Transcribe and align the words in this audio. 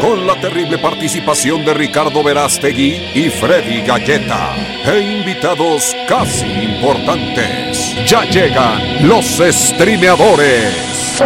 Con 0.00 0.26
la 0.26 0.40
terrible 0.40 0.78
participación 0.78 1.64
de 1.64 1.74
Ricardo 1.74 2.22
Verástegui 2.22 3.10
y 3.14 3.30
Freddy 3.30 3.82
Galleta. 3.82 4.54
E 4.84 5.00
invitados 5.00 5.94
casi 6.08 6.46
importantes. 6.46 7.96
Ya 8.06 8.22
llegan 8.24 9.08
los 9.08 9.24
streameadores. 9.24 11.20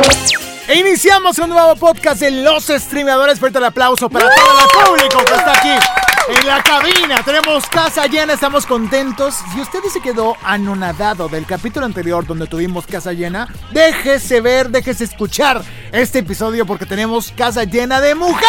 E 0.66 0.78
iniciamos 0.78 1.38
un 1.38 1.50
nuevo 1.50 1.76
podcast 1.76 2.20
de 2.22 2.30
los 2.30 2.64
streameadores. 2.64 3.38
Fuerte 3.38 3.58
el 3.58 3.64
aplauso 3.64 4.08
para 4.08 4.26
todo 4.34 4.60
el 4.60 4.86
público 4.86 5.24
que 5.24 5.34
está 5.34 5.52
aquí 5.52 6.01
en 6.28 6.46
la 6.46 6.62
cabina. 6.62 7.22
Tenemos 7.24 7.66
casa 7.66 8.06
llena, 8.06 8.34
estamos 8.34 8.66
contentos. 8.66 9.34
Si 9.52 9.60
usted 9.60 9.80
se 9.92 10.00
quedó 10.00 10.36
anonadado 10.42 11.28
del 11.28 11.46
capítulo 11.46 11.86
anterior 11.86 12.26
donde 12.26 12.46
tuvimos 12.46 12.86
casa 12.86 13.12
llena, 13.12 13.48
déjese 13.70 14.40
ver, 14.40 14.70
déjese 14.70 15.04
escuchar 15.04 15.62
este 15.92 16.20
episodio 16.20 16.66
porque 16.66 16.86
tenemos 16.86 17.32
casa 17.32 17.64
llena 17.64 18.00
de 18.00 18.14
mujeres. 18.14 18.42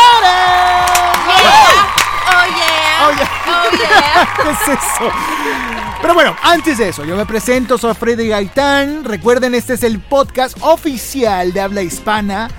Oh 2.26 2.46
yeah. 2.48 3.05
Oh, 3.05 3.12
yeah. 3.16 3.30
Oh 3.48 3.77
yeah. 3.77 4.34
¿Qué 4.44 4.49
es 4.49 4.80
eso? 4.80 5.12
Pero 6.02 6.13
bueno, 6.13 6.35
antes 6.44 6.77
de 6.77 6.90
eso, 6.90 7.05
yo 7.05 7.16
me 7.16 7.26
presento, 7.26 7.77
soy 7.77 7.94
Freddy 7.94 8.27
Gaitán. 8.27 9.04
Recuerden, 9.04 9.55
este 9.55 9.74
es 9.74 9.84
el 9.84 9.99
podcast 9.99 10.57
oficial 10.62 11.54
de 11.54 11.62
habla 11.62 11.82
hispana 11.82 12.49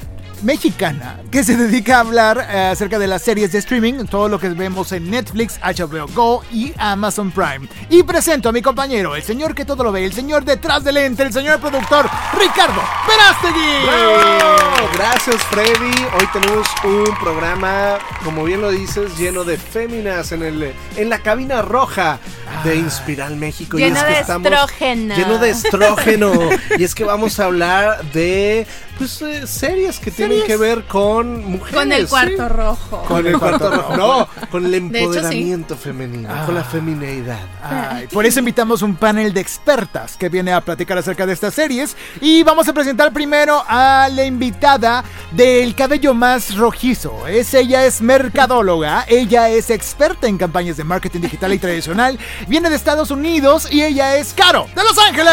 mexicana 0.45 1.21
que 1.31 1.43
se 1.43 1.57
dedica 1.57 1.97
a 1.97 2.01
hablar 2.01 2.47
eh, 2.49 2.69
acerca 2.73 2.99
de 2.99 3.07
las 3.07 3.23
series 3.23 3.53
de 3.53 3.59
streaming, 3.59 4.05
todo 4.07 4.29
lo 4.29 4.39
que 4.39 4.49
vemos 4.51 4.93
en 4.93 5.11
Netflix, 5.11 5.59
HBO 5.63 6.07
Go 6.15 6.45
y 6.53 6.73
Amazon 6.79 7.31
Prime. 7.31 7.69
Y 7.89 8.03
presento 8.03 8.49
a 8.49 8.53
mi 8.53 8.63
compañero, 8.63 9.17
el 9.17 9.23
señor 9.23 9.55
que 9.55 9.65
todo 9.65 9.83
lo 9.83 9.93
ve, 9.93 10.05
el 10.05 10.13
señor 10.13 10.45
detrás 10.45 10.85
del 10.85 10.95
lente, 10.95 11.23
el 11.23 11.33
señor 11.33 11.61
productor, 11.61 12.09
Ricardo 12.39 12.83
Verástegui. 13.09 14.74
Gracias 14.93 15.43
Freddy. 15.45 15.95
Hoy 16.19 16.29
tenemos 16.33 16.67
un 16.85 17.17
programa, 17.19 17.99
como 18.23 18.45
bien 18.45 18.61
lo 18.61 18.71
dices, 18.71 19.17
lleno 19.17 19.45
de 19.45 19.57
féminas 19.57 20.33
en 20.33 20.43
el 20.43 20.75
en 20.97 21.09
la 21.09 21.21
cabina 21.21 21.63
roja 21.63 22.19
de 22.65 22.77
Inspiral 22.77 23.37
México. 23.37 23.79
Lleno 23.79 23.97
y 23.97 23.99
es 23.99 24.05
que 24.05 24.13
de 24.13 24.21
estamos 24.21 24.53
estrógeno. 24.53 25.17
Lleno 25.17 25.39
de 25.39 25.51
estrógeno. 25.51 26.33
y 26.79 26.85
es 26.85 26.95
que 26.95 27.05
vamos 27.05 27.41
a 27.41 27.47
hablar 27.47 28.05
de 28.13 28.67
pues 28.99 29.21
eh, 29.23 29.47
series 29.47 29.99
que 29.99 30.11
tienen 30.11 30.45
que 30.45 30.57
ver 30.57 30.85
con 30.85 31.45
mujeres. 31.45 31.75
Con 31.75 31.93
el 31.93 32.09
cuarto 32.09 32.49
¿sí? 32.49 32.55
rojo. 32.55 33.03
Con 33.09 33.27
el 33.27 33.39
cuarto 33.39 33.71
rojo. 33.71 33.97
No, 33.97 34.29
con 34.51 34.67
el 34.67 34.75
hecho, 34.75 34.89
sí. 34.91 34.99
empoderamiento 34.99 35.77
femenino, 35.77 36.29
con 36.47 36.55
la 36.55 36.65
femineidad. 36.65 37.41
Ay, 37.63 38.07
por 38.09 38.25
eso 38.25 38.39
invitamos 38.39 38.83
un 38.83 38.97
panel 38.97 39.33
de 39.33 39.41
expertas 39.41 40.17
que 40.17 40.29
viene 40.29 40.53
a 40.53 40.61
platicar 40.61 40.99
acerca 40.99 41.27
de 41.27 41.33
estas 41.33 41.55
series. 41.55 41.97
Y 42.21 42.43
vamos 42.43 42.69
a 42.69 42.73
presentar 42.73 43.13
primero 43.13 43.65
a 43.67 44.09
la 44.13 44.25
invitada 44.25 44.74
del 44.79 45.75
cabello 45.75 46.15
más 46.15 46.57
rojizo. 46.57 47.27
Es, 47.27 47.55
ella 47.55 47.85
es 47.85 48.01
mercadóloga, 48.01 49.05
ella 49.09 49.49
es 49.49 49.71
experta 49.71 50.27
en 50.27 50.37
campañas 50.39 50.77
de 50.77 50.85
marketing 50.85 51.21
digital 51.21 51.53
y 51.55 51.59
tradicional. 51.59 52.19
Viene 52.49 52.71
de 52.71 52.77
Estados 52.77 53.11
Unidos 53.11 53.69
y 53.71 53.83
ella 53.83 54.17
es 54.17 54.33
Caro, 54.35 54.67
de 54.75 54.83
Los 54.83 54.99
Ángeles. 54.99 55.33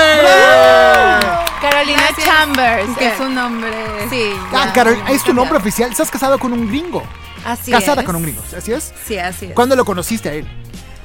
Carolina 1.61 2.01
Gracias. 2.07 2.27
Chambers, 2.27 2.97
que 2.97 3.07
es 3.07 3.19
un 3.19 3.35
nombre. 3.35 3.71
Sí. 4.09 4.31
Ah, 4.51 4.65
ya, 4.67 4.73
Carol, 4.73 4.97
es 5.09 5.23
tu 5.23 5.33
nombre 5.33 5.57
oficial. 5.57 5.91
Estás 5.91 6.11
casado 6.11 6.37
con 6.37 6.53
un 6.53 6.67
gringo. 6.67 7.03
Así 7.43 7.71
Casada 7.71 8.01
es. 8.01 8.05
con 8.05 8.15
un 8.15 8.23
gringo, 8.23 8.41
¿así 8.55 8.71
es? 8.71 8.93
Sí, 9.05 9.17
así 9.17 9.47
es. 9.47 9.53
¿Cuándo 9.53 9.75
lo 9.75 9.83
conociste 9.85 10.29
a 10.29 10.33
él? 10.33 10.47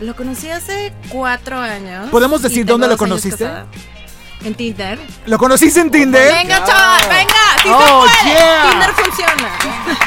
Lo 0.00 0.14
conocí 0.14 0.50
hace 0.50 0.92
cuatro 1.08 1.58
años. 1.58 2.10
¿Podemos 2.10 2.42
decir 2.42 2.66
dónde 2.66 2.86
lo 2.86 2.98
conociste? 2.98 3.48
En 4.46 4.54
Tinder. 4.54 4.98
¿Lo 5.26 5.38
conociste 5.38 5.80
en 5.80 5.90
Tinder? 5.90 6.32
Venga, 6.32 6.64
chaval, 6.64 7.02
venga. 7.08 7.34
Sí 7.62 7.68
Oh, 7.68 8.06
se 8.06 8.22
puede. 8.22 8.34
yeah. 8.36 8.70
Tinder 8.70 8.92
funciona. 8.92 9.50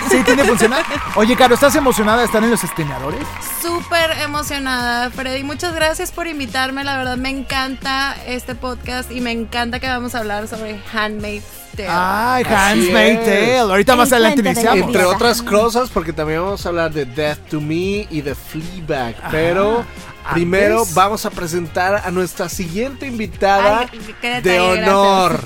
Sí, 0.09 0.23
tiene 0.23 0.43
funcionar. 0.45 0.85
Oye, 1.15 1.35
Caro, 1.35 1.55
¿estás 1.55 1.75
emocionada 1.75 2.19
de 2.19 2.25
estar 2.25 2.41
en 2.43 2.49
los 2.49 2.61
streameadores? 2.61 3.19
Súper 3.61 4.11
emocionada, 4.21 5.09
Freddy. 5.09 5.43
Muchas 5.43 5.73
gracias 5.75 6.11
por 6.11 6.27
invitarme. 6.27 6.83
La 6.85 6.97
verdad, 6.97 7.17
me 7.17 7.29
encanta 7.29 8.15
este 8.25 8.55
podcast 8.55 9.11
y 9.11 9.19
me 9.19 9.31
encanta 9.31 9.79
que 9.81 9.87
vamos 9.89 10.15
a 10.15 10.19
hablar 10.19 10.47
sobre 10.47 10.81
Handmaid's 10.93 11.43
Tale. 11.85 11.89
Ay, 11.91 12.43
Handmaid's. 12.49 13.25
Tale. 13.25 13.57
Ahorita 13.59 13.95
más 13.95 14.07
El 14.09 14.13
adelante 14.15 14.41
iniciamos. 14.41 14.87
Entre 14.87 15.05
otras 15.05 15.41
cosas, 15.41 15.89
porque 15.93 16.13
también 16.13 16.41
vamos 16.41 16.65
a 16.65 16.69
hablar 16.69 16.91
de 16.91 17.05
Death 17.05 17.39
to 17.49 17.61
Me 17.61 18.07
y 18.09 18.21
de 18.21 18.35
Fleabag. 18.35 19.15
Pero 19.31 19.85
Ah, 20.25 20.33
primero 20.33 20.79
antes- 20.81 20.93
vamos 20.93 21.25
a 21.25 21.31
presentar 21.31 22.03
a 22.05 22.11
nuestra 22.11 22.49
siguiente 22.49 23.07
invitada 23.07 23.87
Ay, 23.91 24.41
de 24.43 24.59
honor. 24.59 25.39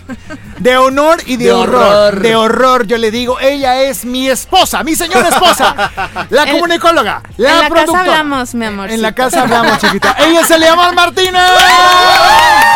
De 0.57 0.77
honor 0.77 1.19
y 1.25 1.37
de, 1.37 1.45
De 1.45 1.51
horror. 1.53 1.81
horror. 1.83 2.19
De 2.21 2.35
horror, 2.35 2.87
yo 2.87 2.97
le 2.97 3.09
digo. 3.11 3.39
Ella 3.39 3.83
es 3.83 4.03
mi 4.03 4.27
esposa, 4.27 4.83
mi 4.83 4.95
señora 4.95 5.29
esposa. 5.29 5.91
la 6.31 6.43
En- 6.43 6.51
comunicóloga, 6.55 7.21
la 7.37 7.49
en 7.51 7.59
la 7.59 7.69
casa 7.69 7.99
hablamos, 8.01 8.55
mi 8.55 8.65
amor. 8.65 8.89
En 8.89 9.01
la 9.01 9.13
casa 9.13 9.43
hablamos, 9.43 9.77
chiquita. 9.77 10.15
Ella 10.19 10.41
es 10.41 10.51
Eleamar 10.51 10.93
Martínez. 10.93 11.41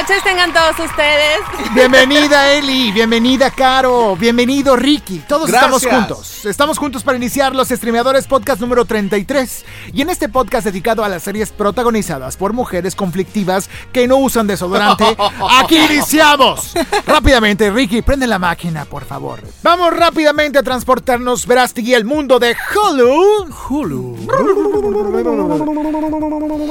noches 0.00 0.22
tengan 0.22 0.50
todos 0.52 0.78
ustedes. 0.78 1.40
Bienvenida 1.74 2.54
Eli, 2.54 2.90
bienvenida 2.90 3.50
Caro, 3.50 4.16
bienvenido 4.16 4.74
Ricky. 4.74 5.18
Todos 5.28 5.50
estamos 5.50 5.84
juntos. 5.84 6.44
Estamos 6.46 6.78
juntos 6.78 7.02
para 7.02 7.18
iniciar 7.18 7.54
los 7.54 7.68
Streameadores 7.68 8.26
Podcast 8.26 8.62
número 8.62 8.86
33. 8.86 9.64
Y 9.92 10.00
en 10.00 10.08
este 10.08 10.30
podcast 10.30 10.64
dedicado 10.64 11.04
a 11.04 11.08
las 11.10 11.22
series 11.22 11.52
protagonizadas 11.52 12.38
por 12.38 12.54
mujeres 12.54 12.94
conflictivas 12.96 13.68
que 13.92 14.08
no 14.08 14.16
usan 14.16 14.46
desodorante, 14.46 15.04
aquí 15.60 15.76
iniciamos. 15.76 16.72
Rápidamente, 17.06 17.70
Ricky, 17.70 18.00
prende 18.00 18.26
la 18.26 18.38
máquina, 18.38 18.86
por 18.86 19.04
favor. 19.04 19.42
Vamos 19.62 19.94
rápidamente 19.94 20.58
a 20.58 20.62
transportarnos 20.62 21.46
Verástegui 21.46 21.92
al 21.92 22.06
mundo 22.06 22.38
de 22.38 22.56
Hulu. 22.74 23.54
Hulu. 23.68 24.16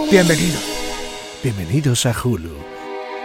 Bienvenido. 0.10 0.60
Bienvenidos 1.44 2.08
a 2.08 2.16
Hulu. 2.24 2.59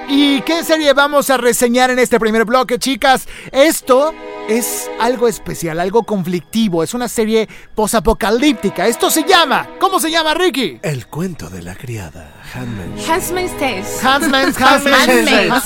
¿Y 0.08 0.42
qué 0.42 0.62
serie 0.64 0.92
vamos 0.92 1.30
a 1.30 1.36
reseñar 1.36 1.90
en 1.90 1.98
este 1.98 2.20
primer 2.20 2.44
bloque, 2.44 2.78
chicas? 2.78 3.26
Esto 3.52 4.12
es 4.48 4.90
algo 5.00 5.28
especial, 5.28 5.80
algo 5.80 6.02
conflictivo. 6.02 6.82
Es 6.82 6.94
una 6.94 7.08
serie 7.08 7.48
posapocalíptica. 7.74 8.86
Esto 8.86 9.10
se 9.10 9.24
llama. 9.24 9.68
¿Cómo 9.80 10.00
se 10.00 10.10
llama, 10.10 10.34
Ricky? 10.34 10.78
El 10.82 11.06
cuento 11.06 11.48
de 11.48 11.62
la 11.62 11.74
criada, 11.74 12.32
Handmaid's 12.54 13.56
Tale. 13.58 13.84
Handmaid's 14.02 14.60
Handmaid's 14.60 15.64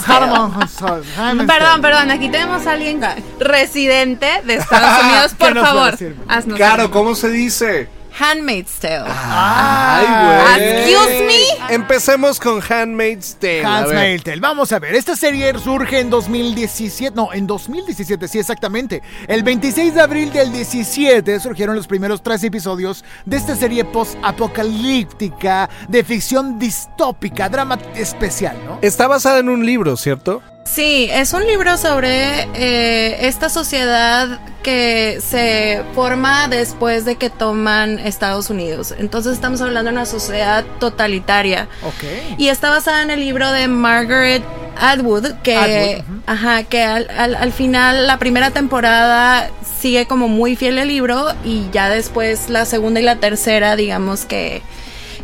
Perdón, 1.46 1.82
perdón, 1.82 2.10
aquí 2.10 2.28
tenemos 2.28 2.66
a 2.66 2.72
alguien 2.72 3.00
residente 3.40 4.42
de 4.44 4.54
Estados 4.54 5.04
Unidos, 5.04 5.34
¿Qué 5.38 5.46
por 5.46 5.60
favor. 5.60 5.98
haznos 6.28 6.56
Claro, 6.56 6.90
¿cómo 6.90 7.14
se 7.14 7.30
dice? 7.30 7.88
Handmaid's 8.18 8.72
Tale. 8.80 9.04
Ay, 9.06 10.06
güey. 10.06 10.68
Excuse 10.70 11.24
me. 11.24 11.74
Empecemos 11.74 12.40
con 12.40 12.60
Handmaid's 12.60 13.36
Tale. 13.38 13.64
Handmaid's 13.64 14.24
Tale. 14.24 14.40
Vamos 14.40 14.72
a 14.72 14.78
ver, 14.78 14.94
esta 14.94 15.14
serie 15.14 15.52
surge 15.58 16.00
en 16.00 16.10
2017, 16.10 17.14
no, 17.14 17.32
en 17.32 17.46
2017, 17.46 18.26
sí, 18.26 18.38
exactamente. 18.38 19.02
El 19.26 19.42
26 19.42 19.94
de 19.94 20.00
abril 20.00 20.32
del 20.32 20.52
17 20.52 21.40
surgieron 21.40 21.76
los 21.76 21.86
primeros 21.86 22.22
tres 22.22 22.42
episodios 22.42 23.04
de 23.24 23.36
esta 23.36 23.54
serie 23.54 23.84
post-apocalíptica 23.84 25.68
de 25.88 26.02
ficción 26.02 26.58
distópica, 26.58 27.48
drama 27.48 27.78
especial, 27.94 28.56
¿no? 28.64 28.78
Está 28.82 29.06
basada 29.06 29.38
en 29.38 29.48
un 29.48 29.64
libro, 29.64 29.96
¿cierto? 29.96 30.42
Sí, 30.70 31.08
es 31.10 31.32
un 31.32 31.46
libro 31.46 31.76
sobre 31.76 32.42
eh, 32.54 33.26
esta 33.26 33.48
sociedad 33.48 34.38
que 34.62 35.20
se 35.26 35.82
forma 35.94 36.46
después 36.48 37.04
de 37.04 37.16
que 37.16 37.30
toman 37.30 37.98
Estados 37.98 38.50
Unidos. 38.50 38.94
Entonces 38.98 39.32
estamos 39.32 39.60
hablando 39.60 39.90
de 39.90 39.96
una 39.96 40.06
sociedad 40.06 40.64
totalitaria. 40.78 41.68
Ok. 41.82 42.38
Y 42.38 42.48
está 42.48 42.70
basada 42.70 43.02
en 43.02 43.10
el 43.10 43.20
libro 43.20 43.50
de 43.50 43.66
Margaret 43.66 44.42
Atwood, 44.80 45.26
que, 45.42 45.56
Atwood, 45.56 46.04
ajá, 46.26 46.62
que 46.64 46.82
al, 46.82 47.08
al- 47.16 47.34
al 47.34 47.52
final 47.52 48.06
la 48.06 48.18
primera 48.18 48.50
temporada 48.50 49.50
sigue 49.80 50.06
como 50.06 50.28
muy 50.28 50.54
fiel 50.54 50.78
al 50.78 50.88
libro 50.88 51.32
y 51.44 51.66
ya 51.72 51.88
después 51.88 52.48
la 52.50 52.64
segunda 52.66 53.00
y 53.00 53.04
la 53.04 53.16
tercera, 53.16 53.74
digamos 53.74 54.24
que 54.26 54.62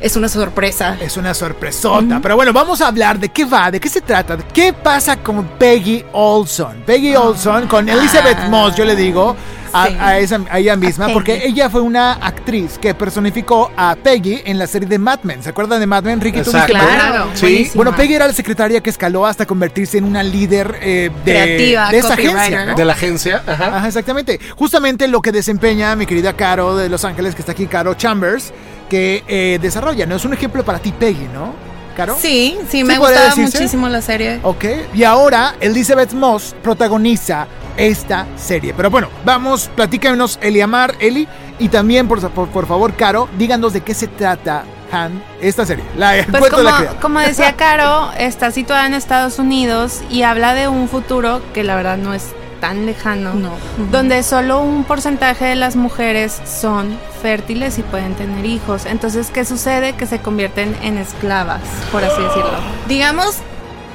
es 0.05 0.17
una 0.17 0.29
sorpresa. 0.29 0.97
Es 1.01 1.17
una 1.17 1.33
sorpresota. 1.35 2.21
Pero 2.23 2.37
bueno, 2.37 2.53
vamos 2.53 2.81
a 2.81 2.89
hablar 2.89 3.19
de 3.19 3.31
qué 3.31 3.45
va, 3.45 3.71
de 3.71 3.81
qué 3.81 3.89
se 3.89 4.01
trata, 4.01 4.37
¿Qué 4.53 4.73
pasa 4.73 5.17
con 5.17 5.45
Peggy 5.59 6.05
Olson? 6.13 6.83
Peggy 6.87 7.17
Olson 7.17 7.67
con 7.67 7.89
Elizabeth 7.89 8.37
Ah. 8.39 8.49
Moss, 8.49 8.77
yo 8.77 8.85
le 8.85 8.95
digo. 8.97 9.35
a, 9.77 9.89
Sí. 9.89 9.97
a 9.99 10.19
esa, 10.21 10.41
a 10.51 10.59
ella 10.61 10.77
misma, 10.77 11.07
A 11.07 11.13
porque 11.13 11.43
ella 11.47 11.69
fue 11.69 11.81
una 11.81 12.13
actriz 12.13 12.79
que 12.79 12.95
personificó 12.95 13.73
a 13.77 13.97
Peggy 13.97 14.41
en 14.45 14.57
la 14.57 14.69
serie 14.69 14.89
de 14.89 14.99
Mad 15.01 15.21
Men. 15.25 15.43
¿Se 15.43 15.49
acuerdan 15.51 15.81
de 15.81 15.87
Mad 15.89 16.05
Men, 16.05 16.21
Ricky? 16.21 16.43
¿Tú 16.43 16.53
viste 16.53 16.73
Exacto. 16.73 16.95
Claro, 16.95 17.27
Sí. 17.35 17.41
buenísima. 17.41 17.75
Bueno, 17.75 17.97
Peggy 17.97 18.15
era 18.15 18.29
la 18.29 18.33
secretaria 18.33 18.81
que 18.81 18.91
escaló 18.91 19.27
hasta 19.27 19.47
convertirse 19.47 19.99
en 19.99 20.05
una 20.05 20.23
líder 20.23 20.79
eh, 20.81 21.11
de, 21.25 21.33
Creativa, 21.33 21.91
de 21.91 21.99
esa 21.99 22.15
agencia. 22.15 22.67
¿no? 22.67 22.75
De 22.77 22.85
la 22.85 22.93
agencia. 22.93 23.43
Ajá. 23.45 23.77
Ajá, 23.79 23.89
exactamente. 23.89 24.39
Justamente 24.57 25.09
lo 25.09 25.21
que 25.21 25.33
desempeña 25.33 25.97
mi 25.97 26.07
querida 26.07 26.35
Caro 26.35 26.77
de 26.77 26.89
Los 26.89 27.05
Ángeles, 27.05 27.35
que 27.35 27.43
está 27.43 27.51
aquí, 27.51 27.67
Caro 27.67 27.95
Chambers, 27.95 28.53
que 28.89 29.25
eh, 29.27 29.59
desarrolla, 29.61 30.07
¿no? 30.07 30.17
Es 30.17 30.25
un 30.25 30.33
ejemplo 30.35 30.65
para 30.65 30.79
ti, 30.79 30.93
Peggy, 30.93 31.29
¿no? 31.33 31.53
Caro. 31.97 32.17
Sí, 32.21 32.59
sí, 32.69 32.83
me 32.83 32.97
podría 32.97 33.19
gustaba 33.19 33.37
decirse? 33.37 33.59
muchísimo 33.59 33.89
la 33.89 34.03
serie. 34.03 34.41
Ok, 34.43 34.65
y 34.95 35.05
ahora 35.05 35.55
Elizabeth 35.61 36.13
Moss 36.13 36.55
protagoniza 36.63 37.47
esta 37.77 38.27
serie. 38.37 38.75
Pero 38.77 38.91
bueno, 38.91 39.09
vamos, 39.25 39.71
platícanos, 39.75 40.39
Eliamar, 40.43 40.95
Eli, 40.99 41.29
y 41.59 41.69
también, 41.69 42.09
por, 42.09 42.29
por, 42.31 42.49
por 42.49 42.67
favor, 42.67 42.95
Caro, 42.95 43.29
díganos 43.39 43.73
de 43.73 43.83
qué 43.83 43.95
se 43.95 44.09
trata, 44.09 44.65
Han, 44.91 45.23
esta 45.41 45.65
serie. 45.65 45.85
La 45.97 46.15
Pues 46.31 46.51
como, 46.51 46.63
la 46.63 46.97
como 47.01 47.21
decía 47.21 47.55
Caro, 47.57 48.11
está 48.19 48.51
situada 48.51 48.87
en 48.87 48.95
Estados 48.95 49.39
Unidos 49.39 50.03
y 50.11 50.23
habla 50.23 50.55
de 50.55 50.67
un 50.67 50.89
futuro 50.89 51.43
que 51.53 51.63
la 51.63 51.77
verdad 51.77 51.97
no 51.97 52.13
es 52.13 52.35
tan 52.65 52.87
lejano, 52.87 53.35
No. 53.35 53.51
donde 53.93 54.23
solo 54.23 54.61
un 54.61 54.85
porcentaje 54.85 55.45
de 55.45 55.55
las 55.55 55.77
mujeres 55.77 56.41
son 56.47 56.97
fértiles 57.21 57.79
y 57.79 57.83
pueden 57.83 58.15
tener 58.15 58.47
hijos. 58.47 58.87
Entonces, 58.87 59.31
¿qué 59.31 59.45
sucede? 59.45 59.93
Que 59.93 60.07
se 60.07 60.21
convierten 60.21 60.75
en 60.83 60.97
esclavas, 60.97 61.61
por 61.93 62.03
así 62.03 62.23
decirlo. 62.23 62.53
Digamos 62.89 63.37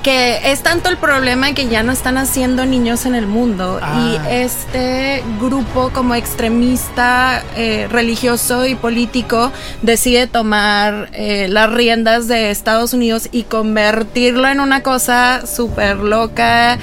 que 0.03 0.51
es 0.51 0.61
tanto 0.63 0.89
el 0.89 0.95
problema 0.97 1.51
que 1.53 1.67
ya 1.67 1.83
no 1.83 1.91
están 1.91 2.17
haciendo 2.17 2.65
niños 2.65 3.05
en 3.05 3.15
el 3.15 3.27
mundo 3.27 3.79
Ah. 3.81 3.99
y 3.99 4.33
este 4.33 5.21
grupo 5.41 5.89
como 5.93 6.13
extremista 6.15 7.43
eh, 7.57 7.87
religioso 7.91 8.65
y 8.65 8.75
político 8.75 9.51
decide 9.81 10.27
tomar 10.27 11.09
eh, 11.13 11.47
las 11.49 11.69
riendas 11.73 12.27
de 12.29 12.49
Estados 12.51 12.93
Unidos 12.93 13.27
y 13.33 13.43
convertirlo 13.43 14.47
en 14.47 14.59
una 14.61 14.83
cosa 14.83 15.45
súper 15.45 15.97
loca 15.97 16.77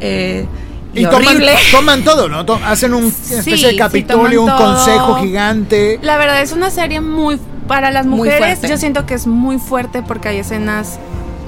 eh, 0.00 0.46
y, 0.94 1.00
Y 1.02 1.04
toman, 1.06 1.26
horrible. 1.28 1.52
toman 1.72 2.02
todo, 2.04 2.28
¿no? 2.28 2.44
To- 2.46 2.60
hacen 2.64 2.94
un 2.94 3.06
especie 3.06 3.42
Sí, 3.56 3.62
de 3.64 3.70
sí, 3.72 3.76
capitolio, 3.76 4.42
un 4.42 4.50
consejo 4.50 5.16
gigante. 5.16 5.98
La 6.02 6.16
verdad 6.16 6.40
es 6.42 6.52
una 6.52 6.70
serie 6.70 7.00
muy 7.00 7.38
para 7.66 7.90
las 7.90 8.06
mujeres. 8.06 8.60
yo 8.62 8.76
siento 8.78 9.04
que 9.06 9.14
es 9.14 9.26
muy 9.26 9.58
fuerte 9.58 10.02
porque 10.02 10.28
hay 10.28 10.38
escenas 10.38 10.98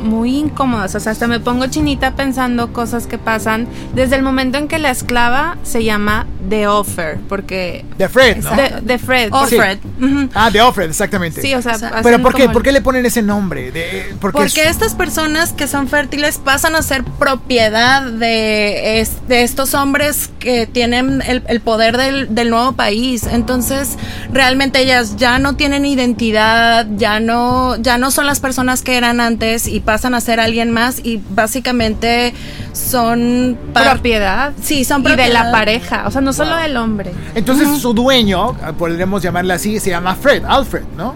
muy 0.00 0.37
incómodas. 0.37 0.94
O 0.94 1.00
sea, 1.00 1.12
hasta 1.12 1.26
me 1.26 1.41
pongo 1.41 1.67
chinita 1.67 2.14
pensando 2.17 2.73
cosas 2.73 3.06
que 3.06 3.19
pasan 3.19 3.67
desde 3.94 4.17
el 4.17 4.23
momento 4.23 4.58
en 4.58 4.67
que 4.69 4.79
la 4.79 4.91
esclava 4.91 5.56
se 5.62 5.85
llama 5.85 6.26
The 6.49 6.67
Offer, 6.67 7.19
porque 7.29 7.85
De 7.99 8.08
Fred, 8.08 8.38
¿no? 8.38 8.50
de, 8.56 8.81
de 8.82 8.99
Fred. 8.99 9.29
Oh, 9.32 9.41
porque- 9.41 9.56
Fred. 9.56 9.79
Ujú. 10.00 10.29
Ah, 10.35 10.50
de 10.50 10.61
Offred, 10.61 10.88
exactamente. 10.88 11.41
Sí, 11.43 11.55
o 11.55 11.62
sea, 11.62 11.75
O 11.75 11.79
sea, 11.79 12.00
Pero 12.02 12.20
¿por 12.20 12.35
qué? 12.35 12.49
¿Por 12.49 12.62
qué 12.62 12.73
le 12.73 12.81
ponen 12.81 13.05
ese 13.06 13.23
nombre? 13.23 13.70
De, 13.70 14.14
porque 14.20 14.38
Porque 14.38 14.62
es- 14.62 14.70
estas 14.70 14.94
personas 14.94 15.52
que 15.52 15.67
son 15.69 15.87
fértiles 15.88 16.38
pasan 16.38 16.75
a 16.76 16.82
ser 16.82 17.05
propiedad 17.05 18.03
de, 18.03 19.00
es- 19.00 19.26
de 19.29 19.43
estos 19.43 19.75
hombres 19.75 20.31
que 20.38 20.67
tienen 20.67 21.23
el, 21.26 21.43
el 21.46 21.61
poder 21.61 21.96
del, 21.96 22.35
del 22.35 22.50
nuevo 22.50 22.73
país. 22.73 23.25
Entonces, 23.31 23.96
realmente 24.32 24.81
ellas 24.81 25.17
ya 25.17 25.38
no 25.38 25.56
tienen 25.56 25.85
identidad, 25.85 26.87
ya 26.96 27.20
no, 27.20 27.76
ya 27.76 27.99
no 27.99 28.11
son 28.11 28.26
las 28.26 28.41
personas 28.41 28.82
que 28.82 28.96
eran 28.96 29.20
antes 29.20 29.67
y 29.67 29.81
pasan 29.90 30.14
a 30.14 30.20
ser 30.20 30.38
alguien 30.38 30.70
más 30.70 31.00
y 31.02 31.20
básicamente 31.31 32.32
son 32.72 33.58
propiedad. 33.75 34.52
Sí, 34.62 34.84
son 34.84 35.00
y 35.00 35.04
de 35.08 35.14
propiedad. 35.16 35.44
la 35.46 35.50
pareja, 35.50 36.04
o 36.06 36.12
sea, 36.12 36.20
no 36.20 36.32
solo 36.32 36.54
del 36.54 36.76
hombre. 36.76 37.10
Entonces 37.34 37.66
su 37.81 37.92
dueño, 37.92 38.56
ah, 38.62 38.72
podríamos 38.72 39.20
llamarle 39.20 39.52
así, 39.54 39.81
se 39.81 39.90
llama 39.90 40.14
Fred, 40.14 40.44
Alfred, 40.46 40.84
¿no? 40.96 41.14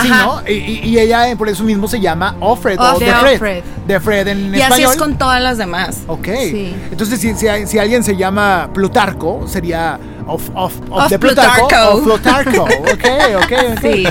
Sí, 0.00 0.08
Ajá. 0.08 0.24
¿no? 0.24 0.42
Y, 0.48 0.52
y- 0.52 0.80
y 0.90 0.98
ella 1.00 1.28
eh, 1.30 1.36
por 1.36 1.48
eso 1.48 1.64
mismo 1.64 1.88
se 1.88 1.98
llama 2.00 2.36
Offred 2.38 2.78
o 2.80 2.94
Oh, 2.94 2.98
de 3.00 3.06
de 3.06 3.38
Fred. 3.38 3.64
De 3.88 3.98
Fred 4.00 4.28
en 4.28 4.54
Y 4.54 4.62
así 4.62 4.82
español. 4.82 4.90
es 4.92 4.96
con 4.96 5.18
todas 5.18 5.42
las 5.42 5.58
demás. 5.58 5.98
Ok. 6.06 6.28
Sí. 6.50 6.74
Entonces, 6.92 7.20
si, 7.20 7.34
si 7.34 7.78
alguien 7.78 8.04
se 8.04 8.16
llama 8.16 8.70
Plutarco, 8.72 9.46
sería 9.48 9.98
of, 10.26 10.48
of, 10.54 10.72
of 10.90 11.02
Of 11.04 11.10
de 11.10 11.18
Plutarco. 11.18 12.02
Plutarco. 12.02 12.64
Ok, 12.92 13.04
ok. 13.44 13.80
Sí. 13.80 14.04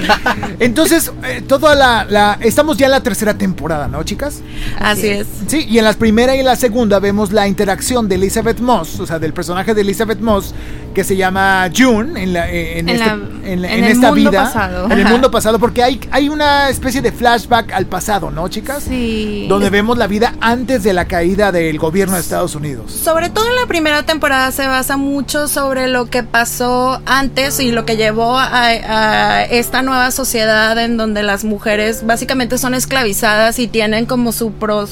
Entonces, 0.60 1.12
eh, 1.24 1.42
toda 1.48 1.76
la, 1.76 2.06
la- 2.10 2.38
Estamos 2.42 2.78
ya 2.78 2.86
en 2.88 2.92
la 2.92 3.02
tercera 3.04 3.38
temporada, 3.38 3.88
¿no, 3.88 4.04
chicas? 4.04 4.42
Así 4.80 5.08
es. 5.08 5.28
Sí, 5.48 5.66
y 5.70 5.78
en 5.78 5.86
la 5.86 5.94
primera 5.94 6.36
y 6.36 6.44
la 6.44 6.56
segunda 6.56 7.00
vemos 7.00 7.32
la 7.32 7.48
interacción 7.48 8.08
de 8.08 8.16
Elizabeth 8.16 8.60
Moss, 8.60 9.00
o 9.00 9.06
sea, 9.06 9.20
del 9.20 9.34
personaje 9.34 9.74
de 9.74 9.82
Elizabeth 9.82 10.20
Moss, 10.20 10.54
que 10.94 11.04
se 11.04 11.16
llama 11.16 11.70
June 11.76 12.22
en, 12.22 12.34
la, 12.34 12.50
eh, 12.52 12.80
en, 12.80 12.90
En 12.90 12.96
este- 12.96 13.08
la- 13.08 13.14
en 13.14 13.42
en 13.46 13.66
en 13.66 13.84
el 13.86 13.92
esta 13.92 14.12
mundo 14.12 14.30
vida. 14.32 14.44
pasado. 14.44 14.86
En 14.92 15.00
el 15.00 15.06
mundo 15.08 15.32
pasado, 15.32 15.60
porque 15.60 15.84
hay, 15.84 16.00
hay 16.12 16.30
una 16.30 16.70
especie 16.70 17.02
de 17.02 17.12
flashback 17.12 17.72
al 17.74 17.86
pasado, 17.86 18.30
¿no, 18.32 18.48
chicas? 18.48 18.84
Sí. 18.88 19.46
Donde 19.50 19.70
vemos 19.70 19.98
la 19.98 20.08
vida 20.08 20.36
antes 20.42 20.84
de 20.84 20.94
la 20.94 21.06
caída 21.06 21.52
del 21.52 21.78
gobierno 21.80 22.16
de 22.16 22.22
Estados 22.22 22.56
Unidos. 22.56 22.92
Sobre 22.92 23.30
todo 23.30 23.48
en 23.48 23.56
la 23.56 23.66
primera 23.68 24.04
temporada 24.04 24.52
se 24.52 24.68
basa 24.68 24.98
mucho 24.98 25.48
sobre 25.48 25.88
lo 25.88 26.01
que 26.10 26.24
pasó 26.24 27.02
antes 27.06 27.60
y 27.60 27.72
lo 27.72 27.86
que 27.86 27.98
llevó 27.98 28.38
a, 28.38 28.50
a 28.68 29.44
esta 29.44 29.82
nueva 29.82 30.12
sociedad 30.12 30.78
en 30.78 30.98
donde 30.98 31.24
las 31.24 31.44
mujeres 31.44 32.06
básicamente 32.06 32.58
son 32.58 32.74
esclavizadas 32.74 33.60
y 33.60 33.68
tienen 33.68 34.06
como 34.06 34.32
su 34.32 34.52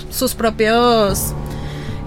sus 0.10 0.36
propios 0.36 1.34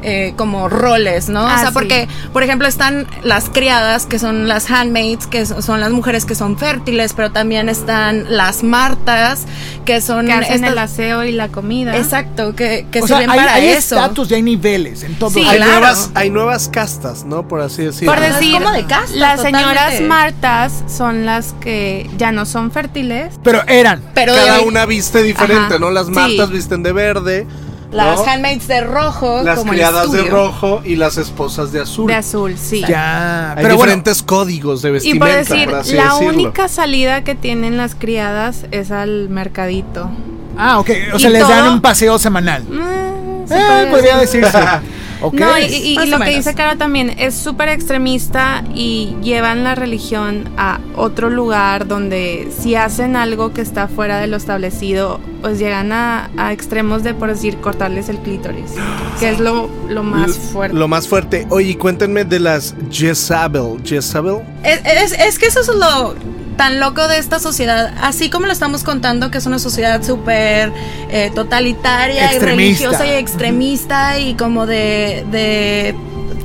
eh, 0.03 0.35
como 0.37 0.69
roles, 0.69 1.29
¿no? 1.29 1.41
Ah, 1.47 1.55
o 1.57 1.59
sea, 1.59 1.69
sí. 1.69 1.75
porque, 1.75 2.09
por 2.33 2.43
ejemplo, 2.43 2.67
están 2.69 3.07
las 3.23 3.49
criadas, 3.49 4.07
que 4.07 4.19
son 4.19 4.49
las 4.49 4.71
handmaids, 4.71 5.27
que 5.27 5.47
so- 5.47 5.63
son 5.63 5.81
las 5.81 5.91
mujeres 5.91 6.25
que 6.25 6.35
son 6.35 6.59
fértiles, 6.59 7.13
pero 7.15 7.31
también 7.33 7.69
están 7.69 8.25
las 8.37 8.63
martas, 8.63 9.45
que 9.85 10.01
son 10.01 10.27
que 10.27 10.33
hacen 10.33 10.55
estas- 10.55 10.73
el 10.73 10.79
aseo 10.79 11.25
y 11.25 11.33
la 11.33 11.49
comida. 11.49 11.97
Exacto, 11.97 12.55
que, 12.55 12.87
que 12.91 13.01
o 13.03 13.07
sea, 13.07 13.19
sirven 13.19 13.31
hay, 13.31 13.39
para 13.39 13.55
hay 13.55 13.67
eso. 13.69 13.97
estatus 13.97 14.31
y 14.31 14.35
hay 14.35 14.43
niveles 14.43 15.03
en 15.03 15.15
todo. 15.19 15.31
Sí, 15.31 15.45
hay, 15.47 15.57
claro. 15.57 15.73
nuevas, 15.73 16.11
hay 16.15 16.31
nuevas 16.31 16.69
castas, 16.69 17.25
¿no? 17.25 17.47
Por 17.49 17.61
así 17.61 17.83
decirlo. 17.85 18.13
Por 18.15 18.21
decir, 18.23 18.55
como 18.55 18.71
de 18.73 18.85
casta, 18.87 19.17
las 19.17 19.41
señoras 19.43 20.01
martas 20.03 20.73
son 20.89 21.25
las 21.27 21.55
que 21.61 22.11
ya 22.19 22.33
no 22.33 22.47
son 22.47 22.71
fértiles. 22.71 23.35
Pero 23.43 23.63
eran. 23.69 24.03
Pero 24.15 24.35
Cada 24.35 24.59
de- 24.59 24.65
una 24.65 24.87
viste 24.87 25.23
diferente, 25.23 25.75
Ajá. 25.75 25.79
¿no? 25.79 25.91
Las 25.91 26.07
Sí. 26.07 26.13
martas 26.13 26.51
visten 26.51 26.83
de 26.83 26.93
verde. 26.93 27.47
Las 27.93 28.21
¿no? 28.21 28.25
handmaids 28.27 28.67
de 28.69 28.81
rojo, 28.81 29.43
Las 29.43 29.59
como 29.59 29.73
el 29.73 29.79
criadas 29.79 30.11
de 30.12 30.19
estudio. 30.21 30.35
rojo 30.35 30.81
y 30.85 30.97
las 30.97 31.19
esposas 31.19 31.73
de 31.73 31.81
azul. 31.83 32.06
De 32.06 32.15
azul, 32.15 32.56
sí. 32.59 32.83
Ya. 32.89 33.50
Hay 33.50 33.56
Pero 33.56 33.69
bueno, 33.77 33.83
diferentes 33.93 34.23
códigos 34.23 34.81
de 34.83 34.89
Y 34.89 34.93
vestimenta, 34.93 35.27
por 35.27 35.37
decir, 35.37 35.75
así 35.75 35.94
la 35.94 36.05
decirlo. 36.05 36.29
única 36.29 36.69
salida 36.69 37.23
que 37.23 37.35
tienen 37.35 37.77
las 37.77 37.94
criadas 37.94 38.65
es 38.71 38.91
al 38.91 39.29
mercadito. 39.29 40.11
ah, 40.56 40.79
ok. 40.79 40.91
O 41.13 41.17
y 41.17 41.20
sea, 41.20 41.31
les 41.31 41.46
dan 41.46 41.65
todo- 41.65 41.72
un 41.75 41.81
paseo 41.82 42.19
semanal. 42.19 42.65
Mm, 42.65 43.46
se 43.49 43.55
Eh, 43.56 43.61
podría 43.61 43.91
podría 43.91 44.17
decir. 44.19 44.41
decirse. 44.44 44.67
No, 45.32 45.58
y, 45.58 45.62
y- 45.64 45.93
y 45.93 45.94
Más 45.96 46.08
lo 46.08 46.19
que 46.19 46.31
dice 46.36 46.55
Caro 46.55 46.76
también 46.79 47.14
es 47.19 47.34
súper 47.34 47.69
extremista 47.69 48.64
y 48.74 49.14
llevan 49.22 49.62
la 49.64 49.74
religión 49.74 50.48
a 50.56 50.81
otro 50.96 51.31
lugar 51.31 51.86
donde 51.86 52.48
si 52.56 52.74
hacen 52.74 53.17
algo 53.17 53.52
que 53.52 53.60
está 53.60 53.88
fuera 53.88 54.19
de 54.19 54.26
lo 54.26 54.36
establecido, 54.36 55.20
pues 55.41 55.58
llegan 55.58 55.93
a, 55.93 56.31
a 56.36 56.52
extremos 56.52 57.02
de, 57.02 57.14
por 57.14 57.29
decir, 57.29 57.56
cortarles 57.58 58.08
el 58.08 58.19
clítoris, 58.19 58.72
que 59.20 59.31
es 59.31 59.41
lo, 59.41 59.69
lo 59.88 60.02
más 60.02 60.36
fuerte. 60.36 60.76
Lo 60.76 60.88
más 60.88 61.06
fuerte. 61.08 61.46
Oye, 61.50 61.76
cuéntenme 61.76 62.24
de 62.24 62.41
las 62.41 62.74
Jezabel. 62.91 63.79
Jezabel. 63.84 64.38
Es, 64.64 64.81
es- 65.12 65.19
es 65.19 65.38
que 65.38 65.46
eso 65.46 65.60
es 65.60 65.69
lo 65.69 66.14
tan 66.56 66.81
loco 66.81 67.09
de 67.09 67.19
esta 67.19 67.39
sociedad. 67.39 67.94
Así 68.01 68.31
como 68.31 68.47
lo 68.47 68.53
estamos 68.53 68.85
contando, 68.85 69.31
que 69.31 69.39
es 69.39 69.47
una 69.47 69.59
sociedad 69.59 70.03
súper 70.03 70.73
eh, 71.11 71.31
totalitaria 71.35 72.35
y 72.35 72.39
religiosa 72.39 73.06
y 73.06 73.11
extremista 73.11 74.19
y 74.19 74.35
como 74.35 74.67
de, 74.67 75.25
de 75.31 75.94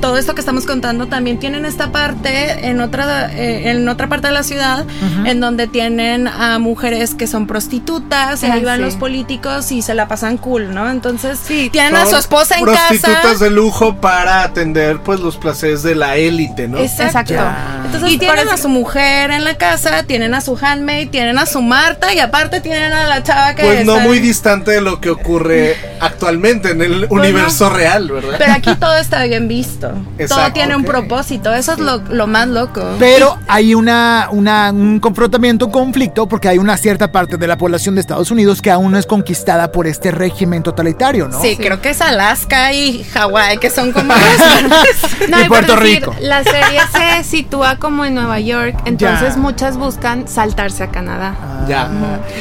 todo 0.00 0.16
esto 0.16 0.34
que 0.34 0.40
estamos 0.40 0.64
contando, 0.66 1.06
también 1.06 1.38
tienen 1.38 1.64
esta 1.64 1.90
parte 1.92 2.66
en 2.68 2.80
otra, 2.80 3.32
eh, 3.32 3.70
en 3.70 3.88
otra 3.88 4.08
parte 4.08 4.28
de 4.28 4.32
la 4.32 4.42
ciudad, 4.42 4.84
en 5.24 5.40
donde 5.40 5.66
tienen 5.66 6.26
a 6.28 6.58
mujeres 6.58 7.14
que 7.14 7.26
son 7.26 7.46
prostitutas, 7.46 8.42
y 8.42 8.46
Ah, 8.46 8.54
ahí 8.54 8.64
van 8.64 8.78
sí. 8.78 8.82
los 8.84 8.96
políticos 8.96 9.70
y 9.72 9.82
se 9.82 9.94
la 9.94 10.08
pasan 10.08 10.38
cool, 10.38 10.74
¿no? 10.74 10.88
Entonces, 10.90 11.38
Sí, 11.42 11.68
tienen 11.70 11.94
a 11.96 12.06
su 12.06 12.16
esposa 12.16 12.56
en 12.58 12.64
prostitutas 12.64 13.22
casa. 13.22 13.44
de 13.44 13.50
lujo 13.50 13.96
para 13.96 14.42
atender 14.42 15.00
pues 15.00 15.20
los 15.20 15.36
placeres 15.36 15.82
de 15.82 15.94
la 15.94 16.16
élite, 16.16 16.68
¿no? 16.68 16.78
Exacto. 16.78 17.34
Ya. 17.34 17.82
Entonces 17.86 18.10
Y 18.12 18.18
tienen 18.18 18.48
a 18.48 18.56
su 18.56 18.68
mujer 18.68 19.30
en 19.30 19.44
la 19.44 19.54
casa, 19.56 20.02
tienen 20.04 20.34
a 20.34 20.40
su 20.40 20.56
handmaid, 20.60 21.08
tienen 21.10 21.38
a 21.38 21.46
su 21.46 21.60
Marta 21.62 22.12
y 22.14 22.18
aparte 22.20 22.60
tienen 22.60 22.92
a 22.92 23.06
la 23.06 23.22
chava 23.22 23.54
que 23.54 23.62
Pues 23.62 23.84
no 23.86 23.98
muy 24.00 24.18
distante 24.18 24.70
de 24.72 24.80
lo 24.80 25.00
que 25.00 25.10
ocurre 25.10 25.76
actualmente 26.00 26.70
en 26.70 26.82
el 26.82 27.06
universo 27.10 27.70
real, 27.70 28.08
¿verdad? 28.10 28.36
Pero 28.38 28.52
aquí 28.52 28.74
todo 28.80 28.96
está 28.96 29.22
bien 29.24 29.48
visto. 29.48 29.87
Propósito. 29.88 30.22
Exacto. 30.22 30.42
Todo 30.44 30.52
tiene 30.52 30.76
un 30.76 30.84
propósito. 30.84 31.54
Eso 31.54 31.72
es 31.72 31.78
lo, 31.78 31.98
lo 31.98 32.26
más 32.26 32.48
loco. 32.48 32.82
Pero 32.98 33.38
hay 33.48 33.74
una, 33.74 34.28
una- 34.30 34.70
un 34.72 35.00
confrontamiento, 35.00 35.66
un 35.66 35.72
conflicto, 35.72 36.26
porque 36.28 36.48
hay 36.48 36.58
una 36.58 36.76
cierta 36.76 37.10
parte 37.12 37.36
de 37.36 37.46
la 37.46 37.56
población 37.58 37.94
de 37.94 38.00
Estados 38.00 38.30
Unidos 38.30 38.60
que 38.62 38.70
aún 38.70 38.92
no 38.92 38.98
es 38.98 39.06
conquistada 39.06 39.72
por 39.72 39.86
este 39.86 40.10
régimen 40.10 40.62
totalitario, 40.62 41.28
¿no? 41.28 41.40
Sí, 41.40 41.56
creo 41.56 41.80
que 41.80 41.90
es 41.90 42.00
Alaska 42.00 42.72
y 42.72 43.04
Hawái, 43.04 43.58
que 43.58 43.70
son 43.70 43.92
como 43.92 44.14
No, 45.28 45.40
Y 45.40 45.48
Puerto 45.48 45.76
decir, 45.76 45.96
Rico. 46.00 46.14
La 46.20 46.42
serie 46.44 46.80
se 46.92 47.24
sitúa 47.28 47.76
como 47.78 48.04
en 48.04 48.14
Nueva 48.14 48.40
York, 48.40 48.76
entonces 48.84 49.34
Ya. 49.34 49.40
muchas 49.40 49.76
buscan 49.76 50.26
saltarse 50.28 50.82
a 50.84 50.90
Canadá. 50.90 51.34
Ya. 51.68 51.88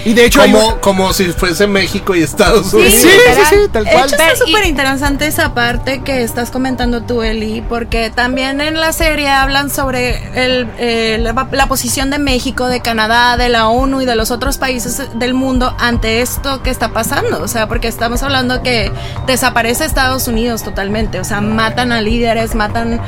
Y 0.06 0.14
de 0.14 0.26
hecho 0.26 0.42
hay 0.42 0.54
un- 0.54 0.58
Como, 0.62 0.82
como 0.82 1.14
si 1.14 1.26
fuese 1.26 1.68
México 1.68 2.16
y 2.16 2.24
Estados 2.24 2.72
Sí, 2.72 2.78
Unidos. 2.78 2.94
sí, 3.02 3.08
literal. 3.08 3.46
sí, 3.50 3.56
tal 3.72 3.86
De 3.86 3.92
cual. 3.92 4.06
hecho, 4.08 4.16
está 4.16 4.36
súper 4.46 4.66
interesante 4.66 5.28
esa 5.28 5.54
parte 5.54 6.02
que 6.04 6.24
estás 6.24 6.50
comentando 6.52 7.02
tú, 7.04 7.24
Eli, 7.38 7.62
porque 7.62 8.10
también 8.10 8.60
en 8.62 8.80
la 8.80 8.92
serie 8.92 9.30
hablan 9.30 9.70
sobre 9.70 10.18
el, 10.46 10.68
eh, 10.80 11.18
la, 11.22 11.48
la 11.52 11.68
posición 11.68 12.10
de 12.10 12.20
México, 12.20 12.68
de 12.68 12.82
Canadá, 12.82 13.38
de 13.38 13.50
la 13.50 13.68
ONU 13.68 14.02
y 14.02 14.06
de 14.06 14.16
los 14.16 14.32
otros 14.32 14.58
países 14.58 15.02
del 15.20 15.34
mundo 15.34 15.74
ante 15.80 16.22
esto 16.22 16.64
que 16.64 16.70
está 16.72 16.90
pasando. 16.90 17.42
O 17.42 17.48
sea, 17.48 17.68
porque 17.68 17.88
estamos 17.88 18.24
hablando 18.24 18.64
que 18.64 18.92
desaparece 19.28 19.86
Estados 19.86 20.28
Unidos 20.28 20.64
totalmente. 20.64 21.20
O 21.20 21.24
sea, 21.24 21.42
matan 21.42 21.92
a 21.92 22.02
líderes, 22.02 22.56
matan 22.56 23.00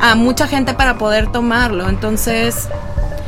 a 0.00 0.14
mucha 0.14 0.46
gente 0.46 0.74
para 0.74 0.98
poder 0.98 1.32
tomarlo. 1.32 1.88
Entonces, 1.88 2.68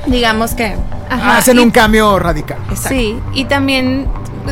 digamos 0.07 0.55
que... 0.55 0.77
Ajá, 1.09 1.39
hacen 1.39 1.57
y- 1.57 1.61
un 1.61 1.71
cambio 1.71 2.19
radical. 2.19 2.59
Exacto. 2.71 2.89
Sí, 2.91 3.19
y 3.35 3.45
también 3.47 4.07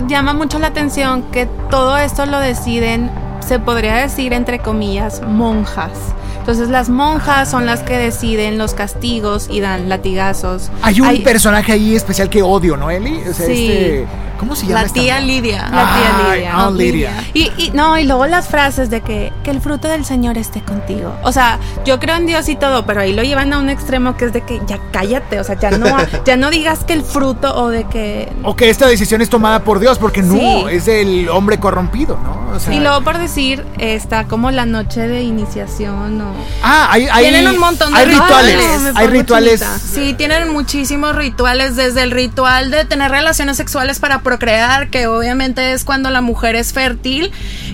llama 0.06 0.32
mucho 0.32 0.58
la 0.58 0.68
atención 0.68 1.22
que 1.30 1.46
todo 1.70 1.96
esto 1.98 2.26
lo 2.26 2.40
deciden, 2.40 3.10
se 3.48 3.58
podría 3.58 3.96
decir 3.96 4.32
entre 4.34 4.58
comillas, 4.58 5.22
monjas. 5.26 5.90
Entonces 6.38 6.68
las 6.68 6.88
monjas 6.88 7.50
son 7.50 7.66
las 7.66 7.80
que 7.80 7.96
deciden 7.98 8.58
los 8.58 8.74
castigos 8.74 9.48
y 9.50 9.60
dan 9.60 9.88
latigazos. 9.88 10.70
Hay 10.82 11.00
un 11.00 11.22
personaje 11.22 11.72
ahí 11.72 11.96
especial 11.96 12.28
que 12.30 12.42
odio, 12.42 12.76
¿no, 12.76 12.90
Eli? 12.90 13.20
O 13.28 13.32
sea, 13.34 13.46
Sí. 13.46 13.68
este, 13.70 14.06
¿Cómo 14.38 14.54
se 14.56 14.66
llama? 14.66 14.80
La 14.80 14.86
esta 14.86 15.00
tía? 15.00 15.20
Lidia. 15.20 15.62
La 15.62 15.68
tía 15.68 16.28
Ay, 16.30 16.36
Lidia. 16.38 16.54
Aunt 16.54 16.76
Lydia. 16.78 17.24
Y, 17.34 17.52
y 17.58 17.70
no, 17.74 17.98
y 17.98 18.04
luego 18.04 18.26
las 18.26 18.48
frases 18.48 18.88
de 18.90 19.00
que, 19.00 19.32
que 19.44 19.50
el 19.50 19.60
fruto 19.60 19.88
del 19.88 20.04
Señor 20.04 20.38
esté 20.38 20.62
contigo. 20.62 21.14
O 21.22 21.32
sea, 21.32 21.58
yo 21.84 21.98
creo 21.98 22.16
en 22.16 22.26
Dios 22.26 22.48
y 22.48 22.56
todo, 22.56 22.86
pero 22.86 23.00
ahí 23.00 23.12
lo 23.12 23.22
llevan 23.22 23.52
a 23.52 23.58
un 23.58 23.68
extremo 23.68 24.16
que 24.16 24.26
es 24.26 24.32
de 24.32 24.42
que 24.42 24.60
ya 24.66 24.78
cállate, 24.92 25.40
o 25.40 25.44
sea, 25.44 25.58
ya 25.58 25.70
no, 25.72 25.96
ya 26.24 26.36
no 26.36 26.50
digas 26.50 26.84
que 26.84 26.92
el 26.92 27.02
fruto 27.02 27.54
o 27.54 27.68
de 27.68 27.84
que 27.84 28.32
O 28.44 28.54
que 28.56 28.70
esta 28.70 28.86
decisión 28.86 29.20
es 29.22 29.28
tomada 29.30 29.60
por 29.64 29.80
Dios, 29.80 29.98
porque 29.98 30.22
no, 30.22 30.34
Sí. 30.38 30.64
es 30.70 30.86
el 30.88 31.28
hombre 31.28 31.58
corrompido, 31.58 32.18
¿no? 32.22 32.56
O 32.56 32.60
sea, 32.60 32.72
Y 32.72 32.80
luego 32.80 33.02
por 33.02 33.18
decir, 33.18 33.64
está 33.78 34.24
como 34.24 34.50
la 34.50 34.64
noche 34.66 35.00
de 35.06 35.22
iniciación 35.22 36.20
o... 36.20 36.32
ah, 36.62 36.88
hay, 36.90 37.06
hay, 37.10 37.24
Tienen 37.30 37.48
un 37.48 37.58
montón 37.58 37.92
de 37.92 37.98
hay 37.98 38.06
rituales. 38.06 38.66
hay 38.94 39.06
rituales. 39.08 39.60
chinita. 39.60 39.78
Sí, 39.78 40.14
tienen 40.14 40.52
muchísimos 40.52 41.14
rituales, 41.14 41.76
desde 41.76 42.02
el 42.02 42.10
ritual 42.10 42.70
de 42.70 42.84
tener 42.84 43.10
relaciones 43.10 43.56
sexuales 43.56 43.98
para 43.98 44.20
procrear, 44.28 44.90
que 44.90 45.06
obviamente 45.06 45.72
es 45.72 45.84
cuando 45.84 46.10
la 46.10 46.20
mujer 46.20 46.54
es 46.56 46.72
fértil. 46.74 47.30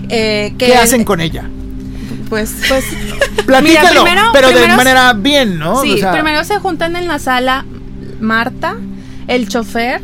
eh, 0.09 0.53
que 0.57 0.67
¿Qué 0.67 0.75
hacen 0.77 1.03
con 1.03 1.19
ella? 1.19 1.43
Pues, 2.29 2.53
Pues 2.69 2.85
Platícalo, 3.45 4.03
Mira, 4.03 4.03
primero- 4.03 4.29
pero 4.33 4.47
de 4.49 4.67
manera 4.75 5.13
bien, 5.13 5.59
¿no? 5.59 5.81
sí, 5.81 5.93
O 5.93 5.97
sea, 5.97 6.11
primero 6.13 6.43
se 6.43 6.57
juntan 6.59 6.95
en 6.95 7.07
la 7.07 7.19
sala 7.19 7.65
Marta, 8.21 8.77
el 9.27 9.47
chofer. 9.49 10.01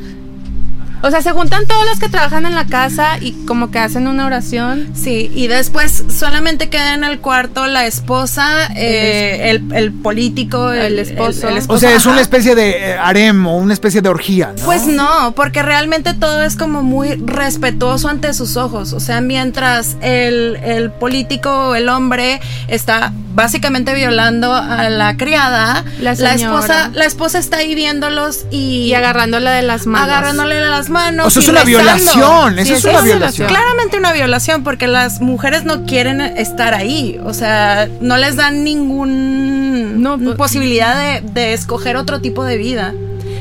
O 1.03 1.09
sea, 1.09 1.21
se 1.21 1.31
juntan 1.31 1.65
todos 1.65 1.85
los 1.85 1.99
que 1.99 2.09
trabajan 2.09 2.45
en 2.45 2.53
la 2.55 2.65
casa 2.67 3.17
y 3.19 3.31
como 3.45 3.71
que 3.71 3.79
hacen 3.79 4.07
una 4.07 4.25
oración. 4.25 4.89
sí, 4.93 5.31
y 5.33 5.47
después 5.47 6.03
solamente 6.09 6.69
queda 6.69 6.93
en 6.93 7.03
el 7.03 7.19
cuarto 7.19 7.65
la 7.67 7.85
esposa, 7.85 8.67
eh, 8.75 9.49
el, 9.49 9.73
el 9.73 9.91
político, 9.91 10.71
el, 10.71 10.93
El 10.93 10.99
esposo. 10.99 11.47
el- 11.47 11.53
el 11.53 11.55
o 11.55 11.59
esposo, 11.59 11.79
sea, 11.79 11.95
es 11.95 12.05
una 12.05 12.21
especie 12.21 12.55
de 12.55 12.91
eh, 12.91 12.97
harem 12.97 13.45
o 13.47 13.57
una 13.57 13.73
especie 13.73 14.01
de 14.01 14.09
orgía, 14.09 14.53
¿no? 14.57 14.63
Pues 14.65 14.85
no, 14.85 15.33
porque 15.35 15.61
realmente 15.63 16.13
todo 16.13 16.43
es 16.43 16.55
como 16.55 16.83
muy 16.83 17.15
respetuoso 17.15 18.07
ante 18.07 18.33
sus 18.33 18.55
ojos. 18.57 18.93
O 18.93 18.99
sea, 18.99 19.21
mientras 19.21 19.97
el, 20.01 20.57
el 20.63 20.91
político, 20.91 21.75
el 21.75 21.89
hombre, 21.89 22.39
está 22.67 23.11
básicamente 23.33 23.93
violando 23.93 24.53
a 24.53 24.89
la 24.89 25.17
criada, 25.17 25.83
La 25.99 26.11
esposa, 26.11 26.89
la 26.93 27.05
esposa 27.05 27.39
está 27.39 27.57
ahí 27.57 27.75
viéndolos 27.75 28.45
y, 28.51 28.83
Y 28.87 28.93
agarrándola 28.93 29.51
de 29.51 29.61
las 29.61 29.85
manos. 29.87 30.07
agarrándole 30.09 30.55
de 30.55 30.65
las 30.69 30.89
manos. 30.89 31.27
O 31.27 31.29
sea, 31.29 31.41
es 31.41 31.47
una 31.49 31.63
rezando. 31.63 31.83
violación, 31.83 32.59
eso 32.59 32.67
Sí, 32.67 32.73
es 32.73 32.83
una 32.85 32.93
es 32.99 33.03
violación. 33.03 33.19
violación. 33.19 33.47
Claramente 33.47 33.97
una 33.97 34.13
violación 34.13 34.63
porque 34.63 34.87
las 34.87 35.21
mujeres 35.21 35.63
no 35.63 35.85
quieren 35.85 36.21
estar 36.21 36.73
ahí, 36.73 37.19
o 37.23 37.33
sea, 37.33 37.87
no 38.01 38.17
les 38.17 38.35
dan 38.35 38.63
ningún 38.63 40.01
No, 40.01 40.17
pues- 40.17 40.35
posibilidad 40.37 40.95
de, 40.95 41.21
de 41.21 41.53
escoger 41.53 41.95
otro 41.97 42.21
tipo 42.21 42.43
de 42.43 42.57
vida. 42.57 42.93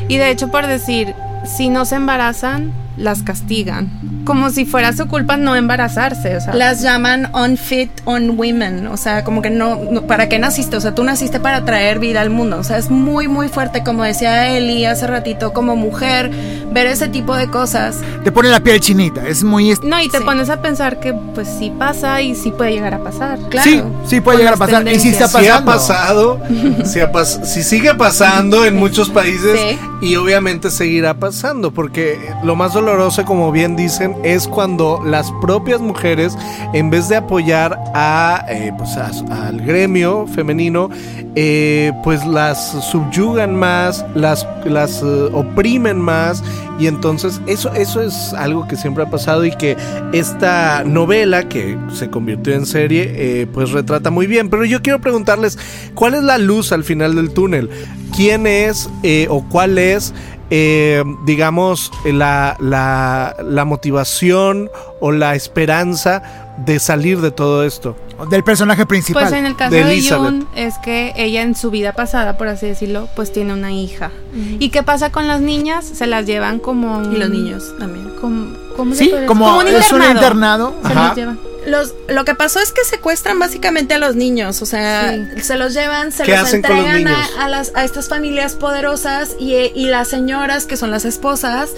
Y 0.08 0.16
de 0.18 0.30
hecho, 0.30 0.50
por 0.50 0.66
decir, 0.66 1.14
si 1.56 1.68
no 1.68 1.84
se 1.84 1.96
embarazan, 1.96 2.72
las 3.00 3.22
castigan. 3.22 3.88
Como 4.24 4.50
si 4.50 4.64
fuera 4.66 4.92
su 4.92 5.08
culpa 5.08 5.36
no 5.36 5.56
embarazarse. 5.56 6.36
O 6.36 6.40
sea, 6.40 6.54
Las 6.54 6.82
llaman 6.82 7.30
unfit 7.34 7.90
on 8.04 8.38
women, 8.38 8.86
o 8.88 8.96
sea, 8.96 9.24
como 9.24 9.40
que 9.42 9.48
no, 9.50 9.80
no- 9.90 10.02
¿para 10.02 10.28
qué 10.28 10.38
naciste? 10.38 10.76
O 10.76 10.80
sea, 10.80 10.94
tú 10.94 11.02
naciste 11.02 11.40
para 11.40 11.64
traer 11.64 11.98
vida 11.98 12.20
al 12.20 12.30
mundo, 12.30 12.58
o 12.58 12.64
sea, 12.64 12.76
es 12.78 12.90
muy, 12.90 13.26
muy 13.26 13.48
fuerte, 13.48 13.82
como 13.82 14.04
decía 14.04 14.54
Eli 14.56 14.84
hace 14.84 15.06
ratito, 15.06 15.52
como 15.52 15.76
mujer, 15.76 16.30
ver 16.72 16.86
ese 16.86 17.08
tipo 17.08 17.34
de 17.34 17.48
cosas. 17.48 17.96
Te 18.22 18.30
pone 18.30 18.50
la 18.50 18.60
piel 18.60 18.78
chinita, 18.80 19.26
es 19.26 19.42
muy... 19.42 19.74
no, 19.82 20.00
y 20.00 20.08
te 20.08 20.18
Sí. 20.18 20.24
pones 20.24 20.50
a 20.50 20.60
pensar 20.60 21.00
que 21.00 21.14
pues 21.34 21.48
sí 21.58 21.72
pasa 21.78 22.20
y 22.20 22.34
sí 22.34 22.50
puede 22.50 22.72
llegar 22.72 22.92
a 22.94 22.98
pasar. 23.02 23.38
Claro. 23.48 23.68
Sí, 23.70 23.82
sí 24.06 24.20
puede 24.20 24.38
llegar 24.38 24.54
a 24.54 24.56
pasar. 24.58 24.86
Y 24.86 25.00
sí 25.00 25.08
está 25.08 25.26
tendencias. 25.26 25.30
Si 25.30 25.48
ha 25.48 25.64
pasando. 25.64 26.38
pasado, 26.38 26.40
si, 26.84 27.00
ha 27.00 27.10
pas- 27.10 27.44
si 27.44 27.62
sigue 27.62 27.94
pasando 27.94 28.64
en 28.66 28.76
muchos 28.76 29.08
países 29.10 29.58
Sí. 29.58 29.78
Y 30.02 30.16
obviamente 30.16 30.70
seguirá 30.70 31.14
pasando, 31.14 31.72
porque 31.72 32.18
lo 32.42 32.56
más 32.56 32.72
doloroso, 32.74 33.24
como 33.24 33.52
bien 33.52 33.76
dicen, 33.76 34.16
es 34.22 34.48
cuando 34.48 35.02
las 35.04 35.30
propias 35.40 35.80
mujeres, 35.80 36.36
en 36.72 36.88
vez 36.90 37.08
de 37.08 37.16
apoyar 37.16 37.78
a, 37.94 38.44
eh, 38.48 38.72
pues 38.78 38.96
a- 38.96 39.10
al 39.46 39.60
gremio 39.60 40.26
femenino, 40.34 40.88
eh, 41.34 41.92
pues 42.02 42.24
las 42.26 42.70
subyugan 42.90 43.54
más, 43.54 44.04
las, 44.14 44.46
las 44.64 45.02
eh, 45.02 45.28
oprimen 45.32 45.98
más 46.00 46.42
y 46.80 46.86
entonces 46.86 47.42
eso, 47.46 47.72
eso 47.74 48.00
es 48.00 48.32
algo 48.32 48.66
que 48.66 48.74
siempre 48.74 49.04
ha 49.04 49.10
pasado 49.10 49.44
y 49.44 49.50
que 49.50 49.76
esta 50.14 50.82
novela 50.82 51.46
que 51.46 51.76
se 51.92 52.08
convirtió 52.08 52.54
en 52.54 52.64
serie 52.64 53.12
eh, 53.14 53.46
pues 53.52 53.70
retrata 53.72 54.10
muy 54.10 54.26
bien. 54.26 54.48
Pero 54.48 54.64
yo 54.64 54.80
quiero 54.80 54.98
preguntarles, 54.98 55.58
¿cuál 55.94 56.14
es 56.14 56.22
la 56.22 56.38
luz 56.38 56.72
al 56.72 56.82
final 56.82 57.16
del 57.16 57.34
túnel? 57.34 57.68
¿Quién 58.16 58.46
es 58.46 58.88
eh, 59.02 59.26
o 59.28 59.46
cuál 59.46 59.76
es, 59.76 60.14
eh, 60.48 61.04
digamos, 61.26 61.92
la, 62.06 62.56
la, 62.60 63.36
la 63.44 63.64
motivación 63.66 64.70
o 65.00 65.12
la 65.12 65.34
esperanza 65.34 66.39
de 66.58 66.78
salir 66.78 67.20
de 67.20 67.30
todo 67.30 67.64
esto? 67.64 67.96
Del 68.30 68.44
personaje 68.44 68.84
principal. 68.84 69.22
Pues 69.24 69.32
en 69.34 69.46
el 69.46 69.56
caso 69.56 69.74
de 69.74 69.84
de. 69.84 70.02
June 70.02 70.44
es 70.54 70.74
que 70.78 71.12
ella 71.16 71.42
en 71.42 71.54
su 71.54 71.70
vida 71.70 71.92
pasada, 71.92 72.36
por 72.36 72.48
así 72.48 72.66
decirlo, 72.66 73.08
pues 73.16 73.32
tiene 73.32 73.54
una 73.54 73.72
hija. 73.72 74.10
¿Y 74.58 74.68
qué 74.70 74.82
pasa 74.82 75.10
con 75.10 75.26
las 75.26 75.40
niñas? 75.40 75.84
Se 75.86 76.06
las 76.06 76.26
llevan 76.26 76.58
como 76.58 76.98
un- 76.98 77.14
Y 77.14 77.18
los 77.18 77.30
niños 77.30 77.74
también. 77.78 78.10
como, 78.20 78.54
¿cómo 78.76 78.92
se 78.94 79.04
sí, 79.04 79.10
decir? 79.10 79.26
como, 79.26 79.56
un 79.58 79.66
es 79.68 79.90
un 79.92 80.02
internado. 80.02 80.74
internado. 80.74 80.74
Se 80.82 80.92
Ajá. 80.92 81.06
los 81.08 81.16
llevan. 81.16 81.40
Los, 81.66 81.94
lo 82.08 82.24
que 82.24 82.34
pasó 82.34 82.58
es 82.58 82.72
que 82.72 82.84
secuestran 82.84 83.38
básicamente 83.38 83.92
a 83.94 83.98
los 83.98 84.16
niños, 84.16 84.62
o 84.62 84.66
sea, 84.66 85.12
Sí. 85.36 85.42
se 85.42 85.56
los 85.56 85.74
llevan, 85.74 86.10
se 86.10 86.22
¿Qué 86.24 86.34
los 86.36 86.54
entregan 86.54 87.06
a, 87.06 87.26
a 87.38 87.48
las, 87.48 87.72
a 87.74 87.84
estas 87.84 88.08
familias 88.08 88.54
poderosas 88.54 89.36
y, 89.38 89.54
y 89.74 89.86
las 89.88 90.08
señoras, 90.08 90.64
que 90.64 90.78
son 90.78 90.90
las 90.90 91.04
esposas, 91.04 91.68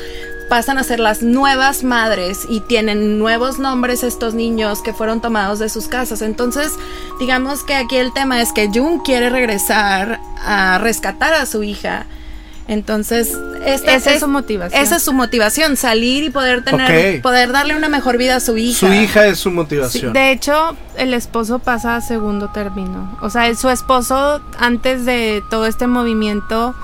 pasan 0.49 0.79
a 0.79 0.85
ser 0.85 1.01
las 1.01 1.23
nuevas 1.23 1.83
madres 1.85 2.47
y 2.49 2.61
tienen 2.61 3.19
nuevos 3.19 3.59
nombres 3.59 4.03
estos 4.03 4.35
niños 4.35 4.83
que 4.83 4.93
fueron 4.93 5.21
tomados 5.21 5.59
de 5.59 5.69
sus 5.69 5.89
casas. 5.89 6.23
Entonces, 6.23 6.73
digamos 7.21 7.63
que 7.65 7.75
aquí 7.75 7.97
el 7.97 8.13
tema 8.13 8.41
es 8.41 8.53
que 8.53 8.69
Jung 8.73 9.03
quiere 9.03 9.31
regresar 9.31 10.21
a 10.45 10.79
rescatar 10.79 11.35
a 11.35 11.47
su 11.47 11.63
hija. 11.63 12.07
Entonces, 12.69 13.37
esta 13.65 13.93
Esa 13.95 14.13
es 14.15 14.21
su 14.21 14.29
motivación. 14.29 14.81
Esa 14.83 14.97
es 14.97 15.03
su 15.03 15.13
motivación, 15.13 15.77
salir 15.77 16.23
y 16.23 16.31
poder 16.31 16.65
tener, 16.65 17.21
poder 17.21 17.51
darle 17.53 17.77
una 17.77 17.89
mejor 17.89 18.19
vida 18.19 18.37
a 18.37 18.41
su 18.41 18.57
hija. 18.57 18.79
Su 18.79 18.93
hija 18.93 19.27
es 19.27 19.39
su 19.41 19.51
Sí, 19.51 19.55
motivación. 19.55 20.13
de 20.13 20.31
hecho, 20.31 20.77
el 20.97 21.13
esposo 21.13 21.59
pasa 21.59 21.97
a 21.97 22.01
segundo 22.01 22.51
término. 22.51 23.19
O 23.21 23.31
sea, 23.31 23.53
su 23.57 23.69
esposo, 23.69 24.41
antes 24.59 25.05
de 25.05 25.43
todo 25.51 25.67
este 25.67 25.87
movimiento, 25.89 26.75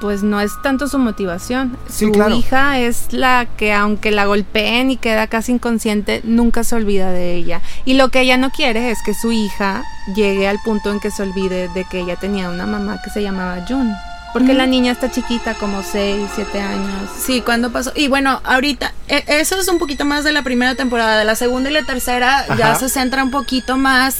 pues 0.00 0.22
no 0.22 0.40
es 0.40 0.52
tanto 0.62 0.88
su 0.88 0.98
motivación. 0.98 1.76
Sí, 1.88 2.06
su 2.06 2.12
claro. 2.12 2.34
hija 2.34 2.78
es 2.78 3.12
la 3.12 3.46
que, 3.56 3.72
aunque 3.72 4.10
la 4.10 4.26
golpeen 4.26 4.90
y 4.90 4.96
queda 4.96 5.26
casi 5.26 5.52
inconsciente, 5.52 6.20
nunca 6.24 6.64
se 6.64 6.74
olvida 6.74 7.10
de 7.10 7.34
ella. 7.34 7.60
Y 7.84 7.94
lo 7.94 8.08
que 8.08 8.22
ella 8.22 8.36
no 8.36 8.50
quiere 8.50 8.90
es 8.90 8.98
que 9.04 9.14
su 9.14 9.32
hija 9.32 9.84
llegue 10.14 10.48
al 10.48 10.58
punto 10.64 10.90
en 10.90 11.00
que 11.00 11.10
se 11.10 11.22
olvide 11.22 11.68
de 11.68 11.84
que 11.84 12.00
ella 12.00 12.16
tenía 12.16 12.50
una 12.50 12.66
mamá 12.66 13.00
que 13.04 13.10
se 13.10 13.22
llamaba 13.22 13.64
June. 13.68 13.94
Porque 14.32 14.54
la 14.54 14.66
niña 14.66 14.92
está 14.92 15.10
chiquita, 15.10 15.54
como 15.54 15.82
6, 15.82 16.28
7 16.36 16.60
años. 16.60 17.10
Sí, 17.20 17.40
¿cuándo 17.40 17.72
pasó? 17.72 17.92
Y 17.96 18.06
bueno, 18.08 18.40
ahorita, 18.44 18.92
e- 19.08 19.24
eso 19.26 19.58
es 19.60 19.66
un 19.68 19.78
poquito 19.78 20.04
más 20.04 20.22
de 20.22 20.30
la 20.32 20.42
primera 20.42 20.74
temporada. 20.76 21.18
De 21.18 21.24
la 21.24 21.34
segunda 21.34 21.68
y 21.68 21.72
la 21.72 21.82
tercera 21.82 22.46
ya 22.56 22.74
se 22.76 22.88
centra 22.88 23.24
un 23.24 23.30
poquito 23.32 23.76
más 23.76 24.18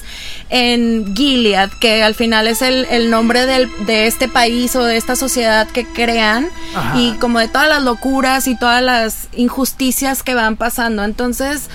en 0.48 1.14
Gilead, 1.14 1.70
que 1.80 2.02
al 2.02 2.14
final 2.14 2.48
es 2.48 2.60
el, 2.62 2.86
el 2.90 3.10
nombre 3.10 3.46
del- 3.46 3.70
de 3.86 4.06
este 4.08 4.26
país 4.28 4.74
o 4.76 4.84
de 4.84 4.96
esta 4.96 5.14
sociedad 5.16 5.68
que 5.68 5.86
crean. 5.86 6.48
Ajá. 6.74 6.98
Y 6.98 7.12
como 7.14 7.38
de 7.38 7.46
todas 7.48 7.68
las 7.68 7.82
locuras 7.82 8.48
y 8.48 8.56
todas 8.56 8.82
las 8.82 9.28
injusticias 9.36 10.22
que 10.22 10.34
van 10.34 10.56
pasando. 10.56 11.04
Entonces, 11.04 11.68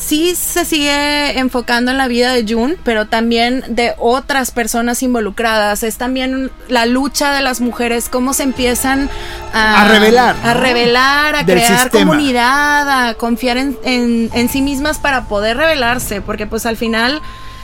sí 0.00 0.34
se 0.34 0.64
sigue 0.64 1.38
enfocando 1.38 1.90
en 1.90 1.98
la 1.98 2.08
vida 2.08 2.32
de 2.32 2.44
June, 2.52 2.76
pero 2.84 3.06
también 3.06 3.62
de 3.68 3.94
otras 3.98 4.50
personas 4.50 5.02
involucradas. 5.02 5.82
Es 5.82 5.96
también 5.98 6.50
la 6.68 6.86
lucha 6.86 7.32
de 7.34 7.42
las 7.42 7.60
mujeres, 7.60 8.08
cómo 8.08 8.32
se 8.32 8.42
empiezan 8.44 9.08
a, 9.52 9.82
A 9.82 9.88
rebelar, 9.88 10.34
a 10.42 10.54
¿no? 10.54 10.60
rebelar, 10.60 11.34
a 11.36 11.42
Del 11.44 11.58
crear 11.58 11.82
sistema. 11.82 12.10
comunidad, 12.10 13.08
a 13.08 13.14
confiar 13.14 13.58
en, 13.58 13.78
en- 13.84 14.30
en 14.32 14.48
sí 14.48 14.62
mismas 14.62 14.98
para 14.98 15.24
poder 15.26 15.58
rebelarse, 15.58 16.20
porque 16.22 16.46
pues 16.46 16.64
al 16.66 16.76
final 16.78 17.20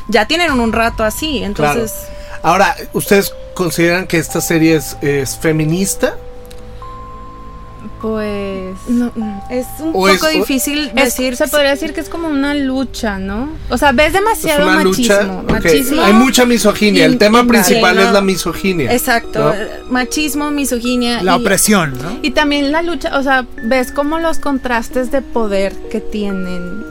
ya 0.09 0.27
tienen 0.29 0.53
un 0.53 0.73
rato 0.73 1.03
así, 1.05 1.43
entonces... 1.43 1.93
Ahora, 2.43 2.77
¿ustedes 2.93 3.33
consideran 3.55 4.07
que 4.07 4.19
esta 4.19 4.41
serie 4.41 4.77
es, 4.77 4.97
es 5.01 5.37
feminista? 5.37 6.15
Pues. 8.13 8.77
no, 8.89 9.13
mm, 9.15 9.39
es 9.51 9.67
un 9.81 9.89
O 9.91 9.93
poco 9.93 10.09
es- 10.09 10.23
o- 10.23 10.29
difícil 10.29 10.91
Es- 10.95 10.95
decir. 11.17 11.37
se 11.37 11.49
podría 11.49 11.71
decir 11.71 11.93
que 11.93 12.01
es 12.01 12.09
como 12.09 12.29
una 12.29 12.55
lucha, 12.55 13.19
¿no? 13.19 13.49
O 13.69 13.77
sea, 13.79 13.93
ves 13.93 14.09
Es 14.09 14.13
demasiado 14.15 14.65
una 14.67 14.85
machismo. 14.85 14.93
lucha. 14.95 15.33
ok. 15.43 15.51
Machismo. 15.51 16.03
Hay 16.03 16.13
mucha 16.13 16.47
misoginia. 16.47 17.05
El 17.05 17.19
tema 17.19 17.41
y- 17.43 17.47
principal 17.47 17.99
es 17.99 18.13
la 18.13 18.21
misoginia. 18.21 18.93
Exacto, 18.93 19.41
¿no? 19.55 19.55
machismo, 19.91 20.51
misoginia. 20.51 21.23
La 21.23 21.37
y- 21.37 21.41
opresión, 21.41 21.93
¿no? 22.03 22.19
Y 22.23 22.31
también 22.31 22.73
la 22.73 22.83
lucha, 22.83 23.19
o 23.19 23.23
sea, 23.23 23.45
ves 23.65 23.91
como 23.93 24.19
los 24.19 24.39
contrastes 24.39 25.11
de 25.11 25.21
poder 25.23 25.73
que 25.91 26.01
tienen 26.01 26.85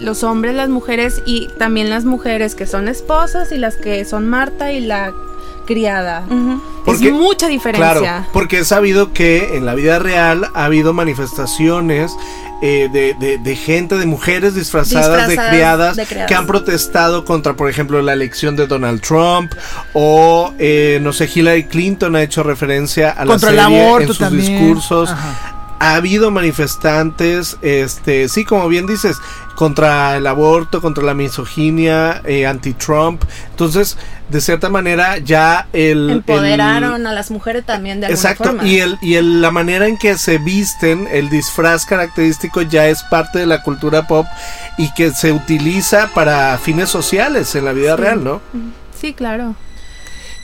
los 0.00 0.24
hombres, 0.24 0.54
las 0.54 0.68
mujeres 0.68 1.22
y 1.26 1.48
también 1.58 1.88
las 1.90 2.04
mujeres 2.04 2.54
que 2.54 2.66
son 2.66 2.88
esposas 2.88 3.52
y 3.52 3.58
las 3.58 3.76
que 3.76 4.04
son 4.04 4.26
Marta 4.28 4.72
y 4.72 4.80
la 4.80 5.12
criada. 5.72 6.22
Porque- 6.84 7.08
es 7.08 7.12
mucha 7.14 7.48
diferencia. 7.48 7.98
Claro, 8.00 8.26
porque 8.32 8.58
he 8.60 8.64
sabido 8.64 9.12
que 9.12 9.56
en 9.56 9.64
la 9.66 9.74
vida 9.74 9.98
real 9.98 10.48
ha 10.54 10.64
habido 10.64 10.92
manifestaciones 10.92 12.16
eh, 12.64 12.88
de, 12.92 13.14
de- 13.14 13.38
de 13.38 13.56
gente, 13.56 13.96
de 13.96 14.06
mujeres 14.06 14.54
disfrazadas, 14.54 15.26
de, 15.28 15.34
criadas, 15.34 15.96
de 15.96 16.06
criadas. 16.06 16.28
que 16.28 16.34
han 16.36 16.46
protestado 16.46 17.24
contra, 17.24 17.54
por 17.54 17.68
ejemplo, 17.68 18.00
la 18.02 18.12
elección 18.12 18.54
de 18.54 18.68
Donald 18.68 19.00
Trump 19.00 19.52
o, 19.94 20.52
eh, 20.60 21.00
no 21.02 21.12
sé, 21.12 21.28
Hillary 21.34 21.64
Clinton 21.64 22.14
ha 22.14 22.22
hecho 22.22 22.44
referencia 22.44 23.10
a 23.10 23.24
la 23.24 23.32
Contra 23.32 23.50
el 23.50 23.56
serie 23.58 23.80
aborto 23.84 24.02
en 24.02 24.06
sus 24.08 24.18
también. 24.18 24.46
discursos. 24.60 25.10
Ajá. 25.10 25.58
Ha 25.84 25.96
habido 25.96 26.30
manifestantes, 26.30 27.56
este, 27.60 28.28
sí, 28.28 28.44
como 28.44 28.68
bien 28.68 28.86
dices, 28.86 29.16
contra 29.56 30.16
el 30.16 30.26
aborto, 30.28 30.80
contra 30.80 31.02
la 31.02 31.12
misoginia, 31.14 32.22
eh, 32.24 32.46
anti-Trump. 32.46 33.22
Entonces, 33.50 33.98
de 34.28 34.40
cierta 34.40 34.68
manera, 34.70 35.18
ya 35.18 35.66
el... 35.72 36.08
el- 36.08 36.10
Empoderaron 36.18 37.06
a 37.06 37.12
las 37.12 37.32
mujeres 37.32 37.66
también 37.66 38.00
de 38.00 38.06
alguna 38.06 38.14
Exacto, 38.30 38.44
forma. 38.44 38.64
y, 38.66 38.78
el, 38.78 38.96
y 39.02 39.14
el- 39.16 39.42
la 39.42 39.50
manera 39.50 39.88
en 39.88 39.98
que 39.98 40.16
se 40.18 40.38
visten, 40.38 41.08
el 41.10 41.28
disfraz 41.30 41.84
característico 41.84 42.62
ya 42.62 42.86
es 42.86 43.02
parte 43.02 43.40
de 43.40 43.46
la 43.46 43.62
cultura 43.64 44.06
pop 44.06 44.26
y 44.78 44.92
que 44.94 45.10
se 45.10 45.32
utiliza 45.32 46.08
para 46.14 46.56
fines 46.58 46.90
sociales 46.90 47.54
en 47.56 47.64
la 47.64 47.72
vida 47.72 47.96
Sí. 47.96 48.02
real, 48.02 48.22
¿no? 48.22 48.40
Sí, 49.00 49.14
claro. 49.14 49.56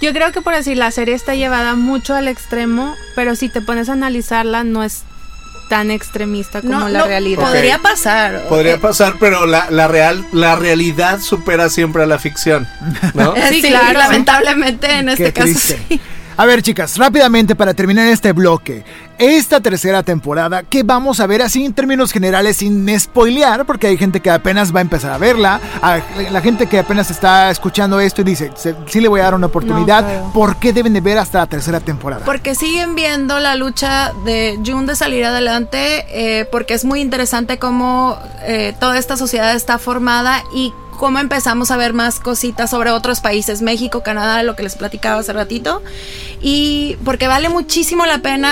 Yo 0.00 0.12
creo 0.12 0.30
que 0.32 0.42
por 0.42 0.54
decir, 0.54 0.76
la 0.76 0.90
serie 0.90 1.14
está 1.14 1.34
llevada 1.34 1.74
mucho 1.74 2.14
al 2.14 2.28
extremo, 2.28 2.94
pero 3.14 3.34
si 3.36 3.48
te 3.48 3.60
pones 3.60 3.88
a 3.88 3.94
analizarla 3.94 4.62
no 4.64 4.82
es 4.84 5.02
tan 5.68 5.90
extremista 5.90 6.60
como 6.62 6.72
no, 6.80 6.88
la 6.88 7.00
no, 7.00 7.06
realidad. 7.06 7.42
Podría 7.50 7.78
pasar. 7.78 8.42
Podría 8.48 8.74
Eh, 8.74 8.78
pasar, 8.78 9.14
pero 9.20 9.46
la, 9.46 9.68
la 9.70 9.86
real, 9.88 10.24
la 10.32 10.56
realidad 10.56 11.20
supera 11.20 11.68
siempre 11.68 12.02
a 12.02 12.06
la 12.06 12.18
ficción, 12.18 12.66
¿no? 13.14 13.34
Sí, 13.48 13.60
Sí, 13.62 13.68
claro. 13.68 13.98
Lamentablemente 13.98 14.90
en 14.90 15.08
este 15.10 15.32
caso 15.32 15.52
sí. 15.58 16.00
A 16.36 16.46
ver, 16.46 16.62
chicas, 16.62 16.96
rápidamente 16.98 17.54
para 17.56 17.74
terminar 17.74 18.06
este 18.08 18.32
bloque. 18.32 18.84
Esta 19.18 19.60
tercera 19.60 20.04
temporada 20.04 20.62
que 20.62 20.84
vamos 20.84 21.18
a 21.18 21.26
ver 21.26 21.42
así 21.42 21.64
en 21.64 21.72
términos 21.74 22.12
generales 22.12 22.58
sin 22.58 22.88
spoilear, 23.00 23.66
porque 23.66 23.88
hay 23.88 23.96
gente 23.98 24.20
que 24.20 24.30
apenas 24.30 24.72
va 24.72 24.78
a 24.78 24.82
empezar 24.82 25.10
a 25.10 25.18
verla, 25.18 25.60
a 25.82 25.98
la 26.30 26.40
gente 26.40 26.66
que 26.68 26.78
apenas 26.78 27.10
está 27.10 27.50
escuchando 27.50 27.98
esto 27.98 28.20
y 28.20 28.24
dice, 28.24 28.52
"Se- 28.54 28.76
sí 28.86 29.00
le 29.00 29.08
voy 29.08 29.18
a 29.20 29.24
dar 29.24 29.34
una 29.34 29.46
oportunidad, 29.48 30.04
claro. 30.04 30.30
¿por 30.32 30.56
qué 30.60 30.72
deben 30.72 30.92
de 30.92 31.00
ver 31.00 31.18
hasta 31.18 31.38
la 31.38 31.46
tercera 31.46 31.80
temporada? 31.80 32.24
Porque 32.24 32.54
siguen 32.54 32.94
viendo 32.94 33.40
la 33.40 33.56
lucha 33.56 34.12
de 34.24 34.56
June 34.64 34.86
de 34.86 34.94
salir 34.94 35.24
adelante, 35.24 36.04
eh, 36.10 36.44
porque 36.52 36.74
es 36.74 36.84
muy 36.84 37.00
interesante 37.00 37.58
cómo 37.58 38.16
eh, 38.42 38.74
toda 38.78 38.98
esta 38.98 39.16
sociedad 39.16 39.52
está 39.56 39.78
formada 39.78 40.44
y 40.54 40.72
cómo 40.96 41.20
empezamos 41.20 41.70
a 41.70 41.76
ver 41.76 41.92
más 41.92 42.18
cositas 42.18 42.70
sobre 42.70 42.90
otros 42.90 43.20
países, 43.20 43.62
México, 43.62 44.02
Canadá, 44.02 44.42
lo 44.42 44.56
que 44.56 44.64
les 44.64 44.74
platicaba 44.74 45.20
hace 45.20 45.32
ratito. 45.32 45.80
Y 46.42 46.96
porque 47.04 47.28
vale 47.28 47.48
muchísimo 47.48 48.04
la 48.04 48.18
pena 48.18 48.50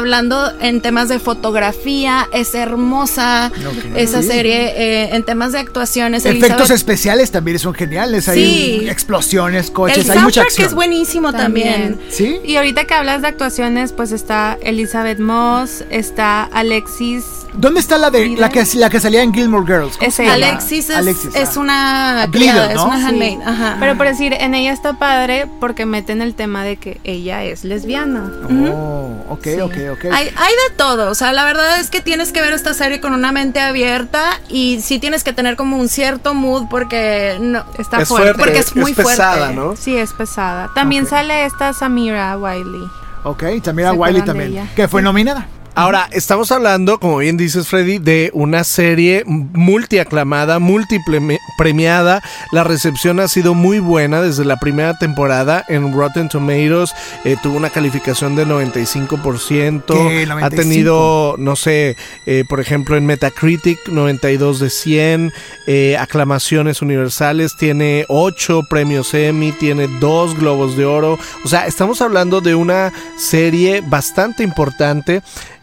hablando 0.00 0.52
en 0.60 0.80
temas 0.80 1.08
de 1.08 1.18
fotografía, 1.18 2.28
es 2.32 2.54
hermosa 2.54 3.52
esa 3.94 4.22
Sí. 4.22 4.28
serie, 4.28 4.72
eh, 4.76 5.14
en 5.14 5.22
temas 5.22 5.52
de 5.52 5.58
actuaciones. 5.60 6.24
Efectos 6.26 6.70
Elizabeth- 6.70 6.74
especiales 6.74 7.30
también 7.30 7.58
son 7.58 7.74
geniales, 7.74 8.28
hay 8.28 8.44
Sí. 8.44 8.88
explosiones, 8.88 9.70
coches, 9.70 10.06
El 10.08 10.10
hay 10.12 10.18
mucha 10.20 10.42
acción. 10.42 10.66
es 10.66 10.74
buenísimo 10.74 11.32
también. 11.32 11.96
También. 11.96 12.00
¿Sí? 12.10 12.40
Y 12.44 12.56
ahorita 12.56 12.84
que 12.84 12.94
hablas 12.94 13.22
de 13.22 13.28
actuaciones, 13.28 13.92
pues 13.92 14.12
está 14.12 14.58
Elizabeth 14.62 15.18
Moss, 15.20 15.84
está 15.90 16.42
Alexis. 16.44 17.24
¿Dónde 17.54 17.80
está 17.80 17.98
la 17.98 18.10
de 18.10 18.28
la 18.36 18.48
que, 18.48 18.64
la 18.76 18.90
que 18.90 19.00
salía 19.00 19.22
en 19.22 19.32
Gilmore 19.34 19.66
Girls? 19.66 19.96
¿Cómo 19.96 20.08
Es? 20.08 20.20
Alexis 20.20 20.90
es, 20.90 20.96
Alexis, 20.96 21.34
es 21.34 21.56
ah. 21.56 21.60
una 21.60 22.26
Bleeder, 22.30 22.52
criada, 22.54 22.74
¿no? 22.74 22.94
es 22.94 23.04
una. 23.04 23.10
Sí. 23.10 23.38
Ajá. 23.44 23.76
Pero 23.80 23.96
por 23.96 24.06
decir, 24.06 24.32
en 24.38 24.54
ella 24.54 24.72
está 24.72 24.94
padre 24.94 25.46
porque 25.60 25.86
meten 25.86 26.22
el 26.22 26.34
tema 26.34 26.64
de 26.64 26.76
que 26.76 27.00
ella 27.04 27.42
es 27.44 27.64
lesbiana. 27.64 28.30
Oh, 28.48 29.24
ok, 29.28 29.42
Sí. 29.44 29.60
ok, 29.60 29.74
ok. 29.92 30.04
Hay, 30.12 30.28
hay 30.36 30.52
de 30.68 30.74
todo, 30.76 31.10
o 31.10 31.14
sea, 31.14 31.32
la 31.32 31.44
verdad 31.44 31.80
es 31.80 31.90
que 31.90 32.00
tienes 32.00 32.32
que 32.32 32.40
ver 32.40 32.52
esta 32.52 32.74
serie 32.74 33.00
con 33.00 33.12
una 33.14 33.32
mente 33.32 33.60
abierta 33.60 34.40
y 34.48 34.80
sí 34.82 34.98
tienes 34.98 35.24
que 35.24 35.32
tener 35.32 35.56
como 35.56 35.76
un 35.76 35.88
cierto 35.88 36.34
mood 36.34 36.64
porque 36.70 37.38
no 37.40 37.64
Está 37.78 38.02
es 38.02 38.08
fuerte. 38.08 38.34
fuerte, 38.34 38.38
Porque 38.38 38.58
es 38.58 38.76
muy 38.76 38.92
pesada, 38.94 39.36
fuerte. 39.52 39.54
¿no? 39.54 39.76
Sí, 39.76 39.96
es 39.96 40.12
pesada. 40.12 40.70
También 40.74 41.06
sale 41.06 41.44
esta 41.44 41.72
Samira 41.72 42.36
Wiley. 42.38 42.82
Ok, 43.24 43.44
también 43.62 43.88
a 43.88 43.92
¿Se 43.92 43.96
Wiley 43.98 44.22
también, 44.22 44.70
que 44.74 44.88
fue 44.88 45.02
nominada. 45.02 45.46
Ahora, 45.76 46.08
estamos 46.12 46.50
hablando, 46.50 46.98
como 46.98 47.18
bien 47.18 47.36
dices 47.36 47.68
Freddy, 47.68 47.98
de 47.98 48.30
una 48.34 48.64
serie 48.64 49.22
multiaclamada, 49.24 50.58
multipremiada. 50.58 52.22
La 52.50 52.64
recepción 52.64 53.20
ha 53.20 53.28
sido 53.28 53.54
muy 53.54 53.78
buena 53.78 54.20
desde 54.20 54.44
la 54.44 54.58
primera 54.58 54.98
temporada 54.98 55.64
en 55.68 55.92
Rotten 55.94 56.28
Tomatoes. 56.28 56.92
eh, 57.24 57.36
tuvo 57.42 57.56
una 57.56 57.70
calificación 57.70 58.34
del 58.36 58.48
95%. 58.48 59.84
¿Qué? 59.86 60.22
Ha 60.24 60.26
95? 60.26 60.50
tenido, 60.50 61.36
no 61.38 61.54
sé, 61.56 61.96
eh, 62.26 62.44
por 62.48 62.60
ejemplo, 62.60 62.96
en 62.96 63.06
Metacritic 63.06 63.88
92 63.88 64.58
de 64.58 64.70
100. 64.70 65.32
eh, 65.66 65.96
aclamaciones 65.98 66.82
universales. 66.82 67.56
Tiene 67.56 68.04
8 68.08 68.62
premios 68.68 69.14
Emmy. 69.14 69.52
Tiene 69.52 69.88
2 70.00 70.36
Globos 70.36 70.76
de 70.76 70.84
Oro. 70.84 71.18
O 71.44 71.48
sea, 71.48 71.66
estamos 71.66 72.02
hablando 72.02 72.40
de 72.40 72.54
una 72.56 72.92
serie 73.16 73.82
bastante 73.82 74.42
importante. 74.42 75.22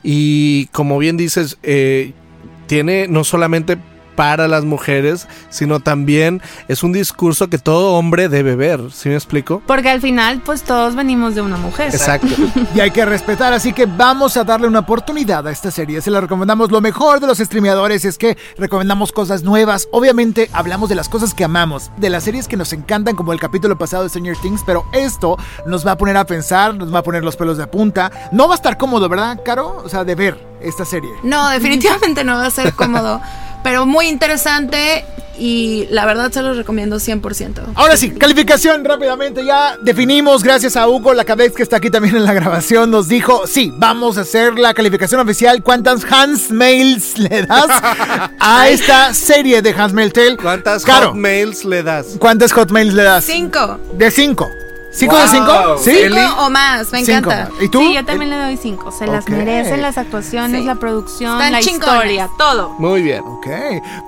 Y 0.10 0.68
como 0.68 1.00
bien 1.00 1.18
dices, 1.18 1.58
eh, 1.64 2.14
tiene 2.66 3.10
no 3.10 3.26
solamente 3.26 3.78
para 4.18 4.48
las 4.48 4.66
mujeres, 4.66 5.28
sino 5.50 5.80
también 5.80 6.42
es 6.68 6.82
un 6.82 6.92
discurso 6.92 7.50
que 7.50 7.60
todo 7.60 7.94
hombre 7.94 8.30
debe 8.30 8.56
ver. 8.56 8.92
¿Sí 8.92 9.10
me 9.10 9.16
explico? 9.16 9.62
Porque 9.68 9.90
al 9.90 10.02
final, 10.02 10.42
pues 10.44 10.64
todos 10.64 10.96
venimos 10.96 11.36
de 11.36 11.44
una 11.44 11.56
mujer. 11.56 11.90
Exacto. 11.94 12.28
Y 12.76 12.80
hay 12.80 12.92
que 12.92 13.06
respetar, 13.06 13.54
así 13.54 13.74
que 13.74 13.86
vamos 13.86 14.36
a 14.38 14.44
darle 14.44 14.68
una 14.68 14.80
oportunidad 14.80 15.48
a 15.48 15.52
esta 15.52 15.72
serie. 15.72 16.02
Se 16.02 16.12
la 16.12 16.20
recomendamos. 16.22 16.72
Lo 16.72 16.82
mejor 16.82 17.20
de 17.20 17.28
los 17.28 17.38
streameadores 17.38 18.06
es 18.06 18.18
que 18.18 18.38
recomendamos 18.58 19.12
cosas 19.12 19.44
nuevas. 19.44 19.88
Obviamente 19.92 20.50
hablamos 20.52 20.90
de 20.90 20.96
las 20.96 21.10
cosas 21.10 21.34
que 21.34 21.44
amamos, 21.44 21.92
de 21.98 22.10
las 22.10 22.24
series 22.24 22.48
que 22.48 22.58
nos 22.58 22.74
encantan, 22.74 23.16
como 23.16 23.34
el 23.34 23.40
capítulo 23.40 23.78
pasado 23.78 24.04
de 24.04 24.10
Stranger 24.10 24.38
Things, 24.38 24.64
pero 24.66 24.86
esto 24.94 25.38
nos 25.66 25.86
va 25.86 25.92
a 25.92 25.98
poner 25.98 26.18
a 26.18 26.26
pensar, 26.26 26.74
nos 26.76 26.94
va 26.94 27.00
a 27.00 27.04
poner 27.04 27.24
los 27.24 27.36
pelos 27.36 27.58
de 27.58 27.68
punta. 27.68 28.12
No 28.32 28.48
va 28.48 28.56
a 28.56 28.58
estar 28.58 28.78
cómodo, 28.78 29.08
¿verdad, 29.10 29.40
Caro? 29.46 29.82
O 29.84 29.90
sea, 29.90 30.04
de 30.04 30.16
ver 30.16 30.48
esta 30.62 30.86
serie. 30.86 31.12
No, 31.24 31.50
definitivamente 31.50 32.24
no 32.24 32.36
va 32.36 32.48
a 32.48 32.52
ser 32.52 32.74
cómodo, 32.74 33.22
pero 33.68 33.86
muy 33.86 34.08
interesante 34.08 35.04
y 35.38 35.88
la 35.92 36.06
verdad 36.06 36.32
se 36.32 36.42
los 36.42 36.56
recomiendo 36.56 36.96
100%. 36.96 37.64
Ahora 37.76 37.98
sí, 37.98 38.12
calificación 38.12 38.86
rápidamente. 38.86 39.44
Ya 39.44 39.76
definimos, 39.82 40.42
gracias 40.42 40.78
a 40.78 40.88
Hugo 40.88 41.14
Lacabex, 41.14 41.54
que 41.54 41.64
está 41.64 41.76
aquí 41.76 41.90
también 41.90 42.16
en 42.16 42.24
la 42.24 42.32
grabación, 42.32 42.90
nos 42.92 43.10
dijo: 43.10 43.46
Sí, 43.46 43.74
vamos 43.76 44.18
a 44.18 44.22
hacer 44.22 44.58
la 44.58 44.74
calificación 44.74 45.20
oficial. 45.20 45.62
¿Cuántas 45.64 46.10
Hans 46.10 46.50
Mails 46.50 47.18
le 47.18 47.46
das 47.46 47.68
a 48.40 48.70
esta 48.70 49.14
serie 49.14 49.62
de 49.62 49.72
Hans 49.72 49.92
Mail 49.92 50.14
Tale? 50.14 50.38
¿Cuántas 50.38 50.86
Caro, 50.86 51.10
hotmails 51.10 51.66
le 51.66 51.84
das? 51.84 52.16
¿cuántas 52.20 52.54
Hotmails 52.54 52.94
le 52.94 53.04
das? 53.04 53.26
Cinco. 53.26 53.82
De 53.98 54.10
5. 54.10 54.48
¿Cinco 54.98 55.16
de 55.18 55.28
cinco? 55.28 55.78
¿Sí? 55.80 55.92
Cinco 56.10 56.36
o 56.46 56.50
más, 56.50 56.92
me 56.92 57.06
Cinco. 57.06 57.30
encanta. 57.30 57.50
¿Y 57.62 57.70
tú? 57.70 57.80
Sí, 57.82 57.94
yo 57.94 58.04
también 58.06 58.32
le 58.32 58.38
doy 58.38 58.58
cinco. 58.58 58.92
Se 58.92 59.06
las 59.06 59.28
merecen 59.30 59.82
las 59.82 59.98
actuaciones, 59.98 60.62
Sí. 60.62 60.66
la 60.68 60.76
producción, 60.76 61.34
Están 61.34 61.52
la 61.52 61.60
historia, 61.62 62.30
todo. 62.38 62.70
Muy 62.80 63.02
bien. 63.02 63.22
Ok. 63.26 63.48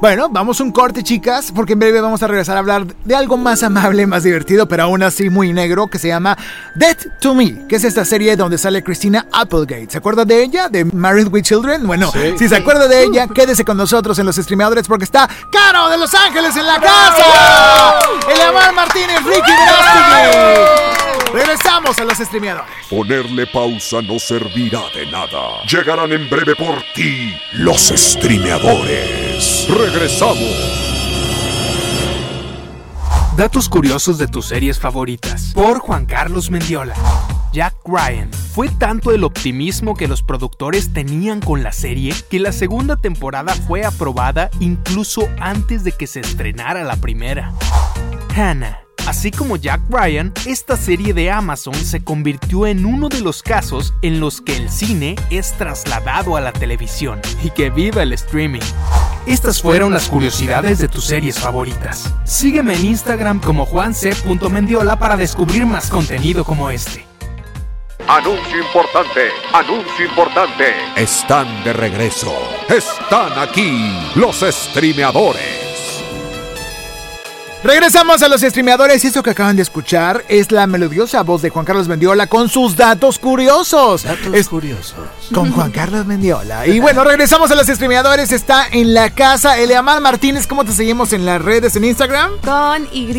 Bueno, 0.02 0.30
vamos 0.30 0.60
a 0.60 0.64
un 0.64 0.72
corte, 0.72 1.04
chicas, 1.04 1.52
porque 1.54 1.74
en 1.74 1.80
breve 1.80 2.02
vamos 2.02 2.24
a 2.24 2.28
regresar 2.28 2.56
a 2.58 2.60
hablar 2.60 2.86
de 3.06 3.16
algo 3.16 3.38
más 3.38 3.62
amable, 3.64 4.08
más 4.08 4.24
divertido, 4.24 4.68
pero 4.68 4.84
aún 4.84 5.04
así 5.04 5.30
muy 5.30 5.54
negro, 5.54 5.88
que 5.88 6.00
se 6.00 6.08
llama 6.08 6.38
Death 6.76 7.20
to 7.22 7.36
Me, 7.36 7.68
que 7.68 7.76
es 7.76 7.84
esta 7.84 8.04
serie 8.06 8.36
donde 8.36 8.58
sale 8.58 8.84
Christina 8.84 9.28
Applegate. 9.32 9.88
¿Se 9.92 9.98
acuerda 10.00 10.26
de 10.26 10.42
ella? 10.44 10.70
De 10.70 10.86
Married 10.86 11.28
with 11.28 11.44
Children. 11.44 11.86
Bueno, 11.86 12.12
Sí. 12.12 12.36
si 12.40 12.50
se 12.50 12.56
acuerda 12.56 12.88
de 12.88 13.04
ella, 13.04 13.28
quédese 13.28 13.64
con 13.64 13.78
nosotros 13.78 14.18
en 14.20 14.26
los 14.26 14.36
streameadores 14.38 14.88
porque 14.88 15.04
está 15.06 15.30
Caro 15.52 15.90
de 15.90 15.98
Los 15.98 16.14
Ángeles 16.16 16.56
en 16.56 16.66
la 16.66 16.80
casa. 16.80 18.00
Eleamar 18.34 18.74
Martínez, 18.74 19.18
Ricky 19.24 19.52
Verástegui. 19.52 20.79
Regresamos 21.34 21.98
a 22.00 22.06
los 22.06 22.18
streameadores. 22.18 22.88
Ponerle 22.90 23.46
pausa 23.48 24.02
no 24.02 24.18
servirá 24.18 24.82
de 24.96 25.06
nada. 25.12 25.64
Llegarán 25.70 26.12
en 26.12 26.30
breve 26.30 26.56
por 26.56 26.82
ti 26.96 27.34
los 27.54 27.90
streameadores. 27.90 29.68
Regresamos. 29.70 30.80
Datos 33.38 33.70
curiosos 33.70 34.18
de 34.18 34.28
tus 34.28 34.48
series 34.48 34.80
favoritas. 34.80 35.52
Por 35.54 35.80
Juan 35.80 36.06
Carlos 36.06 36.50
Mendiola. 36.50 36.96
Jack 37.54 37.76
Ryan. 37.86 38.32
Fue 38.34 38.68
tanto 38.70 39.12
el 39.12 39.24
optimismo 39.24 39.96
que 39.96 40.08
los 40.08 40.24
productores 40.24 40.94
tenían 40.94 41.40
con 41.40 41.64
la 41.64 41.72
serie 41.72 42.14
que 42.30 42.40
la 42.40 42.52
segunda 42.52 42.96
temporada 42.96 43.54
fue 43.56 43.86
aprobada 43.86 44.50
incluso 44.60 45.30
antes 45.40 45.84
de 45.84 45.92
que 45.92 46.08
se 46.08 46.20
estrenara 46.20 46.84
la 46.84 46.98
primera. 46.98 47.54
Hannah. 48.36 48.89
Así 49.10 49.32
como 49.32 49.56
Jack 49.58 49.82
Ryan, 49.90 50.32
esta 50.46 50.78
serie 50.78 51.16
de 51.16 51.32
Amazon 51.32 51.74
se 51.74 52.04
convirtió 52.04 52.68
en 52.68 52.86
uno 52.86 53.10
de 53.10 53.22
los 53.22 53.42
casos 53.42 53.92
en 54.04 54.20
los 54.20 54.40
que 54.40 54.56
el 54.56 54.70
cine 54.70 55.16
es 55.32 55.54
trasladado 55.54 56.38
a 56.38 56.42
la 56.42 56.54
televisión. 56.54 57.20
Y 57.44 57.50
que 57.50 57.72
viva 57.72 58.04
el 58.04 58.14
streaming. 58.14 58.62
Estas 59.26 59.64
fueron 59.64 59.94
las 59.94 60.08
curiosidades 60.10 60.78
de 60.78 60.88
tus 60.88 61.06
series 61.06 61.40
favoritas. 61.40 62.14
Sígueme 62.24 62.76
en 62.76 62.86
Instagram 62.86 63.40
como 63.40 63.66
juanc.mendiola 63.66 65.00
para 65.00 65.18
descubrir 65.18 65.66
más 65.66 65.90
contenido 65.90 66.46
como 66.46 66.70
este. 66.70 67.04
Anuncio 68.08 68.60
importante, 68.60 69.30
anuncio 69.52 70.06
importante. 70.06 70.66
Están 70.96 71.64
de 71.64 71.74
regreso. 71.74 72.32
Están 72.70 73.40
aquí 73.40 73.92
los 74.14 74.42
streameadores. 74.42 75.69
Regresamos 77.62 78.22
a 78.24 78.30
los 78.30 78.40
streameadores 78.40 79.04
y 79.04 79.08
esto 79.08 79.22
que 79.22 79.32
acaban 79.32 79.58
de 79.58 79.64
escuchar 79.64 80.24
es 80.30 80.50
la 80.50 80.66
melodiosa 80.66 81.24
voz 81.24 81.42
de 81.42 81.50
Juan 81.50 81.66
Carlos 81.66 81.90
Mendiola 81.90 82.28
con 82.28 82.48
sus 82.48 82.78
datos 82.78 83.20
curiosos. 83.20 84.04
Datos 84.04 84.34
Es- 84.34 84.48
curiosos. 84.48 84.96
con 85.34 85.52
Juan 85.52 85.70
Carlos 85.70 86.06
Mendiola. 86.06 86.66
Y 86.68 86.80
bueno, 86.80 87.04
regresamos 87.04 87.52
a 87.52 87.56
los 87.56 87.68
streameadores. 87.68 88.32
Está 88.32 88.66
en 88.72 88.94
la 88.94 89.10
casa 89.10 89.58
Eleamar 89.58 90.00
Martínez. 90.00 90.48
¿Cómo 90.48 90.64
te 90.64 90.72
seguimos 90.72 91.12
en 91.12 91.26
las 91.26 91.42
redes 91.42 91.76
en 91.76 91.84
Instagram? 91.84 92.32
Con 92.46 92.88
Y 92.94 93.10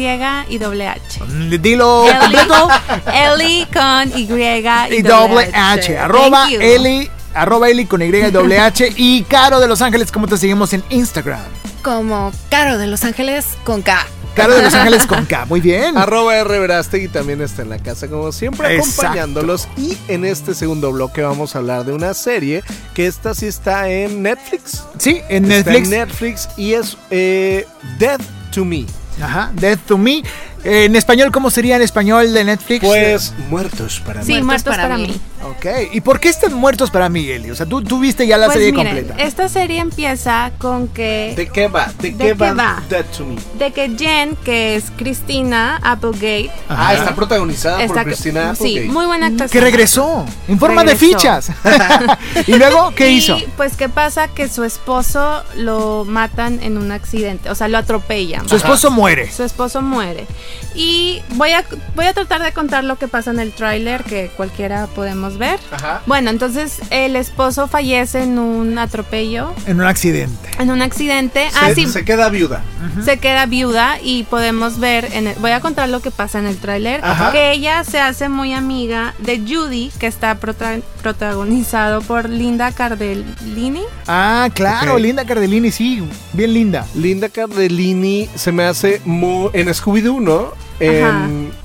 y 0.49 0.59
doble 0.59 0.89
H. 0.89 1.21
Dilo 1.61 2.07
completo. 2.21 2.69
Eli 3.15 3.67
con 3.67 4.19
Y 4.19 4.23
y, 4.23 4.95
Y 4.97 5.03
doble 5.03 5.51
H. 5.53 5.99
Arroba. 5.99 6.49
Eli. 6.51 7.11
Arroba 7.35 7.69
Eli 7.69 7.85
con 7.85 8.01
Y 8.01 8.07
y 8.07 8.31
doble 8.31 8.59
H. 8.59 8.91
Y 8.97 9.23
Caro 9.25 9.61
de 9.61 9.69
Los 9.69 9.83
Ángeles, 9.83 10.11
¿cómo 10.11 10.27
te 10.27 10.39
seguimos 10.39 10.73
en 10.73 10.83
Instagram? 10.89 11.43
Como 11.83 12.33
Caro 12.49 12.79
de 12.79 12.87
Los 12.87 13.05
Ángeles 13.05 13.45
con 13.65 13.83
K. 13.83 14.07
Caro 14.35 14.55
de 14.55 14.63
Los 14.63 14.75
Ángeles 14.75 15.07
con 15.07 15.25
K. 15.27 15.45
Muy 15.47 15.61
bien. 15.61 15.97
Arroba 15.99 16.37
R 16.37 16.59
Verástegui 16.59 17.09
también 17.09 17.41
está 17.43 17.63
en 17.63 17.69
la 17.71 17.79
casa 17.79 18.09
como 18.09 18.33
siempre 18.33 18.75
Exacto. 18.77 19.03
acompañándolos 19.03 19.69
y 19.77 19.97
en 20.09 20.25
este 20.25 20.55
segundo 20.55 20.93
bloque 20.93 21.23
vamos 21.23 21.55
a 21.55 21.59
hablar 21.59 21.85
de 21.85 21.93
una 21.93 22.15
serie 22.15 22.63
que 22.95 23.07
esta 23.07 23.35
sí 23.35 23.47
está 23.47 23.89
en 23.91 24.23
Netflix. 24.23 24.85
Sí, 24.99 25.21
en 25.29 25.51
Está 25.51 25.71
Netflix. 25.73 25.85
en 25.85 25.91
Netflix 25.91 26.49
y 26.57 26.73
es 26.75 26.97
eh, 27.11 27.67
Death 27.99 28.23
to 28.53 28.65
Me. 28.65 28.87
Ajá. 29.21 29.51
Death 29.55 29.81
to 29.87 29.99
Me. 29.99 30.23
Eh, 30.65 30.85
en 30.85 30.95
español, 30.97 31.31
¿cómo 31.33 31.51
sería 31.51 31.77
en 31.77 31.83
español 31.83 32.33
de 32.35 32.45
Netflix? 32.45 32.85
Pues 32.85 33.33
muertos 33.49 34.01
para 34.05 34.23
Sí, 34.23 34.35
mí. 34.35 34.43
muertos, 34.43 34.77
para, 34.77 34.97
mí. 34.99 35.19
Ok. 35.43 35.67
¿Y 35.93 36.01
por 36.03 36.21
qué 36.21 36.29
están 36.29 36.53
muertos 36.53 36.91
para 36.91 37.09
mí, 37.09 37.27
Eli? 37.29 37.51
O 37.51 37.55
sea, 37.57 37.65
tú, 37.65 37.83
tú 37.83 37.99
viste 37.99 38.27
ya 38.27 38.37
la 38.37 38.47
Pues 38.47 38.59
serie 38.59 38.73
miren, 38.73 38.97
completa. 38.99 39.23
esta 39.23 39.49
serie 39.49 39.79
empieza 39.81 40.53
con 40.59 40.89
que 40.89 41.33
¿De 41.35 41.49
qué 41.49 41.69
va? 41.69 41.87
¿De, 41.99 42.11
¿De 42.11 42.17
qué, 42.17 42.25
qué 42.25 42.35
va, 42.35 42.53
va? 42.53 42.83
Death 42.91 43.07
to 43.17 43.25
Me? 43.25 43.37
de 43.59 43.73
que 43.73 43.91
Jen, 43.99 44.37
que 44.45 44.77
es 44.77 44.85
Christina 44.99 45.79
Applegate, 45.83 46.51
Ah, 46.69 46.93
está 46.95 47.15
protagonizada 47.15 47.83
está- 47.83 47.95
por 47.95 48.05
Cristina 48.05 48.55
sí, 48.55 48.65
Applegate. 48.65 48.89
muy 48.93 49.07
buena 49.07 49.27
actuación. 49.29 49.49
Que 49.51 49.61
regresó 49.63 50.27
en 50.47 50.59
forma 50.59 50.85
de 50.85 50.95
fichas. 50.97 51.51
¿Y 52.47 52.53
luego 52.55 52.93
qué 52.95 53.11
y, 53.11 53.17
hizo? 53.17 53.39
Pues 53.57 53.77
qué 53.77 53.89
pasa 53.89 54.29
que 54.29 54.49
su 54.49 54.65
esposo 54.65 55.43
lo 55.57 56.05
matan 56.05 56.61
en 56.63 56.77
un 56.77 56.93
accidente, 56.93 57.49
o 57.49 57.55
sea, 57.55 57.69
lo 57.69 57.79
atropellan. 57.79 58.47
Su 58.49 58.57
esposo 58.57 58.91
muere. 58.91 59.33
Su 59.33 59.43
esposo 59.45 59.81
muere. 59.81 60.27
Y 60.75 61.21
voy 61.31 61.51
a, 61.51 61.65
voy 61.97 62.07
a 62.07 62.13
tratar 62.13 62.43
de 62.43 62.53
contar 62.53 62.85
lo 62.85 62.97
que 62.97 63.09
pasa 63.09 63.31
en 63.33 63.41
el 63.41 63.53
tráiler 63.53 64.05
que 64.05 64.31
cualquiera 64.37 64.87
podemos 64.87 65.37
ver. 65.37 65.59
Ajá. 65.73 66.03
Bueno, 66.07 66.31
entonces 66.31 66.79
el 66.91 67.17
esposo 67.17 67.67
fallece 67.69 68.23
en 68.23 68.39
un 68.39 68.79
atropello, 68.79 69.53
En 69.67 69.81
un 69.81 69.87
accidente. 69.87 70.49
en 70.59 70.71
un 70.71 70.81
accidente. 70.83 71.51
Se, 71.51 71.59
ah, 71.59 71.75
sí, 71.75 71.87
se 71.87 72.05
queda 72.05 72.29
viuda. 72.29 72.63
se 73.05 73.19
queda 73.19 73.47
viuda 73.47 73.97
y 74.03 74.23
podemos 74.25 74.79
ver, 74.79 75.09
en 75.13 75.27
el- 75.29 75.35
voy 75.41 75.51
a 75.51 75.61
contar 75.61 75.89
lo 75.89 76.01
que 76.01 76.11
pasa 76.11 76.39
en 76.39 76.47
el 76.47 76.57
tráiler, 76.59 77.01
Ajá. 77.05 77.33
que 77.33 77.53
ella 77.53 77.83
se 77.85 77.99
hace 78.01 78.29
muy 78.29 78.53
amiga 78.53 79.15
de 79.19 79.39
Judy, 79.41 79.91
que 79.99 80.07
está 80.07 80.37
prota- 80.39 80.81
protagonizado 81.03 82.01
por 82.03 82.29
Linda 82.29 82.73
Cardellini. 82.73 83.83
Ah, 84.07 84.49
claro. 84.55 84.99
Linda 84.99 85.25
Cardellini, 85.25 85.71
sí, 85.71 86.03
bien 86.33 86.53
linda. 86.55 86.87
Linda 86.95 87.29
Cardellini 87.29 88.29
se 88.35 88.53
me 88.53 88.65
hace 88.65 89.01
muy... 89.05 89.51
En 89.53 89.69
Scooby-Doo, 89.69 90.21
¿no? 90.21 90.40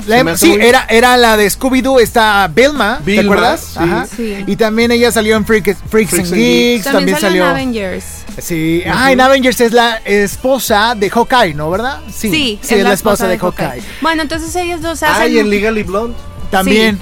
La- 0.07 0.19
hace 0.31 0.37
sí, 0.45 0.51
muy- 0.57 0.61
era, 0.65 0.85
era 0.89 1.15
la 1.17 1.37
de 1.37 1.47
Scooby-Doo, 1.47 1.99
está 2.01 2.49
Vilma, 2.53 2.99
¿te 3.03 3.19
acuerdas? 3.21 3.61
sí. 3.73 3.79
Ajá. 3.79 4.05
Sí. 4.13 4.43
Y 4.45 4.55
también 4.57 4.91
ella 4.91 5.11
salió 5.11 5.35
en 5.37 5.45
Freaks, 5.45 5.77
Freaks, 5.89 6.09
Freaks 6.11 6.13
and 6.13 6.25
and 6.25 6.35
Geeks, 6.35 6.83
También, 6.83 6.93
también 7.15 7.19
salió 7.19 7.43
en. 7.45 7.49
Avengers. 7.51 8.05
Sí, 8.37 8.83
ah, 8.85 9.11
en 9.13 9.21
Avengers 9.21 9.61
es 9.61 9.71
la 9.71 9.95
esposa 10.03 10.93
de 10.95 11.09
Hawkeye, 11.09 11.53
¿no? 11.53 11.69
¿verdad? 11.69 12.01
Sí, 12.13 12.59
es, 12.61 12.83
la 12.83 12.93
esposa, 12.93 13.27
de 13.27 13.37
Hawkeye. 13.39 13.81
Bueno, 14.01 14.21
entonces 14.23 14.53
ellos 14.57 14.81
dos 14.81 14.99
se 14.99 15.05
Ah, 15.05 15.15
hacen... 15.15 15.31
y 15.33 15.39
en 15.39 15.49
Legally 15.49 15.83
Blonde. 15.83 16.15
También. 16.51 16.99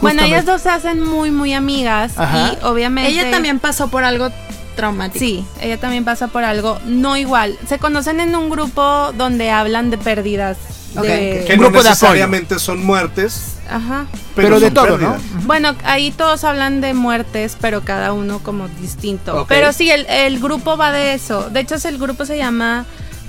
Bueno, 0.00 0.22
ellas 0.22 0.46
dos 0.46 0.62
se 0.62 0.68
hacen 0.70 1.02
muy, 1.02 1.32
muy 1.32 1.52
amigas 1.54 2.12
Ajá. 2.16 2.52
y 2.52 2.64
obviamente... 2.64 3.10
Ella 3.10 3.32
también 3.32 3.58
pasó 3.58 3.88
por 3.88 4.04
algo 4.04 4.30
traumático. 4.76 5.18
Sí, 5.18 5.44
ella 5.60 5.76
también 5.80 6.04
pasa 6.04 6.28
por 6.28 6.44
algo 6.44 6.78
no 6.86 7.16
igual. 7.16 7.58
Se 7.68 7.80
conocen 7.80 8.20
en 8.20 8.36
un 8.36 8.48
grupo 8.48 9.12
donde 9.16 9.50
hablan 9.50 9.90
de 9.90 9.98
pérdidas. 9.98 10.56
Que 10.94 11.54
Un 11.54 11.60
no 11.60 11.70
de 11.70 11.78
necesariamente 11.78 12.58
son 12.58 12.84
muertes, 12.84 13.56
Ajá. 13.70 14.06
pero, 14.34 14.48
Pero 14.48 14.60
de 14.60 14.70
todo, 14.70 14.86
pérdidas. 14.98 15.22
¿no? 15.34 15.40
Bueno, 15.42 15.74
ahí 15.84 16.10
todos 16.10 16.44
hablan 16.44 16.80
de 16.80 16.94
muertes, 16.94 17.56
pero 17.60 17.82
cada 17.82 18.12
uno 18.12 18.38
como 18.40 18.68
distinto. 18.80 19.44
Pero 19.48 19.72
sí, 19.72 19.90
el, 19.90 20.06
el 20.06 20.40
grupo 20.40 20.76
va 20.76 20.90
de 20.92 21.14
eso. 21.14 21.50
De 21.50 21.60
hecho, 21.60 21.76
el 21.84 21.98
grupo 21.98 22.24
se 22.24 22.36
llama 22.38 22.86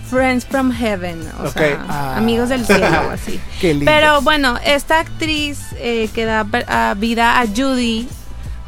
Friends 0.10 0.46
from 0.46 0.72
Heaven, 0.72 1.20
o 1.44 1.50
sea, 1.52 1.86
Ah. 1.88 2.16
amigos 2.18 2.50
del 2.50 2.66
cielo 2.66 2.88
o 2.88 3.12
así. 3.12 3.40
Qué 3.62 3.74
lindo. 3.76 3.92
Pero 3.92 4.22
bueno, 4.22 4.58
esta 4.66 5.00
actriz 5.00 5.60
eh, 5.78 6.10
que 6.16 6.26
da 6.26 6.48
a 6.68 6.94
vida 6.96 7.40
a 7.40 7.46
Judy, 7.46 8.08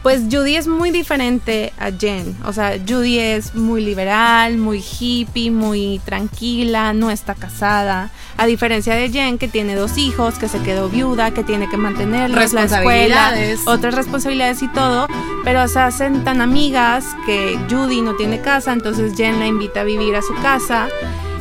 pues 0.03 0.23
Judy 0.31 0.55
es 0.55 0.67
muy 0.67 0.89
diferente 0.89 1.73
a 1.79 1.91
Jen. 1.91 2.35
O 2.45 2.53
sea, 2.53 2.73
Judy 2.87 3.19
es 3.19 3.53
muy 3.53 3.83
liberal, 3.85 4.57
muy 4.57 4.79
hippie, 4.83 5.51
muy 5.51 6.01
tranquila, 6.05 6.93
no 6.93 7.11
está 7.11 7.35
casada. 7.35 8.09
A 8.37 8.47
diferencia 8.47 8.95
de 8.95 9.09
Jen, 9.11 9.37
que 9.37 9.47
tiene 9.47 9.75
dos 9.75 9.97
hijos, 9.99 10.39
que 10.39 10.47
se 10.47 10.59
quedó 10.63 10.89
viuda, 10.89 11.31
que 11.31 11.43
tiene 11.43 11.69
que 11.69 11.77
mantenerlos, 11.77 12.51
la 12.53 12.63
escuela, 12.63 13.29
Responsabilidades. 13.31 13.59
otras 13.67 13.93
responsabilidades 13.95 14.63
y 14.63 14.67
todo. 14.69 15.07
Pero 15.43 15.67
se 15.67 15.79
hacen 15.79 16.23
tan 16.23 16.41
amigas 16.41 17.05
que 17.27 17.59
Judy 17.69 18.01
no 18.01 18.15
tiene 18.15 18.41
casa, 18.41 18.73
entonces 18.73 19.13
Jen 19.15 19.37
la 19.39 19.45
invita 19.45 19.81
a 19.81 19.83
vivir 19.83 20.15
a 20.15 20.21
su 20.23 20.33
casa. 20.41 20.87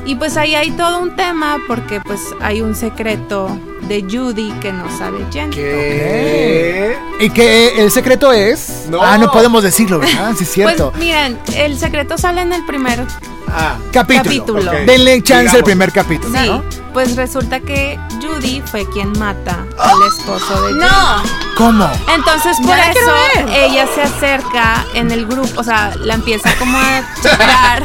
Y 0.05 0.15
pues 0.17 0.37
ahí 0.37 0.55
hay 0.55 0.71
todo 0.73 1.01
un 1.01 1.17
tema 1.17 1.59
porque 1.67 2.01
pues 2.01 2.21
hay 2.41 2.61
un 2.63 2.75
secreto 2.75 3.59
de 3.91 4.03
Judy 4.09 4.53
que 4.61 4.73
no 4.73 4.85
sabe 4.97 5.27
Jen. 5.33 5.51
¿Qué? 5.51 6.97
Y 7.19 7.29
que 7.31 7.83
el 7.83 7.91
secreto 7.91 8.33
es. 8.33 8.85
No. 8.89 9.03
Ah, 9.03 9.19
no 9.19 9.33
podemos 9.33 9.65
decirlo, 9.65 9.99
¿verdad? 9.99 10.33
Sí, 10.39 10.45
es 10.45 10.53
cierto. 10.53 10.91
Pues 10.93 11.05
miren, 11.05 11.37
el 11.57 11.77
secreto 11.77 12.17
sale 12.17 12.41
en 12.43 12.53
el 12.53 12.65
primer 12.67 13.05
Ah, 13.49 13.79
capítulo. 13.93 14.23
capítulo. 14.23 14.71
ok. 14.71 14.79
Denle 14.87 15.21
chance 15.23 15.35
al 15.35 15.47
Digamos. 15.47 15.65
primer 15.65 15.91
capítulo. 15.93 16.39
Sí, 16.41 16.47
¿no? 16.47 16.63
pues 16.93 17.17
resulta 17.17 17.59
que 17.59 17.99
Judy 18.35 18.63
fue 18.65 18.89
quien 18.91 19.13
mata 19.19 19.65
al 19.79 20.03
esposo 20.09 20.63
de 20.63 20.69
Jen. 20.71 20.79
No, 20.81 21.23
¿Cómo? 21.57 21.91
Entonces 22.15 22.57
por 22.59 22.77
Ya 22.77 22.91
eso 22.91 23.13
ella 23.53 23.87
se 23.95 24.03
acerca 24.03 24.85
en 24.95 25.11
el 25.11 25.27
grupo, 25.27 25.61
o 25.61 25.65
sea, 25.65 25.93
la 26.01 26.15
empieza 26.15 26.55
como 26.59 26.79
a 26.79 27.03
checar, 27.23 27.83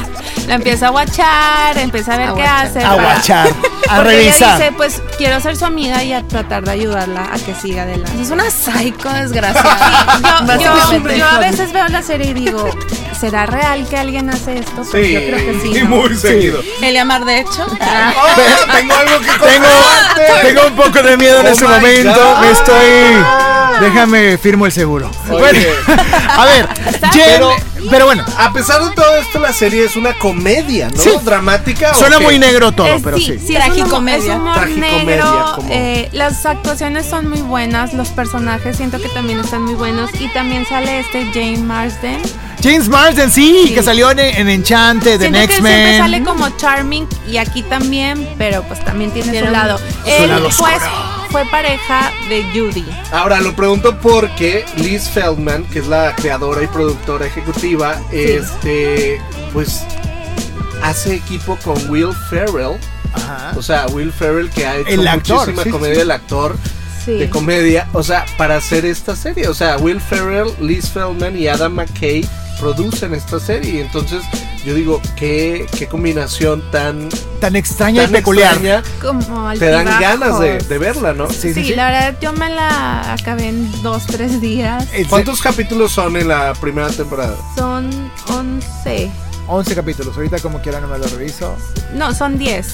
la 0.47 0.55
empieza 0.55 0.87
a 0.87 0.89
guachar, 0.91 1.77
empieza 1.77 2.13
a 2.13 2.17
ver 2.17 2.29
A 2.29 2.33
qué 2.33 2.41
guachar. 2.41 2.65
hace. 2.67 2.83
A 2.83 2.93
guachar. 2.93 3.47
a 3.47 3.51
Porque 3.95 4.09
revisar. 4.09 4.41
Ella 4.41 4.57
dice, 4.57 4.71
pues 4.77 5.01
quiero 5.17 5.39
ser 5.41 5.57
su 5.57 5.65
amiga 5.65 6.03
y 6.03 6.13
a 6.13 6.25
tratar 6.27 6.63
de 6.63 6.71
ayudarla 6.71 7.29
a 7.33 7.37
que 7.39 7.53
siga 7.55 7.83
adelante. 7.83 8.21
Es 8.21 8.29
una 8.31 8.49
psycho 8.49 9.09
desgraciada. 9.09 10.19
Yo, 10.47 10.91
yo- 10.99 11.09
yo 11.15 11.27
a 11.27 11.39
veces 11.39 11.71
veo 11.73 11.87
la 11.89 12.01
serie 12.01 12.31
y 12.31 12.33
digo, 12.33 12.69
¿será 13.19 13.45
real 13.45 13.87
que 13.87 13.97
alguien 13.97 14.29
hace 14.29 14.59
esto? 14.59 14.83
Pues 14.89 14.89
Sí, 15.07 15.13
yo 15.13 15.19
creo 15.21 15.37
que 15.37 15.59
sí. 15.61 15.77
y 15.77 15.81
¿no? 15.83 15.89
muy 15.89 16.15
seguido. 16.15 16.61
Elia 16.81 17.05
Mar, 17.05 17.25
de 17.25 17.39
hecho. 17.39 17.65
Oh, 17.65 18.71
tengo 18.75 18.93
algo 18.93 19.19
que 19.19 19.45
Tengo, 19.47 19.67
tengo 20.41 20.67
un 20.67 20.75
poco 20.75 21.01
de 21.03 21.17
miedo 21.17 21.39
en 21.41 21.45
Oh 21.47 21.49
este 21.49 21.65
momento. 21.65 22.13
God. 22.35 22.41
Me 22.41 22.51
estoy. 22.51 23.23
Déjame, 23.81 24.37
firmo 24.37 24.65
el 24.65 24.71
seguro. 24.71 25.11
Oye. 25.29 25.37
Bueno, 25.39 25.59
a 26.29 26.45
ver, 26.45 26.67
Jen, 27.11 27.23
Pero- 27.25 27.49
pero, 27.89 28.05
bueno, 28.05 28.23
A 28.37 28.51
pesar 28.53 28.83
de 28.83 28.89
todo 28.95 29.15
esto, 29.17 29.37
la 29.39 29.51
serie 29.53 29.83
es 29.85 29.95
una 29.95 30.13
comedia, 30.13 30.89
¿no? 30.89 30.99
Sí. 31.01 31.09
Dramática. 31.23 31.91
¿o 31.91 31.93
suena 31.95 32.17
qué? 32.17 32.23
muy 32.23 32.39
negro 32.39 32.71
todo, 32.71 32.87
Es- 32.87 33.03
pero 33.03 33.17
sí. 33.17 33.25
sí, 33.37 33.39
sí, 33.47 33.55
es 33.55 33.63
Tragicomedia. 33.63 34.39
negro. 34.77 35.51
como- 35.55 35.67
eh, 35.69 36.09
las 36.13 36.45
actuaciones 36.45 37.05
son 37.05 37.29
muy 37.29 37.41
buenas. 37.41 37.93
Los 37.93 38.09
personajes 38.09 38.77
siento 38.77 38.99
que 38.99 39.09
también 39.09 39.39
están 39.39 39.63
muy 39.63 39.75
buenos. 39.75 40.09
Y 40.19 40.29
también 40.29 40.65
sale 40.65 40.99
este 40.99 41.25
Jane 41.33 41.57
Marsden. 41.57 42.21
James 42.65 42.89
Marsden, 42.89 43.31
sí, 43.31 43.65
Sí. 43.67 43.73
que 43.75 43.83
salió 43.83 44.09
en, 44.11 44.19
en 44.19 44.49
Enchante, 44.49 45.17
de 45.17 45.29
Siento 45.29 45.39
que 45.39 45.47
Next 45.47 45.59
él 45.59 45.65
siempre 45.65 45.97
sale 45.99 46.23
como 46.23 46.49
charming 46.57 47.07
y 47.29 47.37
aquí 47.37 47.61
también, 47.63 48.27
pero 48.37 48.63
pues 48.63 48.83
también 48.83 49.11
tiene 49.11 49.39
su 49.39 49.45
un- 49.45 49.51
lado. 49.51 49.77
su 49.77 49.83
Él 50.09 50.29
lado 50.29 50.49
pues, 50.57 50.81
fue 51.29 51.45
pareja 51.45 52.11
de 52.29 52.43
Judy. 52.53 52.85
Ahora 53.11 53.39
lo 53.41 53.55
pregunto 53.55 53.97
porque 53.99 54.65
Liz 54.77 55.07
Feldman, 55.09 55.63
que 55.65 55.79
es 55.79 55.87
la 55.87 56.15
creadora 56.15 56.63
y 56.63 56.67
productora 56.67 57.27
ejecutiva, 57.27 58.01
este, 58.11 59.21
pues 59.53 59.83
hace 60.81 61.15
equipo 61.15 61.57
con 61.63 61.89
Will 61.89 62.13
Ferrell. 62.29 62.77
Ajá. 63.13 63.53
O 63.55 63.61
sea, 63.61 63.85
Will 63.87 64.11
Ferrell 64.11 64.49
que 64.49 64.65
ha 64.65 64.75
hecho 64.77 64.89
El 64.89 65.07
actor, 65.07 65.37
muchísima 65.39 65.63
sí, 65.63 65.69
comedia, 65.69 65.95
sí. 65.95 66.01
el 66.01 66.11
actor 66.11 66.57
Sí. 67.05 67.11
de 67.13 67.29
comedia, 67.29 67.87
o 67.93 68.01
sea, 68.01 68.25
para 68.37 68.57
hacer 68.57 68.83
esta 68.85 69.15
serie. 69.15 69.47
O 69.47 69.53
sea, 69.53 69.77
Will 69.77 70.01
Ferrell, 70.01 70.47
Liz 70.59 70.89
Feldman 70.89 71.37
y 71.37 71.47
Adam 71.47 71.73
McKay 71.75 72.27
producen 72.59 73.13
esta 73.13 73.39
serie. 73.39 73.75
Y 73.75 73.79
entonces 73.79 74.23
yo 74.65 74.73
digo, 74.73 75.01
qué, 75.15 75.65
qué 75.77 75.87
combinación 75.87 76.63
tan, 76.71 77.09
Tan 77.39 77.55
extraña 77.55 78.01
y 78.01 78.05
tan 78.05 78.13
peculiar. 78.13 78.53
extraña. 78.53 78.83
Como 79.01 79.53
Te 79.53 79.69
dan 79.69 79.85
ganas 79.85 80.39
de, 80.39 80.57
de 80.59 80.77
verla, 80.77 81.13
¿no? 81.13 81.29
Sí, 81.29 81.35
Sí, 81.35 81.53
sí, 81.53 81.63
sí. 81.65 81.75
la 81.75 81.85
verdad 81.91 82.15
yo 82.21 82.33
me 82.33 82.49
la 82.49 83.13
acabé 83.13 83.49
en 83.49 83.81
dos, 83.83 84.05
tres 84.07 84.41
días. 84.41 84.91
De 84.91 85.05
¿Cuántos 85.05 85.41
capítulos 85.41 85.91
son 85.91 86.15
en 86.17 86.27
la 86.27 86.53
primera 86.53 86.89
temporada? 86.89 87.35
Son 87.55 87.89
11. 88.29 89.11
11 89.47 89.75
capítulos. 89.75 90.15
Ahorita, 90.17 90.39
como 90.39 90.59
quiera, 90.61 90.79
no 90.81 90.87
me 90.87 90.97
lo 90.97 91.05
reviso. 91.07 91.55
No, 91.93 92.13
son 92.15 92.37
10. 92.39 92.65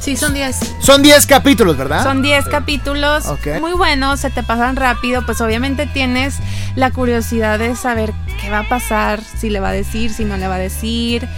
Sí, 0.00 0.16
son 0.16 0.32
10. 0.34 0.56
Son 0.80 1.02
10 1.02 1.26
capítulos, 1.26 1.76
¿verdad? 1.76 2.02
Son 2.02 2.22
10 2.22 2.46
capítulos 2.48 3.26
Ok. 3.26 3.60
muy 3.60 3.72
buenos, 3.72 4.20
se 4.20 4.30
te 4.30 4.42
pasan 4.42 4.76
rápido, 4.76 5.24
pues 5.26 5.40
obviamente 5.42 5.86
tienes 5.86 6.36
la 6.74 6.90
curiosidad 6.90 7.58
de 7.58 7.76
saber 7.76 8.12
qué 8.40 8.50
va 8.50 8.60
a 8.60 8.68
pasar, 8.68 9.22
si 9.22 9.50
le 9.50 9.60
va 9.60 9.70
a 9.70 9.72
decir, 9.72 10.12
si 10.12 10.24
no 10.24 10.36
le 10.36 10.48
va 10.48 10.56
a 10.56 10.58
decir. 10.58 11.28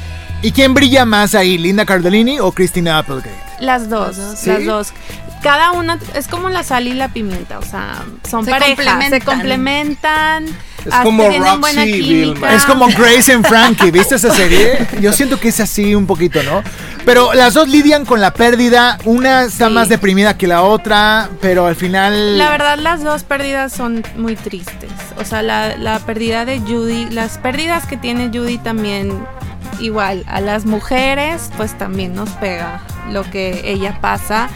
¿Y 0.42 0.52
quién 0.52 0.74
brilla 0.74 1.04
más 1.04 1.34
ahí, 1.34 1.56
Linda 1.58 1.84
Cardellini 1.86 2.40
o 2.40 2.52
Christina 2.52 2.98
Applegate? 2.98 3.30
Las 3.60 3.88
dos, 3.88 4.16
Las 4.18 4.30
dos. 4.30 4.38
¿Sí? 4.38 4.50
las 4.50 4.64
dos. 4.64 4.92
Cada 5.42 5.72
una 5.72 5.98
es 6.14 6.28
como 6.28 6.48
la 6.50 6.62
sal 6.62 6.86
y 6.86 6.94
la 6.94 7.08
pimienta, 7.08 7.58
o 7.58 7.62
sea, 7.62 8.04
son 8.30 8.44
Se 8.44 8.50
parejas, 8.52 9.08
se 9.08 9.20
complementan. 9.20 10.46
Es 10.84 10.94
como 11.02 11.24
buena 11.24 11.54
Roxy 11.56 12.00
química. 12.02 12.54
Es 12.54 12.64
como 12.64 12.86
Grace 12.88 13.32
and 13.32 13.46
Frankie, 13.46 13.90
¿viste 13.90 14.16
esa 14.16 14.32
serie? 14.34 14.86
Yo 15.00 15.12
siento 15.12 15.38
que 15.38 15.48
es 15.48 15.60
así 15.60 15.94
un 15.94 16.06
poquito, 16.06 16.42
¿no? 16.42 16.62
Pero 17.04 17.34
las 17.34 17.54
dos 17.54 17.68
lidian 17.68 18.04
con 18.04 18.20
la 18.20 18.32
pérdida, 18.32 18.98
una 19.04 19.42
está 19.44 19.68
Sí. 19.68 19.72
más 19.74 19.88
deprimida 19.88 20.36
que 20.36 20.46
la 20.46 20.62
otra, 20.62 21.28
pero 21.40 21.66
al 21.66 21.76
final... 21.76 22.38
La 22.38 22.50
verdad, 22.50 22.78
las 22.78 23.02
dos 23.02 23.24
pérdidas 23.24 23.72
son 23.72 24.04
muy 24.16 24.36
tristes. 24.36 24.90
O 25.18 25.24
sea, 25.24 25.42
la, 25.42 25.76
la 25.76 25.98
pérdida 26.00 26.44
de 26.44 26.60
Judy, 26.60 27.06
las 27.10 27.38
pérdidas 27.38 27.86
que 27.86 27.96
tiene 27.96 28.30
Judy 28.32 28.58
también, 28.58 29.24
igual, 29.80 30.24
a 30.28 30.40
las 30.40 30.64
mujeres, 30.66 31.50
pues 31.56 31.76
también 31.78 32.14
nos 32.14 32.30
pega 32.30 32.80
lo 33.10 33.22
que 33.30 33.62
ella 33.64 33.98
pasa. 34.00 34.48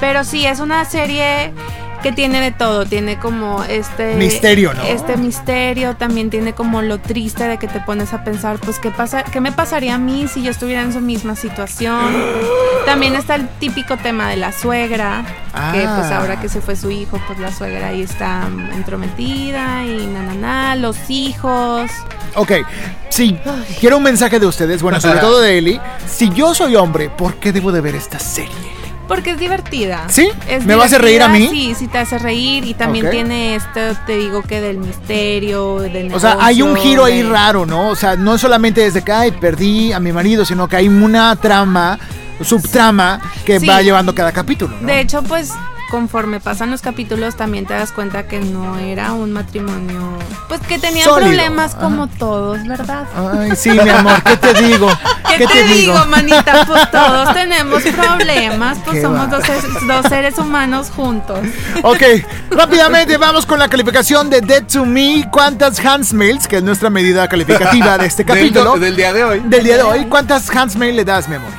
Pero 0.00 0.24
sí, 0.24 0.46
es 0.46 0.60
una 0.60 0.84
serie 0.84 1.52
que 2.02 2.12
tiene 2.12 2.40
de 2.40 2.50
todo, 2.50 2.84
tiene 2.84 3.18
como 3.18 3.62
este 3.64 4.14
Misterio, 4.16 4.74
¿no? 4.74 4.82
Este 4.82 5.16
misterio, 5.16 5.96
también 5.96 6.30
tiene 6.30 6.52
como 6.52 6.82
lo 6.82 6.98
triste 6.98 7.46
de 7.48 7.58
que 7.58 7.68
te 7.68 7.80
pones 7.80 8.12
a 8.12 8.24
pensar, 8.24 8.58
pues 8.58 8.78
qué 8.78 8.90
pasa, 8.90 9.22
qué 9.24 9.40
me 9.40 9.52
pasaría 9.52 9.94
a 9.94 9.98
mí 9.98 10.26
si 10.28 10.42
yo 10.42 10.50
estuviera 10.50 10.82
en 10.82 10.92
su 10.92 11.00
misma 11.00 11.36
situación. 11.36 12.12
También 12.86 13.14
está 13.14 13.36
el 13.36 13.48
típico 13.48 13.96
tema 13.96 14.28
de 14.28 14.36
la 14.36 14.52
suegra, 14.52 15.24
que 15.72 15.80
pues 15.80 16.10
Ah. 16.10 16.18
ahora 16.18 16.40
que 16.40 16.48
se 16.48 16.60
fue 16.60 16.74
su 16.76 16.90
hijo, 16.90 17.20
pues 17.26 17.38
la 17.38 17.52
suegra 17.52 17.88
ahí 17.88 18.02
está 18.02 18.48
entrometida 18.74 19.84
y 19.84 20.06
na 20.06 20.22
na 20.22 20.34
na, 20.34 20.76
los 20.76 20.96
hijos. 21.08 21.90
Ok, 22.34 22.52
si 23.10 23.36
quiero 23.80 23.98
un 23.98 24.02
mensaje 24.02 24.40
de 24.40 24.46
ustedes, 24.46 24.82
bueno, 24.82 25.00
sobre 25.02 25.20
todo 25.20 25.40
de 25.40 25.58
Eli. 25.58 25.80
Si 26.06 26.30
yo 26.30 26.54
soy 26.54 26.76
hombre, 26.76 27.08
¿por 27.10 27.34
qué 27.36 27.52
debo 27.52 27.70
de 27.72 27.80
ver 27.80 27.94
esta 27.94 28.18
serie? 28.18 28.50
Porque 29.08 29.30
es 29.32 29.38
divertida. 29.38 30.04
¿Sí? 30.08 30.30
Es 30.48 30.64
¿Me 30.64 30.74
va 30.74 30.84
a 30.84 30.86
hacer 30.86 31.02
reír 31.02 31.22
a 31.22 31.28
mí? 31.28 31.48
Sí, 31.50 31.74
sí 31.78 31.88
te 31.88 31.98
hace 31.98 32.18
reír 32.18 32.64
y 32.64 32.74
también 32.74 33.10
tiene 33.10 33.56
esto, 33.56 33.80
te 34.06 34.16
digo 34.16 34.42
que 34.42 34.60
del 34.60 34.78
misterio, 34.78 35.80
del 35.80 36.14
O 36.14 36.20
sea, 36.20 36.38
hay 36.40 36.62
un 36.62 36.68
negocio, 36.70 36.90
giro 36.90 37.04
ahí 37.04 37.22
raro, 37.22 37.66
¿no? 37.66 37.88
O 37.88 37.96
sea, 37.96 38.16
no 38.16 38.38
solamente 38.38 38.80
desde 38.82 39.02
que 39.02 39.12
ay, 39.12 39.32
perdí 39.32 39.92
a 39.92 40.00
mi 40.00 40.12
marido, 40.12 40.44
sino 40.44 40.68
que 40.68 40.76
hay 40.76 40.88
una 40.88 41.34
trama, 41.36 41.98
subtrama 42.40 43.20
que 43.44 43.60
Sí. 43.60 43.66
va 43.66 43.82
llevando 43.82 44.14
cada 44.14 44.32
capítulo, 44.32 44.76
¿no? 44.80 44.86
De 44.86 45.00
hecho, 45.00 45.22
pues 45.22 45.52
conforme 45.92 46.40
pasan 46.40 46.70
los 46.70 46.80
capítulos 46.80 47.36
también 47.36 47.66
te 47.66 47.74
das 47.74 47.92
cuenta 47.92 48.26
que 48.26 48.40
no 48.40 48.78
era 48.78 49.12
un 49.12 49.30
matrimonio, 49.30 50.00
pues 50.48 50.62
que 50.62 50.78
tenían 50.78 51.04
Sólido. 51.04 51.28
problemas 51.28 51.72
Ajá. 51.72 51.82
como 51.82 52.06
todos, 52.06 52.66
¿verdad? 52.66 53.04
Ay, 53.14 53.52
sí, 53.54 53.68
mi 53.72 53.90
amor, 53.90 54.22
¿qué 54.22 54.38
te 54.38 54.54
digo? 54.54 54.88
¿Qué, 55.36 55.46
te, 55.46 55.64
digo, 55.64 56.02
manita? 56.06 56.64
Pues 56.66 56.90
todos 56.90 57.34
tenemos 57.34 57.82
problemas, 57.82 58.78
pues 58.86 58.96
Qué 58.96 59.02
somos 59.02 59.28
dos, 59.30 59.44
seres- 59.44 59.86
dos 59.86 60.06
seres 60.08 60.38
humanos 60.38 60.90
juntos. 60.96 61.40
Ok, 61.82 62.02
rápidamente 62.50 63.18
vamos 63.18 63.44
con 63.44 63.58
la 63.58 63.68
calificación 63.68 64.30
de 64.30 64.40
Dead 64.40 64.64
to 64.64 64.86
Me. 64.86 65.28
¿Cuántas 65.30 65.78
Handsmails, 65.78 66.48
que 66.48 66.56
es 66.56 66.62
nuestra 66.62 66.88
medida 66.88 67.28
calificativa 67.28 67.98
de 67.98 68.06
este 68.06 68.24
capítulo, 68.24 68.78
del 68.78 68.96
día 68.96 69.12
de 69.12 69.24
hoy. 69.24 69.42
del 69.44 69.62
día 69.62 69.76
de 69.76 69.82
hoy, 69.82 70.06
cuántas 70.06 70.48
le 70.74 71.04
das, 71.04 71.28
mi 71.28 71.34
amor? 71.34 71.50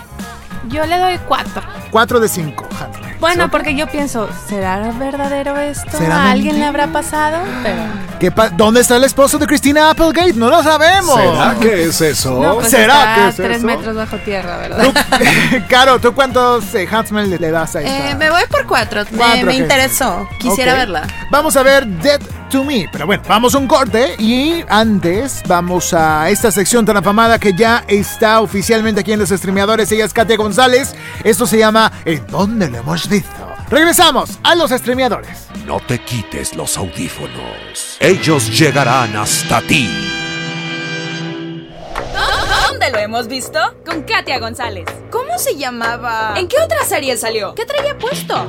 Yo 0.69 0.83
le 0.87 0.97
doy 0.97 1.19
cuatro. 1.27 1.61
4 1.91 2.19
de 2.19 2.27
5 2.27 2.67
Handsmail. 2.79 3.12
Bueno, 3.23 3.49
porque 3.49 3.73
yo 3.73 3.87
pienso, 3.87 4.27
¿será 4.49 4.79
verdadero 4.99 5.57
esto? 5.57 5.97
¿Será 5.97 6.23
¿A 6.23 6.31
alguien 6.31 6.59
le 6.59 6.65
habrá 6.65 6.87
pasado? 6.87 7.37
Pero 7.63 7.81
¿Qué 8.19 8.31
pa- 8.31 8.49
¿Dónde 8.49 8.81
está 8.81 8.97
el 8.97 9.05
esposo 9.05 9.37
de 9.37 9.47
Christina 9.47 9.89
Applegate? 9.91 10.33
No 10.33 10.49
lo 10.49 10.61
sabemos. 10.61 11.15
¿Será 11.15 11.55
que 11.59 11.83
es 11.85 12.01
eso? 12.01 12.39
no, 12.41 12.55
pues 12.55 12.69
¿será 12.69 12.99
está 12.99 13.15
que 13.15 13.27
es 13.29 13.35
tres 13.37 13.57
eso? 13.59 13.65
metros 13.65 13.95
bajo 13.95 14.17
tierra, 14.17 14.57
¿verdad? 14.57 14.93
Caro, 15.69 15.99
¿tú 15.99 16.13
cuántos 16.13 16.75
eh, 16.75 16.85
Handsmail 16.89 17.29
le, 17.29 17.39
le 17.39 17.51
das 17.51 17.75
a 17.77 17.81
esta? 17.81 18.09
Eh, 18.11 18.15
me 18.15 18.29
voy 18.29 18.43
por 18.49 18.65
cuatro. 18.67 19.03
Me, 19.11 19.17
Cuatro, 19.17 19.45
me 19.45 19.55
interesó. 19.55 20.27
Quisiera 20.39 20.73
verla. 20.73 21.03
Vamos 21.31 21.55
a 21.55 21.63
ver 21.63 21.85
Dead 21.87 22.19
to 22.53 22.63
Me. 22.63 22.87
Pero 22.91 23.07
bueno, 23.07 23.23
vamos 23.27 23.55
a 23.55 23.57
un 23.57 23.67
corte 23.67 24.15
y 24.19 24.63
antes 24.69 25.41
vamos 25.47 25.91
a 25.93 26.29
esta 26.29 26.51
sección 26.51 26.85
tan 26.85 26.95
afamada 26.95 27.39
que 27.39 27.53
ya 27.53 27.83
está 27.87 28.41
oficialmente 28.41 29.01
aquí 29.01 29.11
en 29.11 29.19
los 29.19 29.29
streameadores. 29.29 29.91
Ella 29.91 30.05
es 30.05 30.13
Katia 30.13 30.37
González. 30.37 30.95
Esto 31.23 31.47
se 31.47 31.57
llama 31.57 31.91
¿En 32.05 32.25
dónde 32.27 32.69
lo 32.69 32.77
hemos 32.77 33.09
visto? 33.09 33.55
Regresamos 33.69 34.37
a 34.43 34.53
los 34.53 34.69
streameadores. 34.69 35.47
No 35.65 35.79
te 35.79 35.99
quites 35.99 36.55
los 36.55 36.77
audífonos. 36.77 37.97
Ellos 37.99 38.57
llegarán 38.57 39.15
hasta 39.15 39.59
ti. 39.61 39.89
¿Dónde 42.69 42.91
lo 42.91 42.99
hemos 42.99 43.27
visto? 43.27 43.59
Con 43.83 44.03
Katia 44.03 44.37
González. 44.37 44.85
¿Cómo 45.09 45.39
se 45.39 45.55
llamaba? 45.55 46.35
¿En 46.37 46.47
qué 46.47 46.57
otra 46.63 46.85
serie 46.85 47.17
salió? 47.17 47.55
¿Qué 47.55 47.65
traía 47.65 47.97
puesto? 47.97 48.47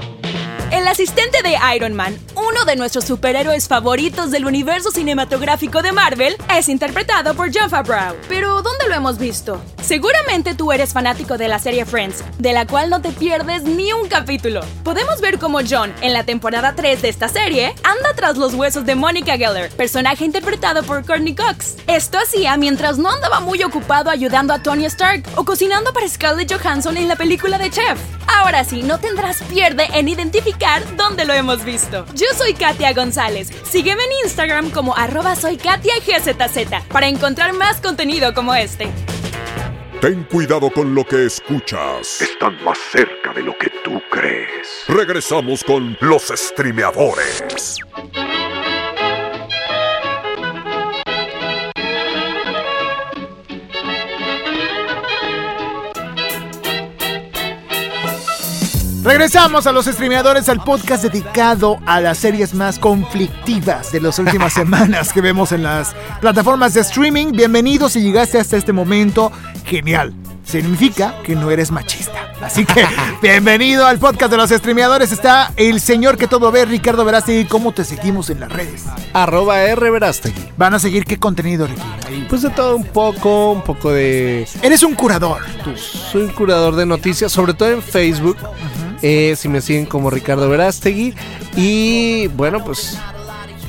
El 0.75 0.89
asistente 0.89 1.39
de 1.45 1.55
Iron 1.77 1.95
Man, 1.95 2.19
uno 2.35 2.65
de 2.65 2.75
nuestros 2.75 3.05
superhéroes 3.05 3.69
favoritos 3.69 4.33
del 4.33 4.45
universo 4.45 4.91
cinematográfico 4.91 5.83
de 5.83 5.93
Marvel, 5.93 6.37
es 6.53 6.69
interpretado 6.69 7.33
por 7.35 7.51
John 7.55 7.71
Favreau. 7.71 8.17
Pero 8.29 8.61
¿dónde 8.61 8.89
lo 8.89 8.95
hemos 8.97 9.17
visto? 9.17 9.63
Seguramente 9.85 10.55
tú 10.55 10.73
eres 10.73 10.95
fanático 10.95 11.37
de 11.37 11.47
la 11.47 11.59
serie 11.59 11.85
Friends, 11.85 12.25
de 12.39 12.55
la 12.55 12.67
cual 12.67 12.89
no 12.89 13.03
te 13.03 13.11
pierdes 13.11 13.65
ni 13.65 13.93
un 13.93 14.09
capítulo. 14.09 14.63
Podemos 14.83 15.21
ver 15.21 15.39
cómo 15.39 15.59
John, 15.69 15.93
en 16.01 16.15
la 16.15 16.25
temporada 16.25 16.75
3 16.75 17.03
de 17.03 17.11
esta 17.11 17.29
serie, 17.29 17.75
anda 17.83 18.15
tras 18.17 18.39
los 18.39 18.55
huesos 18.55 18.87
de 18.87 18.95
Monica 18.95 19.37
Geller, 19.37 19.71
personaje 19.73 20.25
interpretado 20.25 20.83
por 20.85 21.05
Courtney 21.05 21.35
Cox. 21.35 21.77
Esto 21.87 22.17
hacía 22.17 22.57
mientras 22.57 22.97
no 22.97 23.11
andaba 23.11 23.41
muy 23.41 23.63
ocupado 23.63 24.09
ayudando 24.09 24.55
a 24.55 24.63
Tony 24.63 24.87
Stark 24.87 25.23
o 25.37 25.45
cocinando 25.45 25.93
para 25.93 26.09
Scarlett 26.09 26.51
Johansson 26.51 26.97
en 26.97 27.07
la 27.07 27.17
película 27.17 27.59
de 27.59 27.69
Chef. 27.69 27.99
Ahora 28.27 28.65
sí, 28.65 28.83
no 28.83 28.99
tendrás 28.99 29.43
pierde 29.43 29.87
en 29.93 30.09
identificar 30.09 30.83
dónde 30.97 31.27
lo 31.27 31.35
hemos 31.35 31.63
visto. 31.63 32.07
Yo 32.15 32.29
soy 32.35 32.55
Katia 32.55 32.95
González. 32.95 33.51
Sígueme 33.71 34.03
en 34.05 34.25
Instagram 34.25 34.71
como 34.71 34.97
arroba 34.97 35.37
soy 35.37 35.59
Katia 35.59 35.93
GZZ 35.97 36.87
para 36.89 37.07
encontrar 37.07 37.53
más 37.53 37.83
contenido 37.83 38.33
como 38.33 38.55
este. 38.55 38.91
Ten 40.05 40.23
cuidado 40.25 40.69
con 40.69 40.95
lo 40.95 41.03
que 41.03 41.25
escuchas. 41.25 42.21
Están 42.21 42.63
más 42.63 42.77
cerca 42.93 43.33
de 43.33 43.41
lo 43.41 43.57
que 43.57 43.71
tú 43.83 44.03
crees. 44.11 44.85
Regresamos 44.87 45.65
con 45.65 45.97
los 45.99 46.25
streameadores. 46.25 47.79
Regresamos 59.05 59.67
a 59.67 59.73
los 59.73 59.85
streameadores 59.85 60.49
al 60.49 60.65
podcast 60.65 61.03
dedicado 61.03 61.79
a 61.85 62.01
las 62.01 62.17
series 62.17 62.55
más 62.55 62.79
conflictivas 62.79 63.93
de 63.93 64.01
las 64.01 64.19
últimas 64.19 64.53
semanas 64.55 65.13
que 65.13 65.21
vemos 65.21 65.53
en 65.53 65.63
las 65.63 65.95
plataformas 66.23 66.73
de 66.73 66.81
streaming. 66.81 67.33
Bienvenidos 67.33 67.93
si 67.93 68.01
llegaste 68.01 68.39
hasta 68.39 68.57
este 68.57 68.73
momento. 68.73 69.31
Genial. 69.67 70.15
Significa 70.43 71.17
que 71.23 71.37
no 71.37 71.51
eres 71.51 71.71
machista. 71.71 72.33
Así 72.41 72.65
que 72.65 72.87
bienvenido 73.23 73.87
al 73.87 73.99
podcast 73.99 74.31
de 74.31 74.39
los 74.39 74.49
streameadores. 74.49 75.13
Está 75.13 75.53
el 75.57 75.83
señor 75.83 76.17
que 76.17 76.27
todo 76.27 76.51
ve, 76.51 76.65
Ricardo 76.65 77.05
Verástegui. 77.05 77.45
¿Cómo 77.45 77.73
te 77.73 77.85
seguimos 77.85 78.31
en 78.31 78.41
las 78.41 78.51
redes? 78.53 78.85
Arroba 79.13 79.63
R 79.65 79.91
Verástegui. 79.91 80.49
Van 80.57 80.73
a 80.73 80.79
seguir 80.79 81.05
qué 81.05 81.19
contenido, 81.19 81.67
Ricky. 81.67 82.27
Pues 82.31 82.41
de 82.41 82.51
todo 82.51 82.77
un 82.77 82.85
poco, 82.85 83.53
un 83.53 83.63
poco 83.63 83.93
de... 83.93 84.49
Eres 84.63 84.83
un 84.83 84.95
curador. 84.95 85.43
tú. 85.63 85.77
Soy 85.77 86.23
un 86.23 86.31
curador 86.31 86.75
de 86.75 86.87
noticias, 86.87 87.31
sobre 87.31 87.53
todo 87.53 87.71
en 87.71 87.83
Facebook. 87.83 88.39
Eh, 89.07 89.37
si 89.37 89.51
me 89.51 89.61
siguen 89.61 89.85
como 89.85 90.09
Ricardo 90.09 90.49
Verástegui. 90.49 91.15
Y 91.57 92.27
bueno, 92.29 92.65
pues 92.65 92.97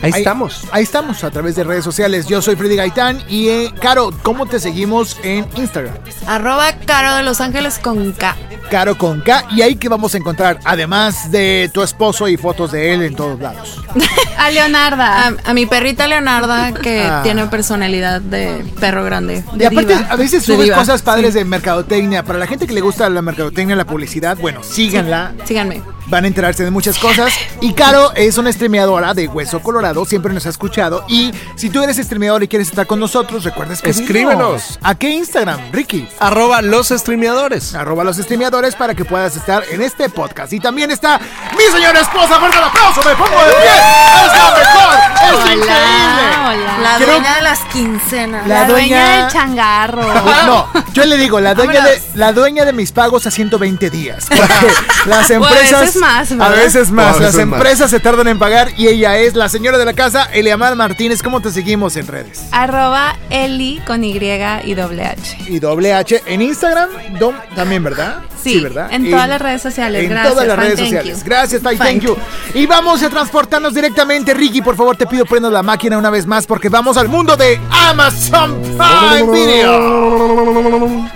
ahí, 0.01 0.11
estamos. 0.15 0.65
Ahí 0.71 0.83
estamos 0.83 1.25
a 1.25 1.29
través 1.29 1.57
de 1.57 1.65
redes 1.65 1.83
sociales. 1.83 2.25
Yo 2.25 2.41
soy 2.41 2.55
Freddy 2.55 2.77
Gaitán 2.77 3.21
y 3.27 3.49
eh, 3.49 3.73
Caro, 3.81 4.11
¿cómo 4.23 4.45
te 4.45 4.61
seguimos 4.61 5.17
en 5.23 5.45
Instagram? 5.57 5.93
Arroba 6.25 6.74
Caro 6.85 7.15
de 7.15 7.23
Los 7.23 7.41
Ángeles 7.41 7.79
con 7.79 8.11
K. 8.13 8.35
Caro 8.69 8.97
con 8.97 9.21
K 9.21 9.45
y 9.51 9.61
ahí 9.61 9.75
que 9.75 9.89
vamos 9.89 10.13
a 10.15 10.17
encontrar, 10.17 10.59
además 10.65 11.31
de 11.31 11.69
tu 11.73 11.83
esposo 11.83 12.27
y 12.27 12.35
fotos 12.37 12.71
de 12.71 12.93
él 12.93 13.01
en 13.03 13.15
todos 13.15 13.39
lados. 13.39 13.81
A 14.37 14.49
Leonarda. 14.51 15.27
A, 15.27 15.33
a 15.45 15.53
mi 15.53 15.65
perrita 15.65 16.07
Leonarda, 16.07 16.73
que 16.73 17.01
Ah. 17.03 17.21
tiene 17.23 17.45
personalidad 17.47 18.21
de 18.21 18.65
perro 18.79 19.03
grande. 19.03 19.43
Y 19.53 19.57
De 19.59 19.67
aparte, 19.67 19.95
diva. 19.95 20.07
a 20.09 20.15
veces 20.15 20.43
subes 20.43 20.71
cosas 20.71 21.01
padres 21.01 21.33
sí. 21.33 21.39
de 21.39 21.45
mercadotecnia. 21.45 22.23
Para 22.23 22.39
la 22.39 22.47
gente 22.47 22.65
que 22.67 22.73
le 22.73 22.81
gusta 22.81 23.09
la 23.09 23.21
mercadotecnia, 23.21 23.75
la 23.75 23.85
publicidad, 23.85 24.37
bueno, 24.37 24.61
síganla. 24.63 25.33
Síganme. 25.45 25.81
Van 26.07 26.23
a 26.23 26.27
enterarse 26.27 26.63
de 26.63 26.69
muchas 26.71 26.97
cosas. 26.99 27.33
Y 27.61 27.73
Caro 27.73 28.11
es 28.15 28.37
una 28.37 28.51
streameadora 28.51 29.13
de 29.15 29.27
Hueso 29.27 29.59
Colorado, 29.61 30.05
siempre 30.05 30.33
nos 30.33 30.45
ha 30.45 30.49
escuchado. 30.49 31.03
Y 31.07 31.31
si 31.55 31.69
tú 31.69 31.81
eres 31.81 31.97
streameador 31.97 32.43
y 32.43 32.47
quieres 32.47 32.67
estar 32.69 32.85
con 32.85 32.99
nosotros, 32.99 33.43
recuerda 33.43 33.73
escribirnos. 33.73 34.01
Escríbenos. 34.05 34.79
¿A 34.83 34.95
qué 34.95 35.09
Instagram, 35.09 35.59
Ricky? 35.71 36.07
Arroba 36.19 36.61
los 36.61 36.89
streameadores. 36.89 37.73
Arroba 37.73 38.03
los 38.03 38.17
streameadores 38.17 38.75
para 38.75 38.93
que 38.93 39.03
puedas 39.03 39.35
estar 39.35 39.63
en 39.71 39.81
este 39.81 40.09
podcast. 40.09 40.53
Y 40.53 40.59
también 40.59 40.91
está 40.91 41.19
mi 41.57 41.63
señora 41.73 41.99
esposa. 42.01 42.39
Fuerte 42.39 42.57
el 42.57 42.63
aplauso, 42.63 43.01
me 43.03 43.15
pongo 43.15 43.39
de 43.45 43.53
pie. 43.53 44.25
¡Es 44.25 44.33
la 44.37 44.55
mejor! 44.57 44.95
¡Es 45.15 45.55
increíble! 45.55 46.35
Hola. 46.45 46.77
La 46.83 46.97
Quiero- 46.97 47.11
dueña 47.13 47.35
de 47.35 47.41
las 47.41 47.59
quincenas. 47.73 48.47
La 48.47 48.61
La, 48.61 48.67
dueña 48.67 48.87
dueña- 49.05 49.21
del 49.23 49.31
changarro. 49.33 50.05
No, 50.45 50.67
yo 50.93 51.05
le 51.05 51.17
digo, 51.17 51.39
la 51.39 51.55
dueña, 51.55 51.83
de, 51.83 51.99
la 52.13 52.31
dueña 52.31 52.65
de 52.65 52.73
mis 52.73 52.91
pagos 52.91 53.25
a 53.25 53.31
120 53.31 53.89
días. 53.89 54.25
Porque 54.27 54.73
las 55.07 55.29
empresas. 55.31 55.94
Veces 55.95 56.01
más, 56.01 56.31
A 56.31 56.35
¿verdad? 56.49 56.63
veces 56.63 56.91
más. 56.91 57.05
O 57.05 57.09
a 57.17 57.19
veces 57.19 57.35
las 57.35 57.45
más. 57.47 57.57
empresas 57.59 57.89
se 57.91 57.99
tardan 57.99 58.27
en 58.27 58.39
pagar 58.39 58.69
y 58.77 58.87
ella 58.87 59.17
es 59.17 59.35
la 59.35 59.49
señora 59.49 59.77
de 59.77 59.85
la 59.85 59.93
casa, 59.93 60.25
Eliamar 60.33 60.75
Martínez. 60.75 61.21
¿Cómo 61.23 61.41
te 61.41 61.51
seguimos 61.51 61.95
en 61.97 62.07
redes? 62.07 62.43
Arroba 62.51 63.15
Eli 63.29 63.81
con 63.85 64.03
Y 64.03 64.15
y 64.15 64.73
doble 64.75 65.05
H. 65.05 65.37
Y 65.47 65.59
doble 65.59 65.93
H 65.93 66.21
en 66.25 66.41
Instagram 66.41 66.89
dom- 67.19 67.35
también, 67.55 67.83
¿verdad? 67.83 68.19
Sí, 68.41 68.59
¿verdad? 68.59 68.93
en 68.93 69.09
todas 69.09 69.27
las 69.27 69.41
redes 69.41 69.61
sociales. 69.61 70.03
En 70.03 70.09
Gracias, 70.09 70.33
todas 70.33 70.47
las 70.47 70.55
Fan, 70.55 70.65
redes 70.65 70.77
thank 70.79 70.87
sociales. 70.89 71.17
you. 71.19 71.25
Gracias, 71.25 71.61
thank 71.63 71.77
Thank 71.79 72.01
you. 72.01 72.15
Y 72.53 72.65
vamos 72.67 73.01
a 73.01 73.09
transportarnos 73.09 73.73
directamente. 73.73 74.33
Ricky, 74.35 74.61
por 74.61 74.75
favor, 74.75 74.95
te 74.95 75.07
pido 75.07 75.25
prendas 75.25 75.51
la 75.51 75.63
máquina 75.63 75.97
una 75.97 76.11
vez 76.11 76.27
más 76.27 76.45
porque 76.45 76.69
vamos 76.69 76.95
al 76.97 77.07
mundo 77.09 77.35
de 77.35 77.59
Amazon 77.71 78.61
Prime 78.61 79.31
Video. 79.31 81.07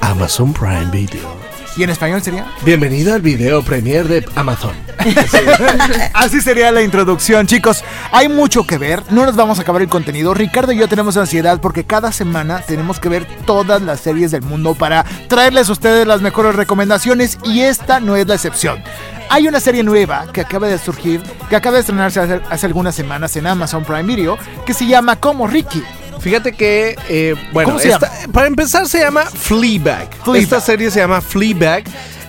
Amazon 0.00 0.52
Prime 0.52 0.86
Video. 0.90 1.45
¿Y 1.76 1.82
en 1.82 1.90
español 1.90 2.22
sería? 2.22 2.46
Bienvenido 2.64 3.14
al 3.14 3.20
video 3.20 3.62
premier 3.62 4.08
de 4.08 4.26
Amazon. 4.34 4.74
Así 6.14 6.40
sería 6.40 6.72
la 6.72 6.80
introducción, 6.80 7.46
chicos. 7.46 7.84
Hay 8.12 8.30
mucho 8.30 8.66
que 8.66 8.78
ver, 8.78 9.02
no 9.10 9.26
nos 9.26 9.36
vamos 9.36 9.58
a 9.58 9.62
acabar 9.62 9.82
el 9.82 9.88
contenido. 9.88 10.32
Ricardo 10.32 10.72
y 10.72 10.78
yo 10.78 10.88
tenemos 10.88 11.18
ansiedad 11.18 11.60
porque 11.60 11.84
cada 11.84 12.12
semana 12.12 12.62
tenemos 12.66 12.98
que 12.98 13.10
ver 13.10 13.26
todas 13.44 13.82
las 13.82 14.00
series 14.00 14.30
del 14.30 14.40
mundo 14.40 14.74
para 14.74 15.04
traerles 15.28 15.68
a 15.68 15.72
ustedes 15.72 16.06
las 16.06 16.22
mejores 16.22 16.54
recomendaciones 16.54 17.38
y 17.44 17.60
esta 17.60 18.00
no 18.00 18.16
es 18.16 18.26
la 18.26 18.36
excepción. 18.36 18.82
Hay 19.28 19.46
una 19.46 19.60
serie 19.60 19.82
nueva 19.82 20.26
que 20.32 20.40
acaba 20.40 20.68
de 20.68 20.78
surgir, 20.78 21.20
que 21.50 21.56
acaba 21.56 21.74
de 21.74 21.80
estrenarse 21.80 22.20
hace, 22.20 22.40
hace 22.48 22.66
algunas 22.66 22.94
semanas 22.94 23.36
en 23.36 23.46
Amazon 23.46 23.84
Prime 23.84 24.04
Video, 24.04 24.38
que 24.64 24.72
se 24.72 24.86
llama 24.86 25.16
Como 25.16 25.46
Ricky. 25.46 25.82
Fíjate 26.20 26.52
que, 26.52 26.96
eh, 27.08 27.34
bueno, 27.52 27.70
¿Cómo 27.70 27.80
se 27.80 27.90
esta- 27.90 28.10
para 28.32 28.46
empezar 28.46 28.88
se 28.88 28.98
llama 29.00 29.24
Fleabag. 29.26 30.08
Fleabag. 30.24 30.42
Esta 30.42 30.60
serie 30.60 30.90
se 30.90 31.00
llama 31.00 31.20
Fleabag. 31.20 31.84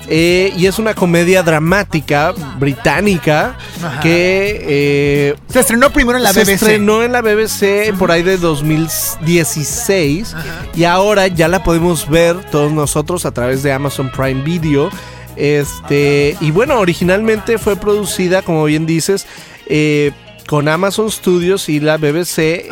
eh, 0.10 0.54
y 0.56 0.68
es 0.68 0.80
una 0.80 0.94
comedia 0.94 1.44
dramática 1.44 2.34
británica 2.58 3.58
Ajá. 3.84 4.00
que 4.00 4.62
eh, 4.66 5.36
Se 5.50 5.60
estrenó 5.60 5.92
primero 5.92 6.18
en 6.18 6.24
la 6.24 6.32
se 6.32 6.42
BBC. 6.46 6.54
estrenó 6.54 7.04
en 7.04 7.12
la 7.12 7.22
BBC 7.22 7.92
por 8.00 8.10
ahí 8.12 8.24
de 8.24 8.38
2016 8.38 10.34
y 10.76 10.86
ahora 10.86 11.28
ya 11.28 11.50
la 11.50 11.62
podemos 11.62 12.08
ver 12.10 12.38
todos 12.52 12.72
nosotros 12.72 13.26
a 13.26 13.32
través 13.32 13.64
de 13.64 13.74
Amazon 13.74 14.10
Prime 14.10 14.44
Video. 14.44 14.90
Este, 15.36 16.38
y 16.40 16.52
bueno, 16.52 16.80
originalmente 16.80 17.58
fue 17.58 17.76
producida, 17.76 18.42
como 18.44 18.64
bien 18.64 18.86
dices, 18.86 19.26
eh, 19.68 20.12
con 20.48 20.70
Amazon 20.70 21.12
Studios 21.12 21.68
y 21.68 21.80
la 21.82 21.98
BBC. 21.98 22.66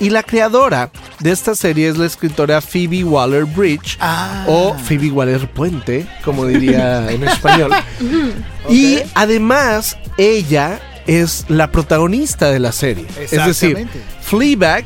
Y 0.00 0.10
la 0.10 0.22
creadora 0.22 0.90
de 1.20 1.30
esta 1.30 1.54
serie 1.54 1.88
es 1.88 1.96
la 1.96 2.06
escritora 2.06 2.60
Phoebe 2.60 3.04
Waller 3.04 3.44
Bridge 3.44 3.96
Ah. 4.00 4.44
o 4.46 4.74
Phoebe 4.74 5.10
Waller 5.10 5.48
Puente, 5.50 6.06
como 6.24 6.46
diría 6.46 7.10
en 7.10 7.24
español. 7.24 7.70
Y 8.68 8.98
además, 9.14 9.96
ella 10.16 10.80
es 11.06 11.44
la 11.48 11.70
protagonista 11.70 12.50
de 12.50 12.58
la 12.60 12.72
serie. 12.72 13.06
Es 13.20 13.30
decir. 13.30 13.86
Fleabag 14.22 14.84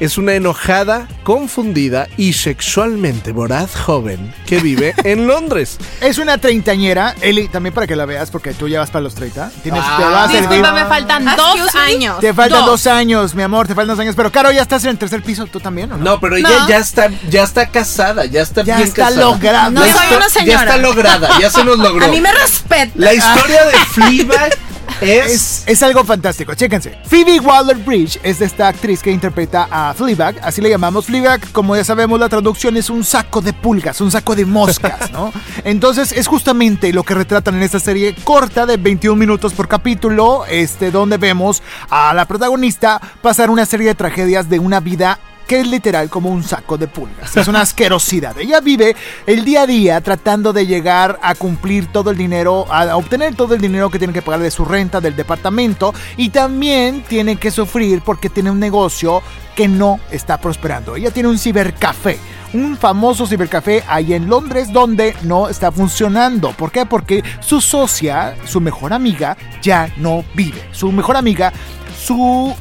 es 0.00 0.18
una 0.18 0.34
enojada, 0.34 1.08
confundida 1.24 2.08
y 2.16 2.32
sexualmente 2.32 3.32
voraz 3.32 3.74
joven 3.76 4.34
que 4.46 4.58
vive 4.58 4.94
en 5.04 5.26
Londres. 5.26 5.78
Es 6.00 6.18
una 6.18 6.38
treintañera, 6.38 7.14
Eli, 7.20 7.48
también 7.48 7.74
para 7.74 7.86
que 7.86 7.96
la 7.96 8.04
veas, 8.06 8.30
porque 8.30 8.54
tú 8.54 8.68
ya 8.68 8.80
vas 8.80 8.90
para 8.90 9.02
los 9.02 9.14
30. 9.14 9.50
Tienes, 9.62 9.82
te 9.82 9.88
Ah. 10.04 10.08
vas 10.10 10.30
a 10.30 10.32
servir- 10.32 10.48
Disculpa, 10.48 10.72
me 10.72 10.84
faltan 10.86 11.24
dos 11.24 11.56
Excuse 11.56 11.78
me. 11.78 11.80
años. 11.94 12.18
Te 12.20 12.34
faltan 12.34 12.64
dos. 12.66 12.86
años, 12.88 13.34
mi 13.34 13.42
amor, 13.42 13.66
te 13.66 13.74
faltan 13.74 13.96
dos 13.96 14.00
años. 14.02 14.14
Pero, 14.16 14.30
Caro, 14.32 14.50
ya 14.52 14.62
estás 14.62 14.82
en 14.84 14.90
el 14.90 14.98
tercer 14.98 15.22
piso, 15.22 15.46
¿tú 15.46 15.60
también 15.60 15.92
o 15.92 15.96
no? 15.98 16.04
No, 16.04 16.20
pero 16.20 16.36
ella 16.36 16.48
No. 16.48 16.68
ya 16.68 16.78
está, 16.78 17.10
ya 17.28 17.42
está 17.42 17.66
casada, 17.66 18.24
ya 18.24 18.40
está 18.42 18.62
Ya 18.62 18.76
bien 18.76 18.88
está 18.88 19.06
casada. 19.06 19.20
logrado. 19.22 19.70
No 19.72 19.84
Ya 19.84 19.92
soy 19.92 20.04
está- 20.04 20.16
una 20.16 20.28
señora. 20.28 20.52
Ya 20.52 20.60
está 20.64 20.76
lograda, 20.78 21.38
ya 21.40 21.50
se 21.50 21.64
nos 21.64 21.78
logró. 21.78 22.06
A 22.06 22.08
mí 22.08 22.20
me 22.20 22.32
respeta. 22.32 22.92
La 22.94 23.12
historia 23.14 23.64
de 23.66 23.72
Fleabag 23.92 24.56
es... 25.00 25.32
Es, 25.32 25.64
es 25.66 25.82
algo 25.82 26.04
fantástico, 26.04 26.54
chéquense. 26.54 26.98
Phoebe 27.04 27.40
Waller-Bridge 27.40 28.20
es 28.22 28.40
esta 28.40 28.68
actriz 28.68 29.02
que 29.02 29.10
interpreta 29.10 29.68
a 29.70 29.94
Fleabag, 29.94 30.36
así 30.42 30.60
le 30.60 30.70
llamamos 30.70 31.06
Fleabag. 31.06 31.52
Como 31.52 31.76
ya 31.76 31.84
sabemos, 31.84 32.18
la 32.18 32.28
traducción 32.28 32.76
es 32.76 32.90
un 32.90 33.04
saco 33.04 33.40
de 33.40 33.52
pulgas, 33.52 34.00
un 34.00 34.10
saco 34.10 34.34
de 34.34 34.44
moscas, 34.44 35.10
¿no? 35.12 35.32
Entonces 35.64 36.12
es 36.12 36.26
justamente 36.26 36.92
lo 36.92 37.02
que 37.02 37.14
retratan 37.14 37.56
en 37.56 37.62
esta 37.62 37.80
serie 37.80 38.14
corta 38.24 38.66
de 38.66 38.76
21 38.76 39.16
minutos 39.16 39.52
por 39.52 39.68
capítulo, 39.68 40.44
este, 40.46 40.90
donde 40.90 41.16
vemos 41.16 41.62
a 41.90 42.14
la 42.14 42.26
protagonista 42.26 43.00
pasar 43.22 43.50
una 43.50 43.66
serie 43.66 43.88
de 43.88 43.94
tragedias 43.94 44.48
de 44.48 44.58
una 44.58 44.80
vida 44.80 45.18
que 45.48 45.60
es 45.60 45.66
literal 45.66 46.10
como 46.10 46.28
un 46.28 46.44
saco 46.44 46.76
de 46.76 46.86
pulgas. 46.86 47.34
Es 47.34 47.48
una 47.48 47.62
asquerosidad. 47.62 48.38
Ella 48.38 48.60
vive 48.60 48.94
el 49.26 49.46
día 49.46 49.62
a 49.62 49.66
día 49.66 50.00
tratando 50.02 50.52
de 50.52 50.66
llegar 50.66 51.18
a 51.22 51.34
cumplir 51.34 51.86
todo 51.86 52.10
el 52.10 52.18
dinero, 52.18 52.66
a 52.70 52.94
obtener 52.96 53.34
todo 53.34 53.54
el 53.54 53.60
dinero 53.60 53.90
que 53.90 53.98
tiene 53.98 54.12
que 54.12 54.20
pagar 54.20 54.40
de 54.40 54.50
su 54.50 54.66
renta 54.66 55.00
del 55.00 55.16
departamento 55.16 55.94
y 56.18 56.28
también 56.28 57.02
tiene 57.08 57.36
que 57.36 57.50
sufrir 57.50 58.02
porque 58.04 58.28
tiene 58.28 58.50
un 58.50 58.60
negocio 58.60 59.22
que 59.56 59.68
no 59.68 59.98
está 60.10 60.38
prosperando. 60.38 60.96
Ella 60.96 61.10
tiene 61.10 61.30
un 61.30 61.38
cibercafé. 61.38 62.18
Un 62.52 62.76
famoso 62.76 63.26
cibercafé 63.26 63.82
ahí 63.88 64.12
en 64.12 64.28
Londres 64.28 64.72
donde 64.72 65.16
no 65.22 65.48
está 65.48 65.72
funcionando. 65.72 66.52
¿Por 66.52 66.70
qué? 66.70 66.84
Porque 66.84 67.24
su 67.40 67.60
socia, 67.60 68.36
su 68.44 68.60
mejor 68.60 68.92
amiga, 68.92 69.36
ya 69.62 69.90
no 69.96 70.24
vive. 70.34 70.62
Su 70.72 70.92
mejor 70.92 71.16
amiga, 71.16 71.52
su 71.98 72.54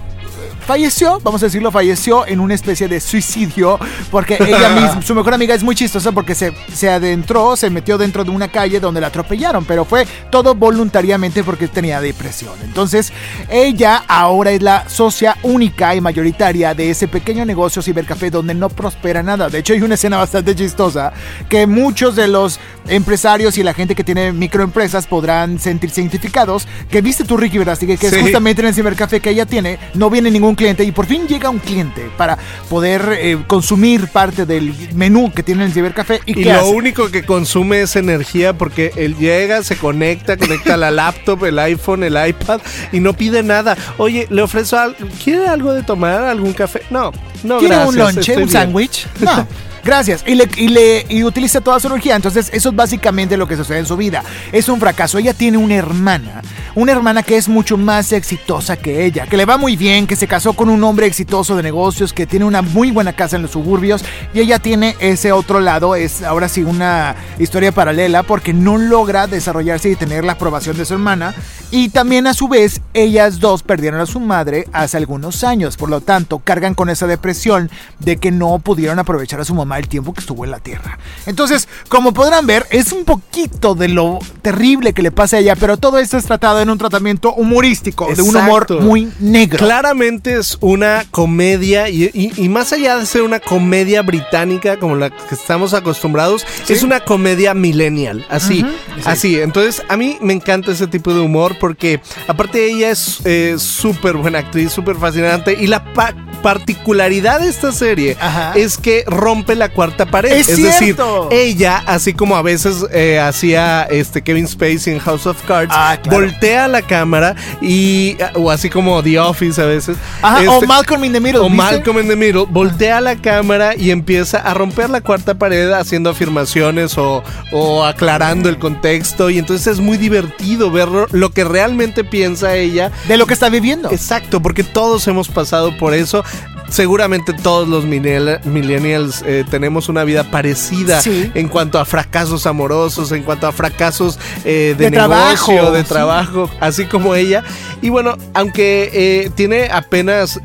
falleció, 0.65 1.19
vamos 1.23 1.41
a 1.43 1.45
decirlo, 1.47 1.71
falleció 1.71 2.26
en 2.28 2.39
una 2.39 2.54
especie 2.54 2.88
de 2.88 3.00
suicidio 3.00 3.80
porque 4.12 4.38
ella 4.39 4.69
misma, 4.82 5.02
su 5.02 5.15
mejor 5.15 5.34
amiga 5.34 5.56
es 5.56 5.63
muy 5.63 5.76
chistosa 5.76 6.12
porque 6.12 6.36
se, 6.36 6.54
se 6.73 6.89
adentró, 6.89 7.56
se 7.56 7.69
metió 7.69 7.97
dentro 7.97 8.23
de 8.23 8.32
una 8.32 8.47
calle 8.50 8.80
donde 8.80 9.02
la 9.02 9.08
atropellaron, 9.08 9.65
pero 9.65 9.86
fue 9.86 10.06
todo 10.30 10.56
voluntariamente 10.56 11.43
porque 11.43 11.67
tenía 11.67 12.02
depresión. 12.02 12.54
Entonces, 12.63 13.11
ella 13.49 14.03
ahora 14.07 14.51
es 14.51 14.61
la 14.61 14.88
socia 14.89 15.38
única 15.43 15.95
y 15.95 16.01
mayoritaria 16.01 16.74
de 16.74 16.89
ese 16.89 17.07
pequeño 17.07 17.45
negocio 17.45 17.82
cibercafé 17.82 18.30
donde 18.30 18.53
no 18.53 18.70
prospera 18.70 19.24
nada. 19.24 19.49
De 19.49 19.59
hecho, 19.59 19.74
hay 19.74 19.82
una 19.82 19.95
escena 19.95 20.18
bastante 20.18 20.55
chistosa 20.55 21.14
que 21.49 21.66
muchos 21.68 22.16
de 22.16 22.28
los 22.28 22.59
empresarios 22.88 23.57
y 23.57 23.64
la 23.64 23.74
gente 23.74 23.95
que 23.95 24.03
tiene 24.03 24.32
microempresas 24.32 25.07
podrán 25.07 25.59
sentirse 25.59 26.01
identificados. 26.01 26.68
Que 26.89 27.01
viste 27.01 27.24
tú, 27.24 27.38
Ricky 27.38 27.57
Verástegui, 27.57 27.97
que 27.97 28.07
es 28.07 28.14
Sí. 28.14 28.22
justamente 28.22 28.61
en 28.61 28.68
el 28.70 28.74
cibercafé 28.74 29.20
que 29.20 29.30
ella 29.30 29.45
tiene, 29.45 29.78
no 29.93 30.09
viene 30.09 30.26
ningún 30.32 30.55
cliente 30.55 30.84
y 30.84 30.91
por 30.91 31.05
fin 31.05 31.28
llega 31.28 31.49
un 31.49 31.59
cliente 31.59 32.09
para 32.17 32.38
poder 32.69 33.17
eh, 33.19 33.38
consumir 33.47 34.07
parte 34.07 34.45
del 34.45 34.73
menú 34.93 35.32
que 35.32 35.43
tiene 35.43 35.65
el 35.65 35.73
cibercafé. 35.73 36.21
¿Y, 36.25 36.39
Y 36.41 36.43
lo 36.45 36.53
hace? 36.53 36.69
único 36.69 37.09
que 37.09 37.23
consume 37.23 37.82
es 37.82 37.95
energía 37.95 38.53
porque 38.53 38.91
él 38.95 39.15
llega, 39.17 39.63
se 39.63 39.78
conecta, 39.78 40.38
conecta 40.38 40.78
la 40.78 40.91
laptop, 40.91 41.45
el 41.45 41.59
iPhone, 41.59 42.03
el 42.03 42.17
iPad 42.28 42.61
y 42.91 42.99
no 42.99 43.13
pide 43.13 43.43
nada. 43.43 43.78
Oye, 43.97 44.28
le 44.30 44.41
ofrezo 44.41 44.78
algo, 44.80 44.97
¿quiere 45.23 45.47
algo 45.47 45.73
de 45.73 45.84
tomar? 45.84 46.23
¿Algún 46.23 46.53
café? 46.53 46.82
No, 46.89 47.11
no, 47.43 47.59
¿Quiere 47.59 47.75
gracias. 47.75 47.89
un 47.89 47.97
lonche, 47.97 48.38
un 48.38 48.49
sándwich? 48.49 49.07
No. 49.19 49.47
Gracias. 49.84 50.21
Y, 50.28 50.36
le, 50.36 50.49
y, 50.57 50.67
le, 50.67 51.05
y 51.07 51.23
utiliza 51.23 51.61
toda 51.61 51.80
su 51.80 51.88
energía. 51.88 52.17
Entonces, 52.17 52.49
eso 52.51 52.69
es 52.69 52.75
básicamente 52.75 53.38
lo 53.38 53.47
que 53.47 53.55
sucede 53.55 53.80
en 53.80 53.86
su 53.86 53.95
vida. 53.95 54.21
Es 54.51 54.67
un 54.67 54.82
fracaso. 54.82 55.17
Ella 55.17 55.34
tiene 55.34 55.57
una 55.57 55.75
hermana. 55.75 56.41
Una 56.78 56.91
hermana 56.91 57.23
que 57.23 57.38
es 57.38 57.49
mucho 57.49 57.75
más 57.75 58.11
exitosa 58.11 58.78
que 58.78 59.03
ella. 59.03 59.25
Que 59.25 59.36
le 59.36 59.45
va 59.45 59.57
muy 59.57 59.75
bien. 59.75 60.05
Que 60.05 60.15
se 60.15 60.28
casó 60.28 60.53
con 60.53 60.69
un 60.69 60.84
hombre 60.84 61.07
exitoso 61.07 61.55
de 61.55 61.63
negocios. 61.63 62.13
Que 62.13 62.28
tiene 62.28 62.45
una 62.45 62.61
muy 62.61 62.91
buena 62.91 63.13
casa 63.13 63.36
en 63.36 63.41
los 63.41 63.49
suburbios. 63.49 64.05
Y 64.32 64.41
ella 64.41 64.59
tiene 64.59 64.95
ese 64.99 65.32
otro 65.32 65.59
lado. 65.59 65.95
Es 65.95 66.21
ahora 66.21 66.47
sí 66.47 66.63
una 66.63 67.15
historia 67.39 67.71
paralela. 67.71 68.21
Porque 68.21 68.53
no 68.53 68.78
logra 68.78 69.25
desarrollarse 69.25 69.89
y 69.89 69.95
tener 69.95 70.23
la 70.23 70.34
aprobación 70.34 70.78
de 70.78 70.86
su 70.86 70.93
hermana. 70.93 71.34
Y 71.71 71.89
también 71.89 72.28
a 72.28 72.36
su 72.36 72.47
vez, 72.47 72.82
ellas 72.93 73.39
dos 73.39 73.63
perdieron 73.63 73.99
a 73.99 74.05
su 74.05 74.19
madre 74.19 74.67
hace 74.71 74.97
algunos 74.97 75.43
años. 75.43 75.78
Por 75.78 75.89
lo 75.89 76.01
tanto, 76.01 76.38
cargan 76.38 76.75
con 76.75 76.91
esa 76.91 77.07
depresión 77.07 77.71
de 77.97 78.17
que 78.17 78.30
no 78.30 78.59
pudieron 78.59 78.99
aprovechar 78.99 79.41
a 79.41 79.45
su 79.45 79.55
mamá 79.55 79.80
el 79.80 79.88
tiempo 79.88 80.13
que 80.13 80.19
estuvo 80.19 80.45
en 80.45 80.51
la 80.51 80.59
tierra. 80.59 80.99
Entonces, 81.25 81.67
como 81.89 82.13
podrán 82.13 82.45
ver, 82.45 82.67
es 82.69 82.91
un 82.91 83.03
poquito 83.03 83.73
de 83.73 83.88
lo 83.88 84.19
terrible 84.43 84.93
que 84.93 85.01
le 85.01 85.11
pasa 85.11 85.38
a 85.38 85.39
ella, 85.39 85.55
pero 85.55 85.78
todo 85.78 85.97
esto 85.97 86.17
es 86.17 86.25
tratado 86.25 86.61
en 86.61 86.66
un 86.70 86.78
tratamiento 86.78 87.34
humorístico, 87.34 88.07
de 88.15 88.22
un 88.22 88.36
humor 88.36 88.63
Exacto. 88.63 88.80
muy 88.82 89.09
negro. 89.20 89.57
Claramente 89.59 90.36
es 90.38 90.57
una 90.61 91.05
comedia 91.11 91.89
y, 91.89 92.05
y- 92.13 92.32
y 92.38 92.49
más 92.49 92.74
allá 92.74 92.97
de 92.97 93.05
ser 93.05 93.22
una 93.24 93.39
comedia 93.39 94.01
británica 94.01 94.78
como 94.78 94.95
la 94.95 95.09
que 95.09 95.36
estamos 95.36 95.74
acostumbrados, 95.74 96.45
es 96.68 96.84
una 96.84 96.99
comedia 97.01 97.53
millennial, 97.53 98.26
así, 98.30 98.57
sí. 98.61 98.65
así. 99.05 99.39
Entonces 99.39 99.84
a 99.89 99.97
mí 99.97 100.18
me 100.22 100.34
encanta 100.34 100.72
ese 100.72 100.88
tipo 100.88 101.13
de 101.13 101.20
humor 101.20 101.55
porque 101.59 101.99
aparte 102.28 102.65
ella 102.65 102.89
es 102.91 103.20
eh, 103.26 103.55
súper 103.57 104.15
buena 104.18 104.39
actriz, 104.39 104.72
súper 104.72 104.95
fascinante 104.97 105.55
y 105.59 105.68
la 105.68 105.84
pa- 105.93 106.13
particularidad 106.61 107.39
de 107.41 107.49
esta 107.49 107.72
serie 107.72 108.18
Ajá. 108.20 108.53
es 108.55 108.78
que 108.78 109.03
rompe 109.07 109.55
la 109.55 109.70
cuarta 109.70 110.05
pared. 110.05 110.32
Es 110.32 110.47
decir, 110.47 110.72
cierto. 110.74 111.30
ella, 111.32 111.84
así 111.86 112.13
como 112.13 112.36
a 112.36 112.41
veces 112.41 112.86
eh, 112.91 113.20
hacía 113.20 113.84
este 113.84 114.22
Kevin 114.24 114.47
Spacey 114.47 114.93
en 114.93 114.99
House 114.99 115.26
of 115.26 115.41
Cards, 115.43 115.72
Ah, 115.76 115.97
claro. 116.01 116.20
voltea 116.22 116.57
la 116.68 116.82
cámara 116.82 117.36
y 117.62 118.18
o 118.36 118.49
así 118.49 118.70
como 118.70 119.03
The 119.03 119.20
Office 119.20 119.62
a 119.62 119.66
veces. 119.66 119.97
Ajá, 120.22 120.49
o 120.49 120.53
este, 120.53 120.68
Malcolm 120.68 121.03
in 121.03 121.14
the 121.14 121.20
Middle. 121.20 121.41
o 121.41 121.49
¿viste? 121.49 121.58
Malcolm 121.58 121.99
in 121.99 122.08
the 122.08 122.16
Middle, 122.16 122.45
voltea 122.49 123.01
la 123.01 123.18
cámara 123.18 123.76
y 123.76 123.91
empieza 123.91 124.38
a 124.38 124.53
romper 124.53 124.89
la 124.89 125.01
cuarta 125.01 125.36
pared 125.36 125.72
haciendo 125.72 126.10
afirmaciones 126.10 126.97
o, 126.97 127.24
o 127.51 127.84
aclarando 127.84 128.47
el 128.47 128.58
contexto. 128.58 129.30
Y 129.30 129.39
entonces 129.39 129.68
es 129.68 129.80
muy 129.80 129.97
divertido 129.97 130.72
ver 130.72 130.88
lo 131.12 131.30
que 131.32 131.43
realmente 131.43 132.03
piensa 132.03 132.55
ella. 132.55 132.91
De 133.08 133.18
lo 133.18 133.26
que 133.26 133.34
está 133.34 133.49
viviendo. 133.49 133.91
Exacto, 133.91 134.41
porque 134.41 134.64
todos 134.64 135.08
hemos 135.08 135.28
pasado 135.28 135.76
por 135.78 135.93
eso. 135.93 136.24
Seguramente 136.70 137.34
todos 137.34 137.68
los 137.68 137.86
millennial- 137.86 138.41
millennials 138.45 139.24
eh, 139.26 139.45
tenemos 139.49 139.89
una 139.89 140.03
vida 140.03 140.24
parecida 140.26 141.01
Sí. 141.01 141.32
en 141.34 141.47
cuanto 141.47 141.80
a 141.80 141.86
fracasos 141.86 142.45
amorosos, 142.45 143.11
en 143.11 143.24
cuanto 143.24 143.47
a 143.47 143.51
fracasos 143.51 144.20
eh, 144.43 144.76
de, 144.78 144.86
De 144.86 144.91
trabajo, 144.91 145.51
negocio, 145.51 145.72
de 145.72 145.84
sí. 145.84 145.88
trabajo, 145.89 146.49
así 146.59 146.86
como 146.86 147.15
ella. 147.15 147.43
Y 147.82 147.89
bueno, 147.89 148.18
aunque 148.34 148.89
eh, 148.93 149.30
tiene 149.36 149.70
apenas 149.72 150.39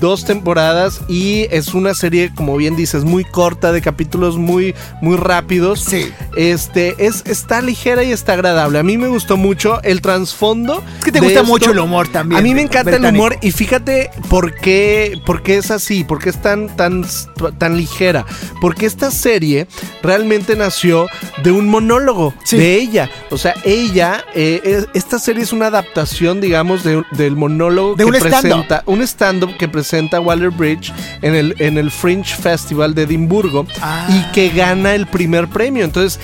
dos 0.00 0.24
temporadas 0.24 1.00
y 1.08 1.46
es 1.50 1.74
una 1.74 1.94
serie, 1.94 2.32
como 2.34 2.56
bien 2.56 2.76
dices, 2.76 3.04
muy 3.04 3.24
corta, 3.24 3.72
de 3.72 3.80
capítulos 3.82 4.38
muy, 4.38 4.74
muy 5.00 5.16
rápidos. 5.16 5.80
Sí. 5.80 6.10
Este, 6.36 6.94
es, 7.06 7.22
está 7.26 7.60
ligera 7.60 8.02
y 8.04 8.12
está 8.12 8.32
agradable. 8.32 8.78
A 8.78 8.82
mí 8.82 8.96
me 8.98 9.08
gustó 9.08 9.36
mucho 9.36 9.82
el 9.82 10.00
trasfondo. 10.00 10.82
Es 10.98 11.04
que 11.04 11.12
te 11.12 11.20
gusta 11.20 11.40
esto. 11.40 11.44
mucho 11.52 11.70
el 11.70 11.78
humor 11.78 12.08
también. 12.08 12.38
A 12.38 12.42
mí 12.42 12.54
me 12.54 12.62
encanta 12.62 12.90
británico. 12.90 13.08
el 13.08 13.14
humor 13.14 13.36
y 13.42 13.52
fíjate 13.52 14.10
por 14.28 14.54
qué, 14.54 15.20
por 15.26 15.42
qué 15.42 15.51
es 15.56 15.70
así, 15.70 16.04
por 16.04 16.18
qué 16.18 16.30
es 16.30 16.40
tan, 16.42 16.68
tan, 16.76 17.04
tan 17.58 17.76
ligera. 17.76 18.24
Porque 18.60 18.86
esta 18.86 19.10
serie 19.10 19.66
realmente 20.02 20.56
nació 20.56 21.06
de 21.42 21.52
un 21.52 21.68
monólogo 21.68 22.34
Sí. 22.44 22.56
de 22.56 22.76
ella. 22.76 23.10
O 23.30 23.38
sea, 23.38 23.54
ella, 23.64 24.24
eh, 24.34 24.60
es- 24.64 24.88
esta 24.94 25.18
serie 25.18 25.42
es 25.42 25.52
una 25.52 25.66
adaptación, 25.66 26.40
digamos, 26.40 26.84
de- 26.84 27.02
del 27.12 27.36
monólogo 27.36 27.94
De 27.96 28.04
que 28.04 28.10
un 28.10 28.18
presenta, 28.18 28.82
un 28.86 29.02
stand-up 29.02 29.56
que 29.58 29.68
presenta 29.68 30.20
Waller 30.20 30.50
Bridge 30.50 30.92
en 31.22 31.34
el, 31.34 31.54
en 31.58 31.78
el 31.78 31.90
Fringe 31.90 32.34
Festival 32.34 32.94
de 32.94 33.02
Edimburgo 33.02 33.66
Ah. 33.80 34.06
y 34.08 34.32
que 34.32 34.48
gana 34.50 34.94
el 34.94 35.06
primer 35.06 35.48
premio. 35.48 35.84
Entonces, 35.84 36.18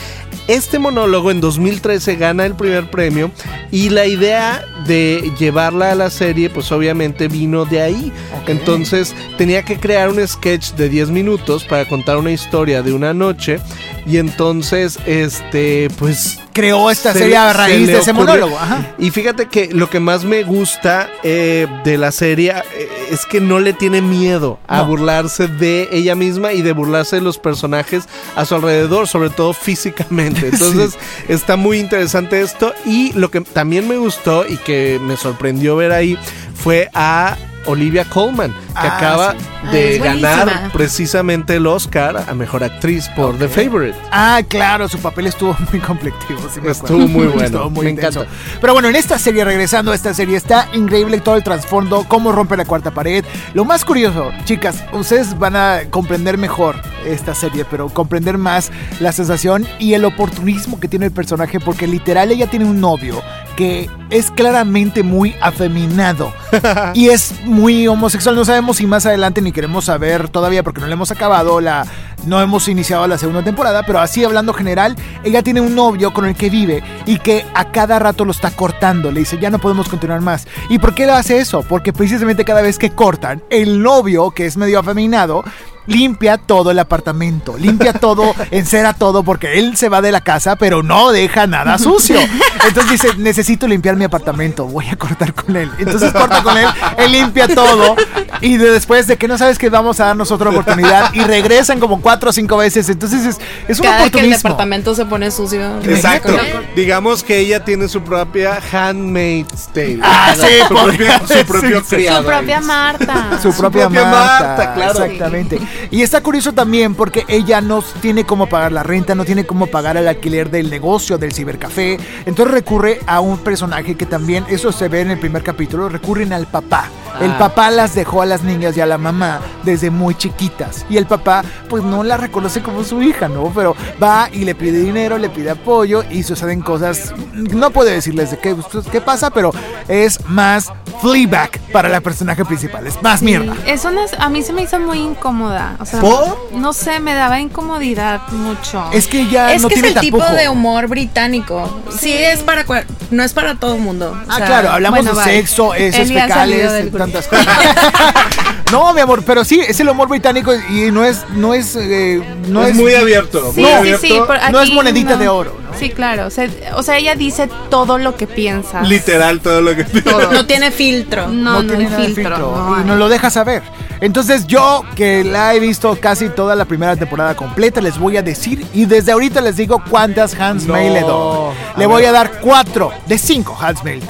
este 0.49 0.79
monólogo 0.79 1.31
en 1.31 1.41
2013 1.41 2.17
gana 2.17 2.47
el 2.47 2.57
primer 2.57 2.91
premio 2.91 3.31
y 3.71 3.91
la 3.91 4.07
idea 4.07 4.65
de 4.87 5.31
llevarla 5.39 5.93
a 5.93 5.95
la 5.95 6.11
serie 6.11 6.51
pues 6.51 6.73
obviamente 6.73 7.29
vino 7.29 7.67
de 7.67 7.83
ahí. 7.83 8.13
Entonces 8.47 9.15
tenía 9.37 9.63
que 9.63 9.79
crear 9.79 10.09
un 10.09 10.27
sketch 10.27 10.73
de 10.73 10.89
10 10.89 11.11
minutos 11.11 11.65
para 11.65 11.87
contar 11.87 12.17
una 12.17 12.33
historia 12.33 12.83
de 12.83 12.93
una 12.93 13.13
noche 13.13 13.61
y 14.07 14.17
entonces 14.17 14.99
este 15.07 15.89
pues 15.99 16.41
Creó 16.59 16.91
esta 16.91 17.13
se 17.13 17.21
serie 17.21 17.37
a 17.37 17.53
raíz 17.53 17.87
de 17.87 17.99
ese 17.99 18.11
ocurrió. 18.11 18.33
monólogo. 18.35 18.59
Ajá. 18.59 18.87
Y 18.99 19.11
fíjate 19.11 19.47
que 19.47 19.69
lo 19.73 19.89
que 19.89 20.01
más 20.01 20.25
me 20.25 20.43
gusta 20.43 21.09
eh, 21.23 21.67
de 21.85 21.99
la 21.99 22.13
serie 22.13 22.53
eh, 22.75 22.89
es 23.11 23.25
que 23.27 23.41
no 23.41 23.61
le 23.61 23.73
tiene 23.73 24.03
miedo 24.03 24.59
a 24.67 24.79
No. 24.79 24.87
burlarse 24.87 25.47
de 25.49 25.89
ella 25.93 26.15
misma 26.15 26.53
y 26.53 26.63
de 26.63 26.73
burlarse 26.73 27.17
de 27.17 27.23
los 27.23 27.39
personajes 27.39 28.05
a 28.37 28.45
su 28.45 28.55
alrededor, 28.57 29.07
sobre 29.09 29.31
todo 29.31 29.53
físicamente. 29.53 30.49
Entonces 30.53 30.99
está 31.29 31.57
muy 31.57 31.79
interesante 31.79 32.41
esto. 32.41 32.73
Y 32.85 33.13
lo 33.13 33.31
que 33.31 33.41
también 33.41 33.87
me 33.89 33.97
gustó 33.97 34.47
y 34.47 34.57
que 34.57 34.99
me 35.03 35.17
sorprendió 35.17 35.77
ver 35.77 35.93
ahí 35.93 36.19
fue 36.55 36.91
a 36.95 37.37
Olivia 37.69 38.05
Colman, 38.05 38.51
que 38.53 38.59
Ah, 38.75 38.97
acaba 38.97 39.33
sí. 39.33 39.39
Ah, 39.65 39.71
de 39.73 39.99
ganar 39.99 40.71
precisamente 40.73 41.57
el 41.57 41.67
Oscar 41.67 42.25
a 42.29 42.35
Mejor 42.35 42.65
Actriz 42.65 43.09
por 43.17 43.37
The 43.39 43.49
Favorite. 43.49 43.97
Ah, 44.11 44.41
claro, 44.49 44.89
su 44.89 44.99
papel 44.99 45.27
estuvo 45.29 45.57
muy 45.73 45.81
conflictivo. 45.81 46.41
sí 46.53 46.61
me 46.61 46.71
Estuvo 46.71 47.07
muy 47.07 47.27
bueno, 47.29 47.45
Estuvo 47.45 47.71
muy 47.71 47.85
me 47.87 47.91
intenso. 47.91 48.23
encanta. 48.23 48.39
Pero 48.61 48.73
bueno, 48.73 48.89
en 48.89 48.97
esta 48.97 49.19
serie, 49.19 49.45
regresando 49.45 49.93
a 49.93 49.95
esta 49.95 50.15
serie, 50.15 50.37
está 50.37 50.69
increíble 50.75 51.21
todo 51.21 51.37
el 51.37 51.43
trasfondo, 51.45 52.05
cómo 52.09 52.33
rompe 52.33 52.57
la 52.57 52.65
cuarta 52.65 52.91
pared. 52.93 53.25
Lo 53.55 53.65
más 53.65 53.85
curioso, 53.85 54.31
chicas, 54.45 54.85
ustedes 54.93 55.39
van 55.39 55.57
a 55.57 55.81
comprender 55.91 56.39
mejor 56.39 56.77
esta 57.07 57.35
serie, 57.35 57.65
pero 57.71 57.89
comprender 57.89 58.39
más 58.39 58.71
la 59.01 59.13
sensación 59.13 59.67
y 59.79 59.95
el 59.95 60.05
oportunismo 60.05 60.81
que 60.81 60.89
tiene 60.89 61.07
el 61.07 61.13
personaje, 61.13 61.61
porque 61.61 61.87
literal 61.87 62.31
ella 62.31 62.47
tiene 62.49 62.65
un 62.65 62.81
novio 62.81 63.23
que 63.59 63.91
es 64.11 64.31
claramente 64.31 65.03
muy 65.03 65.35
afeminado 65.41 66.33
y 66.95 67.09
es 67.09 67.35
muy 67.45 67.89
homosexual. 67.89 68.37
No 68.37 68.45
sabemos 68.45 68.77
si 68.77 68.87
más 68.87 69.05
adelante 69.05 69.43
ni 69.43 69.51
queremos 69.51 69.87
saber 69.87 70.29
todavía 70.29 70.63
porque 70.63 70.81
no 70.81 70.87
le 70.87 70.93
hemos 70.93 71.11
acabado 71.11 71.61
la. 71.61 71.85
No 72.25 72.41
hemos 72.41 72.69
iniciado 72.69 73.09
la 73.09 73.19
segunda 73.19 73.43
temporada, 73.43 73.83
pero 73.85 73.99
así 73.99 74.25
hablando 74.25 74.53
general, 74.53 74.95
ella 75.25 75.43
tiene 75.43 75.61
un 75.61 75.75
novio 75.75 76.13
con 76.13 76.25
el 76.27 76.37
que 76.37 76.51
vive 76.51 76.85
y 77.05 77.19
que 77.19 77.45
a 77.55 77.73
cada 77.73 77.99
rato 77.99 78.25
lo 78.25 78.31
está 78.31 78.53
cortando. 78.53 79.11
Le 79.11 79.21
dice, 79.21 79.39
ya 79.41 79.51
no 79.51 79.59
podemos 79.59 79.89
continuar 79.89 80.21
más. 80.21 80.47
¿Y 80.69 80.79
por 80.79 80.95
qué 80.95 81.07
lo 81.07 81.15
hace 81.15 81.39
eso? 81.39 81.63
Porque 81.63 81.93
precisamente 81.93 82.45
cada 82.45 82.63
vez 82.63 82.79
que 82.79 82.91
cortan, 82.91 83.43
el 83.51 83.83
novio, 83.83 84.31
que 84.31 84.47
es 84.47 84.57
medio 84.57 84.79
afeminado, 84.79 85.43
limpia 85.89 86.39
todo 86.39 86.71
el 86.71 86.79
apartamento, 86.79 87.57
limpia 87.59 87.93
todo, 87.93 88.35
encera 88.51 88.93
todo, 88.93 89.23
porque 89.25 89.59
él 89.59 89.77
se 89.77 89.89
va 89.89 90.01
de 90.01 90.13
la 90.13 90.21
casa, 90.21 90.57
pero 90.57 90.83
no 90.83 91.11
deja 91.11 91.47
nada 91.47 91.79
sucio. 91.79 92.19
Entonces 92.67 92.93
dice, 92.93 93.09
necesito 93.17 93.67
limpiar 93.67 93.97
mi 93.97 94.05
apartamento, 94.05 94.67
voy 94.67 94.87
a 94.89 94.97
cortar 94.97 95.35
con 95.35 95.57
él. 95.57 95.71
Entonces 95.79 96.13
corta 96.13 96.43
con 96.43 96.57
él, 96.57 96.67
él 96.99 97.13
limpia 97.13 97.49
todo 97.49 97.97
y 98.41 98.57
de- 98.57 98.71
después 98.71 99.07
de 99.07 99.17
que 99.17 99.27
no 99.27 99.37
sabes 99.39 99.59
que 99.59 99.69
vamos 99.71 99.99
a 100.01 100.07
darnos 100.07 100.31
otra 100.31 100.51
oportunidad 100.51 101.13
y 101.15 101.21
regresan 101.21 101.81
como 101.81 102.01
cuatro 102.01 102.31
o 102.31 102.33
cinco 102.33 102.57
veces. 102.59 102.89
Entonces 102.89 103.25
es, 103.25 103.39
es 103.67 103.79
un 103.81 103.85
Cada 103.87 103.97
que 103.99 104.03
el 104.03 104.09
oportunismo. 104.09 104.37
departamento 104.37 104.95
se 104.95 105.05
pone 105.07 105.31
sucio. 105.31 105.79
Exacto. 105.83 106.37
Digamos 106.77 107.25
que 107.25 107.39
ella 107.39 107.65
tiene 107.65 107.89
su 107.89 108.03
propia 108.03 108.61
handmaid's 108.73 109.69
tale. 109.73 109.99
Ah, 110.03 110.35
sí, 110.37 110.47
su, 110.69 110.75
propio, 110.75 111.13
su 111.27 111.47
propio 111.47 111.83
criado. 111.85 112.21
Su 112.23 112.27
propia 112.27 112.61
Marta. 112.61 113.39
su 113.43 113.53
propia, 113.55 113.83
propia 113.89 114.05
Marta, 114.05 114.47
Marta, 114.47 114.75
claro. 114.75 115.03
Exactamente. 115.05 115.59
Y 115.91 116.03
está 116.03 116.21
curioso 116.23 116.53
también 116.53 116.95
porque 116.95 117.25
ella 117.29 117.61
no 117.61 117.83
tiene 118.01 118.25
cómo 118.25 118.47
pagar 118.49 118.73
la 118.73 118.83
renta, 118.83 119.15
no 119.15 119.25
tiene 119.25 119.45
cómo 119.47 119.67
pagar 119.67 119.97
el 119.97 120.09
alquiler 120.09 120.51
del 120.51 120.71
negocio, 120.71 121.19
del 121.19 121.33
cibercafé. 121.33 121.99
Entonces 122.27 122.55
recurre 122.55 123.01
a 123.07 123.21
un 123.21 123.39
personaje 123.39 123.95
que 123.97 124.07
también, 124.07 124.45
eso 124.49 124.73
se 124.73 124.89
ve 124.89 125.01
en 125.01 125.11
el 125.11 125.19
primer 125.19 125.43
capítulo, 125.43 125.89
recurren 125.89 126.33
al 126.33 126.47
papá. 126.47 126.87
El 127.21 127.33
Ah. 127.33 127.39
papá 127.39 127.71
las 127.71 127.95
dejó 127.95 128.23
a 128.23 128.27
las 128.27 128.43
niñas 128.43 128.77
y 128.77 128.81
a 128.81 128.87
la 128.87 128.99
mamá 128.99 129.41
desde 129.65 129.91
muy 129.91 130.15
chiquitas. 130.15 130.87
Y 130.89 130.97
el 130.99 131.07
papá, 131.07 131.43
pues 131.69 131.83
no 131.83 132.05
la 132.05 132.17
reconoce 132.17 132.63
como 132.63 132.85
su 132.85 133.03
hija, 133.03 133.29
¿no? 133.29 133.51
Pero 133.55 133.75
va 134.03 134.29
y 134.33 134.45
le 134.45 134.55
pide 134.55 134.79
dinero, 134.81 135.19
le 135.19 135.29
pide 135.31 135.51
apoyo 135.51 136.05
y 136.11 136.23
suceden 136.23 136.61
cosas. 136.61 137.13
No 137.35 137.71
puedo 137.71 137.91
decirles 137.91 138.31
de 138.31 138.39
qué, 138.39 138.55
qué 138.93 139.01
pasa, 139.01 139.31
pero 139.31 139.53
es 139.89 140.19
más 140.29 140.73
Fleabag 141.01 141.51
para 141.73 141.89
la 141.89 142.01
personaje 142.01 142.45
principal. 142.45 142.87
Es 142.87 143.01
más 143.03 143.23
mierda. 143.23 143.55
Eso 143.67 143.91
no 143.91 144.03
es- 144.05 144.15
a 144.19 144.29
mí 144.29 144.43
se 144.43 144.53
me 144.53 144.63
hizo 144.63 144.79
muy 144.81 144.99
incómoda. 144.99 145.68
O 145.79 145.85
sea, 145.87 146.01
¿Por? 146.01 146.53
no 146.53 146.73
sé, 146.73 147.01
me 147.01 147.15
daba 147.15 147.41
incomodidad 147.41 148.21
mucho. 148.31 148.85
Es 148.93 149.07
que 149.07 149.29
ya 149.29 149.53
Es 149.53 149.63
no 149.63 149.69
que 149.69 149.75
es 149.77 149.83
el 149.83 149.95
tipo 149.95 150.25
de 150.25 150.49
humor 150.49 150.89
británico. 150.89 151.81
Sí, 151.97 152.13
es 152.13 152.41
para 152.41 152.65
cual- 152.65 152.87
no 153.11 153.23
es 153.23 153.33
para 153.33 153.55
todo 153.55 153.75
el 153.77 153.81
mundo. 153.81 154.11
O 154.13 154.31
Ah, 154.31 154.37
sea, 154.37 154.47
claro, 154.47 154.71
hablamos 154.71 154.99
bueno, 155.01 155.15
de 155.19 155.25
bye. 155.25 155.35
sexo, 155.41 155.73
salido 155.73 156.21
fecales, 156.21 156.93
tantas 156.93 157.27
cosas. 157.27 157.47
no, 158.73 158.93
mi 158.93 159.01
amor, 159.01 159.23
pero 159.25 159.45
sí, 159.45 159.61
es 159.61 159.81
el 159.81 159.89
humor 159.89 160.09
británico 160.09 160.53
y 160.55 160.91
no 160.91 161.05
es, 161.05 161.25
no 161.35 161.55
es, 161.55 161.75
eh, 161.77 162.23
no 162.49 162.63
es, 162.65 162.71
es, 162.71 162.75
muy 162.77 162.95
abierto. 162.95 163.53
Sí, 163.55 163.61
muy 163.61 163.71
sí, 163.71 163.77
abierto. 163.77 164.07
sí. 164.07 164.21
por 164.27 164.51
no 164.51 164.61
es 164.61 164.73
monedita 164.73 165.13
no. 165.13 165.17
de 165.19 165.29
oro, 165.29 165.57
¿no? 165.63 165.79
Sí, 165.79 165.91
claro. 165.91 166.27
O 166.27 166.31
sea, 166.31 166.49
o 166.75 166.83
sea, 166.83 166.99
ella 166.99 167.15
dice 167.15 167.49
todo 167.71 167.99
lo 167.99 168.17
que 168.17 168.27
piensa. 168.27 168.83
Literal 168.83 169.41
todo 169.41 169.61
lo 169.61 169.75
que 169.75 169.87
No 170.33 170.45
tiene 170.47 170.71
filtro. 170.71 171.29
No, 171.29 171.63
no, 171.63 171.67
tiene 171.67 171.89
filtro. 171.89 172.15
filtro, 172.15 172.39
no 172.69 172.81
y 172.81 172.85
nos 172.85 172.99
lo 172.99 173.09
deja 173.09 173.31
saber. 173.31 173.63
Entonces 174.01 174.47
yo, 174.47 174.85
que 174.95 175.25
la 175.25 175.55
he 175.55 175.61
visto 175.61 175.97
casi 176.01 176.29
toda 176.29 176.55
la 176.55 176.65
primera 176.65 176.97
temporada 176.97 177.35
completa, 177.35 177.81
les 177.81 177.99
voy 177.99 178.17
a 178.17 178.23
decir, 178.23 178.67
y 178.73 178.85
desde 178.85 179.13
ahorita 179.13 179.41
les 179.41 179.57
digo 179.57 179.83
cuántas 179.91 180.35
Hans 180.39 180.67
No. 180.67 180.75
May 180.75 180.91
le 180.91 181.01
doy. 181.01 181.55
Le 181.77 181.85
A 181.85 181.89
voy 181.89 182.03
ver. 182.03 182.11
a 182.11 182.13
dar 182.13 182.41
cuatro 182.41 182.93
de 183.07 183.19
cinco 183.19 183.57
Hans 183.61 183.83
May. 183.85 184.01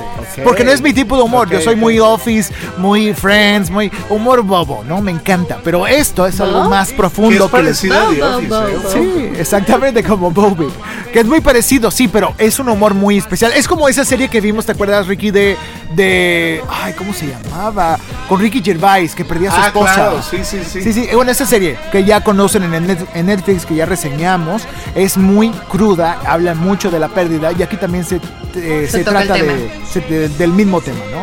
Porque 0.44 0.62
no 0.62 0.70
es 0.70 0.80
mi 0.80 0.92
tipo 0.92 1.16
de 1.16 1.22
humor, 1.22 1.48
yo 1.50 1.60
soy 1.60 1.74
muy 1.74 1.98
Office, 1.98 2.52
muy 2.76 3.12
Friends, 3.14 3.70
muy 3.70 3.90
humor 4.08 4.42
bobo, 4.42 4.84
¿no? 4.86 5.00
Me 5.00 5.10
encanta, 5.10 5.58
pero 5.64 5.86
esto 5.86 6.26
es 6.26 6.40
algo 6.40 6.68
más 6.68 6.92
profundo 6.92 7.46
es 7.46 7.50
que 7.50 7.62
les 7.62 7.80
parecido 7.80 7.98
a 7.98 8.10
The 8.10 8.22
Office, 8.22 8.98
¿eh? 8.98 9.32
Sí, 9.32 9.40
exactamente 9.40 10.02
como 10.04 10.30
Bobby. 10.30 10.68
Que 11.12 11.20
es 11.20 11.26
muy 11.26 11.40
parecido, 11.40 11.90
sí, 11.90 12.06
pero 12.08 12.34
es 12.38 12.58
un 12.58 12.68
humor 12.68 12.94
muy 12.94 13.16
especial. 13.18 13.52
Es 13.54 13.66
como 13.66 13.88
esa 13.88 14.04
serie 14.04 14.28
que 14.28 14.40
vimos, 14.40 14.66
¿te 14.66 14.72
acuerdas, 14.72 15.06
Ricky? 15.06 15.30
De. 15.30 15.56
de 15.94 16.62
ay, 16.68 16.92
¿cómo 16.92 17.12
se 17.14 17.26
llamaba? 17.28 17.98
Con 18.28 18.38
Ricky 18.40 18.62
Gervais, 18.62 19.14
que 19.14 19.24
perdía 19.24 19.50
a 19.50 19.52
su 19.54 19.60
Ah, 19.60 19.72
esposa. 19.86 19.94
claro, 19.94 20.22
sí, 20.22 20.38
sí, 20.44 20.60
sí. 20.64 20.82
Sí, 20.82 20.92
sí, 20.92 21.08
bueno, 21.14 21.30
esa 21.30 21.46
serie 21.46 21.78
que 21.92 22.04
ya 22.04 22.22
conocen 22.22 22.62
en, 22.72 23.26
Netflix, 23.26 23.66
que 23.66 23.74
ya 23.74 23.86
reseñamos, 23.86 24.62
es 24.94 25.16
muy 25.16 25.50
cruda, 25.68 26.18
habla 26.26 26.54
mucho 26.54 26.90
de 26.90 26.98
la 26.98 27.08
pérdida 27.08 27.52
y 27.52 27.62
aquí 27.62 27.76
también 27.76 28.04
se, 28.04 28.20
eh, 28.56 28.88
se, 28.90 29.04
trata 29.04 29.34
de, 29.34 29.70
se- 29.90 30.00
de- 30.00 30.28
del 30.30 30.52
mismo 30.52 30.80
tema, 30.80 31.00
¿no? 31.12 31.18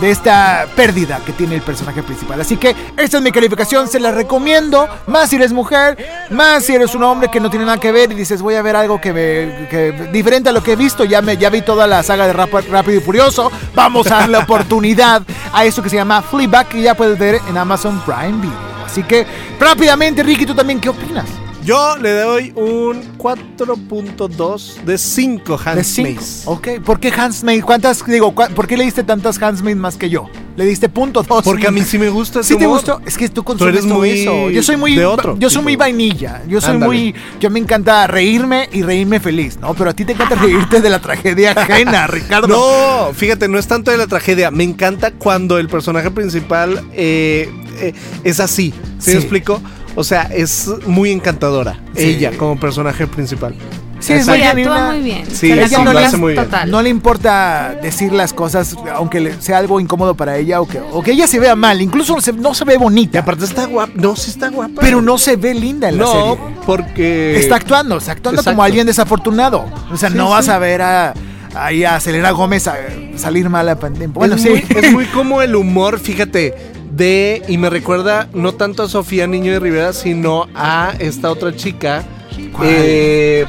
De 0.00 0.10
esta 0.10 0.66
pérdida 0.76 1.20
que 1.24 1.32
tiene 1.32 1.54
el 1.54 1.62
personaje 1.62 2.02
principal. 2.02 2.40
Así 2.40 2.56
que 2.56 2.74
esta 2.96 3.16
es 3.16 3.22
mi 3.22 3.32
calificación, 3.32 3.88
se 3.88 3.98
la 4.00 4.10
recomiendo, 4.12 4.88
más 5.06 5.30
si 5.30 5.36
eres 5.36 5.52
mujer, 5.52 5.96
más 6.30 6.64
si 6.64 6.74
eres 6.74 6.94
un 6.94 7.02
hombre 7.04 7.30
que 7.30 7.40
no 7.40 7.48
tiene 7.50 7.64
nada 7.64 7.78
que 7.78 7.92
ver 7.92 8.12
y 8.12 8.14
dices 8.14 8.42
voy 8.42 8.54
a 8.56 8.62
ver 8.62 8.76
algo 8.76 9.00
que 9.00 9.12
me 9.12 9.68
que- 9.68 10.08
diferente 10.12 10.48
a 10.50 10.52
lo 10.52 10.62
que 10.62 10.72
he 10.72 10.76
visto, 10.76 11.04
ya 11.04 11.22
me 11.22 11.36
ya 11.36 11.48
vi 11.50 11.62
toda 11.62 11.86
la 11.86 12.02
saga 12.02 12.26
de 12.26 12.32
Rap- 12.32 12.68
Rápido 12.70 12.98
y 12.98 13.00
Furioso, 13.02 13.50
vamos 13.74 14.06
a 14.10 14.16
darle 14.20 14.36
oportunidad 14.66 15.22
a 15.52 15.64
eso 15.64 15.82
que 15.82 15.88
se 15.88 15.96
llama 15.96 16.20
Fleabag 16.22 16.66
que 16.68 16.82
ya 16.82 16.94
puedes 16.94 17.18
ver 17.18 17.40
en 17.48 17.56
Amazon 17.56 17.85
Prime 18.04 18.40
Video. 18.40 18.76
Así 18.84 19.02
que 19.02 19.26
rápidamente, 19.58 20.22
Ricky, 20.22 20.46
¿tú 20.46 20.54
también 20.54 20.80
qué 20.80 20.88
opinas? 20.88 21.26
Yo 21.64 21.96
le 21.96 22.12
doy 22.20 22.52
un 22.54 23.02
4.2 23.18 24.82
de 24.84 24.96
5 24.98 25.56
De 25.58 25.70
Hans 25.70 25.86
cinco. 25.88 26.08
Mays. 26.14 26.42
Ok, 26.46 26.68
¿por 26.84 27.00
qué 27.00 27.10
Handsmaid? 27.10 27.62
¿Cuántas, 27.64 28.04
digo, 28.06 28.32
cua- 28.34 28.50
por 28.50 28.68
qué 28.68 28.76
le 28.76 28.84
diste 28.84 29.02
tantas 29.02 29.42
Handsmaid 29.42 29.74
más 29.76 29.96
que 29.96 30.08
yo? 30.08 30.28
Le 30.56 30.64
diste 30.64 30.88
punto 30.88 31.22
dos. 31.22 31.42
Porque 31.44 31.66
a 31.66 31.70
mí 31.70 31.82
sí 31.82 31.98
me 31.98 32.08
gusta 32.08 32.42
¿Sí 32.42 32.56
te 32.56 32.66
gustó? 32.66 33.00
Es 33.04 33.18
que 33.18 33.28
tú 33.28 33.42
consumes 33.44 33.74
eres 33.74 33.86
todo 33.86 33.98
muy 33.98 34.10
eso. 34.10 34.48
Yo 34.50 34.62
soy 34.62 34.76
muy 34.76 34.94
de 34.96 35.04
otro 35.04 35.36
yo 35.38 35.50
soy 35.50 35.56
tipo. 35.58 35.64
muy 35.64 35.76
vainilla. 35.76 36.42
Yo 36.48 36.60
soy 36.62 36.74
Ándale. 36.74 36.86
muy 36.92 37.14
yo 37.40 37.50
me 37.50 37.58
encanta 37.58 38.06
reírme 38.06 38.68
y 38.72 38.82
reírme 38.82 39.20
feliz, 39.20 39.58
¿no? 39.60 39.74
Pero 39.74 39.90
a 39.90 39.92
ti 39.92 40.04
te 40.06 40.12
encanta 40.12 40.34
reírte 40.40 40.80
de 40.80 40.88
la 40.88 41.00
tragedia 41.00 41.50
ajena, 41.50 42.06
Ricardo. 42.06 42.48
No, 42.48 43.12
fíjate, 43.12 43.48
no 43.48 43.58
es 43.58 43.66
tanto 43.66 43.90
de 43.90 43.98
la 43.98 44.06
tragedia. 44.06 44.50
Me 44.50 44.64
encanta 44.64 45.10
cuando 45.10 45.58
el 45.58 45.68
personaje 45.68 46.10
principal 46.10 46.80
eh, 46.94 47.50
eh, 47.80 47.94
es 48.24 48.40
así. 48.40 48.72
¿Sí, 48.98 49.04
Sí. 49.06 49.10
me 49.12 49.16
explico? 49.16 49.60
O 49.94 50.04
sea, 50.04 50.22
es 50.24 50.68
muy 50.86 51.10
encantadora. 51.10 51.78
Sí. 51.94 52.02
Ella 52.04 52.32
como 52.36 52.58
personaje 52.60 53.06
principal. 53.06 53.54
Sí, 53.98 54.12
es 54.12 54.26
Sí, 54.26 54.30
muy 54.30 54.42
actúa 54.42 54.92
muy 54.92 55.00
bien. 55.00 55.24
Sí, 55.26 55.48
Se 55.48 55.56
la 55.56 55.62
ella 55.64 55.78
no 55.78 55.84
compras 55.84 55.94
le 55.94 56.04
hace 56.06 56.16
muy 56.18 56.32
bien. 56.34 56.44
total. 56.44 56.70
No 56.70 56.82
le 56.82 56.90
importa 56.90 57.74
decir 57.82 58.12
las 58.12 58.34
cosas, 58.34 58.76
aunque 58.94 59.32
sea 59.40 59.56
algo 59.56 59.80
incómodo 59.80 60.14
para 60.14 60.36
ella 60.36 60.60
o 60.60 60.68
que, 60.68 60.78
o 60.92 61.02
que 61.02 61.12
ella 61.12 61.26
se 61.26 61.40
vea 61.40 61.56
mal. 61.56 61.80
Incluso 61.80 62.14
no 62.14 62.20
se, 62.20 62.34
no 62.34 62.52
se 62.52 62.66
ve 62.66 62.74
Y 62.74 62.76
bonita, 62.76 63.20
aparte 63.20 63.46
está 63.46 63.64
guapa. 63.64 63.92
No, 63.96 64.14
sí 64.14 64.30
está 64.30 64.50
guapa. 64.50 64.82
pero 64.82 65.00
no 65.00 65.16
se 65.16 65.36
ve 65.36 65.54
linda 65.54 65.88
en 65.88 65.96
la 65.96 66.04
No, 66.04 66.12
serie. 66.12 66.54
porque. 66.66 67.38
Está 67.40 67.56
actuando, 67.56 67.96
está 67.96 68.12
actuando 68.12 68.42
Exacto. 68.42 68.54
como 68.54 68.62
alguien 68.64 68.86
desafortunado. 68.86 69.64
O 69.90 69.96
sea, 69.96 70.10
Sí, 70.10 70.16
no 70.16 70.26
sí. 70.26 70.30
vas 70.32 70.48
a 70.50 70.58
ver 70.58 70.82
a, 70.82 71.14
ahí 71.54 71.82
a 71.84 71.98
Selena 71.98 72.32
Gómez 72.32 72.68
a 72.68 72.76
salir 73.16 73.48
mal 73.48 73.66
a 73.70 73.78
pandemia. 73.78 74.12
Bueno, 74.12 74.34
es, 74.34 74.42
sí. 74.42 74.50
muy, 74.50 74.64
es 74.76 74.92
muy 74.92 75.04
como 75.14 75.40
el 75.40 75.56
humor, 75.56 75.98
fíjate, 75.98 76.54
de. 76.96 77.42
Y 77.48 77.58
me 77.58 77.70
recuerda 77.70 78.28
no 78.32 78.52
tanto 78.54 78.84
a 78.84 78.88
Sofía 78.88 79.26
Niño 79.26 79.52
de 79.52 79.60
Rivera, 79.60 79.92
sino 79.92 80.48
a 80.54 80.94
esta 80.98 81.30
otra 81.30 81.54
chica. 81.54 82.04
¿Cuál? 82.52 82.68
eh, 82.70 83.46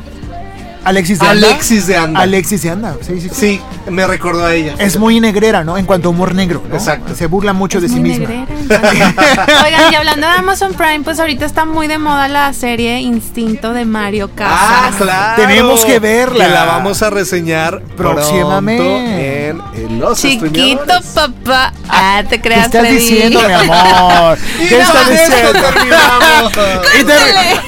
Alexis 0.84 1.20
de 1.20 1.28
Anda. 1.28 1.48
Alexis 1.48 1.88
de 1.88 1.98
Anda. 1.98 2.20
Alexis 2.22 2.62
de 2.64 2.70
Anda, 2.70 2.98
sí, 3.02 3.20
sí, 3.20 3.30
sí. 3.30 3.36
Sí, 3.36 3.62
me 3.90 4.06
recordó 4.08 4.46
a 4.46 4.54
ella. 4.54 4.76
Es 4.80 4.98
muy 4.98 5.20
negrera, 5.20 5.64
¿no? 5.64 5.78
En 5.78 5.86
cuanto 5.86 6.08
a 6.10 6.12
humor 6.12 6.34
negro, 6.36 6.64
¿no? 6.68 6.76
Exacto. 6.76 7.16
Se 7.16 7.28
burla 7.28 7.54
mucho 7.54 7.80
de 7.82 7.88
sí 7.90 7.96
Muy 8.00 8.10
misma. 8.10 8.28
negrera. 8.28 8.46
Oigan, 9.66 9.92
y 9.92 9.96
hablando 9.96 10.28
de 10.28 10.34
Amazon 10.34 10.74
Prime, 10.74 11.02
pues 11.04 11.20
ahorita 11.20 11.46
está 11.46 11.66
muy 11.66 11.88
de 11.88 11.98
moda 11.98 12.28
la 12.28 12.52
serie 12.54 13.00
Instinto 13.00 13.74
de 13.74 13.86
Mario 13.86 14.30
Ah, 14.40 14.90
Casas. 14.90 14.96
claro. 15.02 15.42
Tenemos 15.42 15.86
que 15.86 16.00
verla. 16.00 16.46
Que 16.46 16.52
la 16.52 16.66
vamos 16.66 17.02
a 17.02 17.10
reseñar 17.10 17.82
Próximamente. 17.96 19.50
en, 19.50 19.62
en 19.76 20.00
los 20.00 20.20
Chiquito 20.20 20.94
papá. 21.14 21.74
Ah, 21.90 22.24
te 22.28 22.38
¿Qué 22.38 22.42
creas, 22.42 22.66
estás 22.66 22.82
Freddy. 22.82 22.96
diciendo, 22.98 23.42
mi 23.48 23.54
amor? 23.54 24.38
¿Qué 24.70 24.72
no, 24.78 24.84
estás 24.84 25.10
diciendo? 25.10 25.52
terminamos. 25.54 26.52
Y 27.00 27.04
te- 27.04 27.14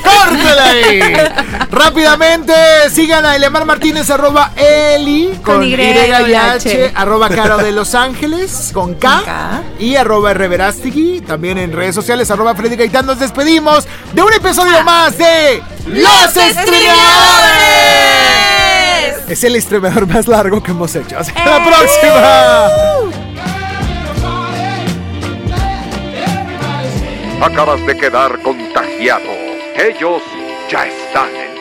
¡Córtale 0.03 0.61
ahí! 0.61 1.01
Rápidamente, 1.71 2.53
sigan 2.91 3.25
a 3.25 3.35
Elemar 3.35 3.65
Martínez, 3.65 4.09
arroba 4.09 4.51
Eli, 4.55 5.29
con, 5.43 5.55
Con 5.57 5.63
y 5.65 5.75
H, 6.13 6.35
H. 6.37 6.91
arroba 6.95 7.29
Caro 7.29 7.57
de 7.57 7.71
Los 7.71 7.95
Ángeles, 7.95 8.71
con 8.73 8.95
K, 8.95 9.15
Con 9.15 9.25
K. 9.25 9.63
y 9.79 9.95
arroba 9.95 10.33
Reverastigui, 10.33 11.21
también 11.21 11.57
en 11.57 11.71
redes 11.71 11.95
sociales, 11.95 12.29
arroba 12.31 12.55
Freddy 12.55 12.75
Gaitán. 12.75 13.05
Nos 13.05 13.19
despedimos 13.19 13.87
de 14.13 14.21
un 14.21 14.33
episodio 14.33 14.83
más 14.83 15.17
de 15.17 15.61
Los 15.87 16.35
Estremadores. 16.37 16.89
Es 19.29 19.43
el 19.43 19.55
estremador 19.55 20.07
más 20.07 20.27
largo 20.27 20.63
que 20.63 20.71
hemos 20.71 20.95
hecho. 20.95 21.19
Hasta 21.19 21.45
la 21.45 21.63
próxima. 21.63 22.67
Acabas 27.41 27.85
de 27.85 27.95
quedar 27.95 28.41
contagiado. 28.41 29.29
Ellos 29.77 30.21
ya 30.69 30.85
están 30.85 31.29
en 31.29 31.48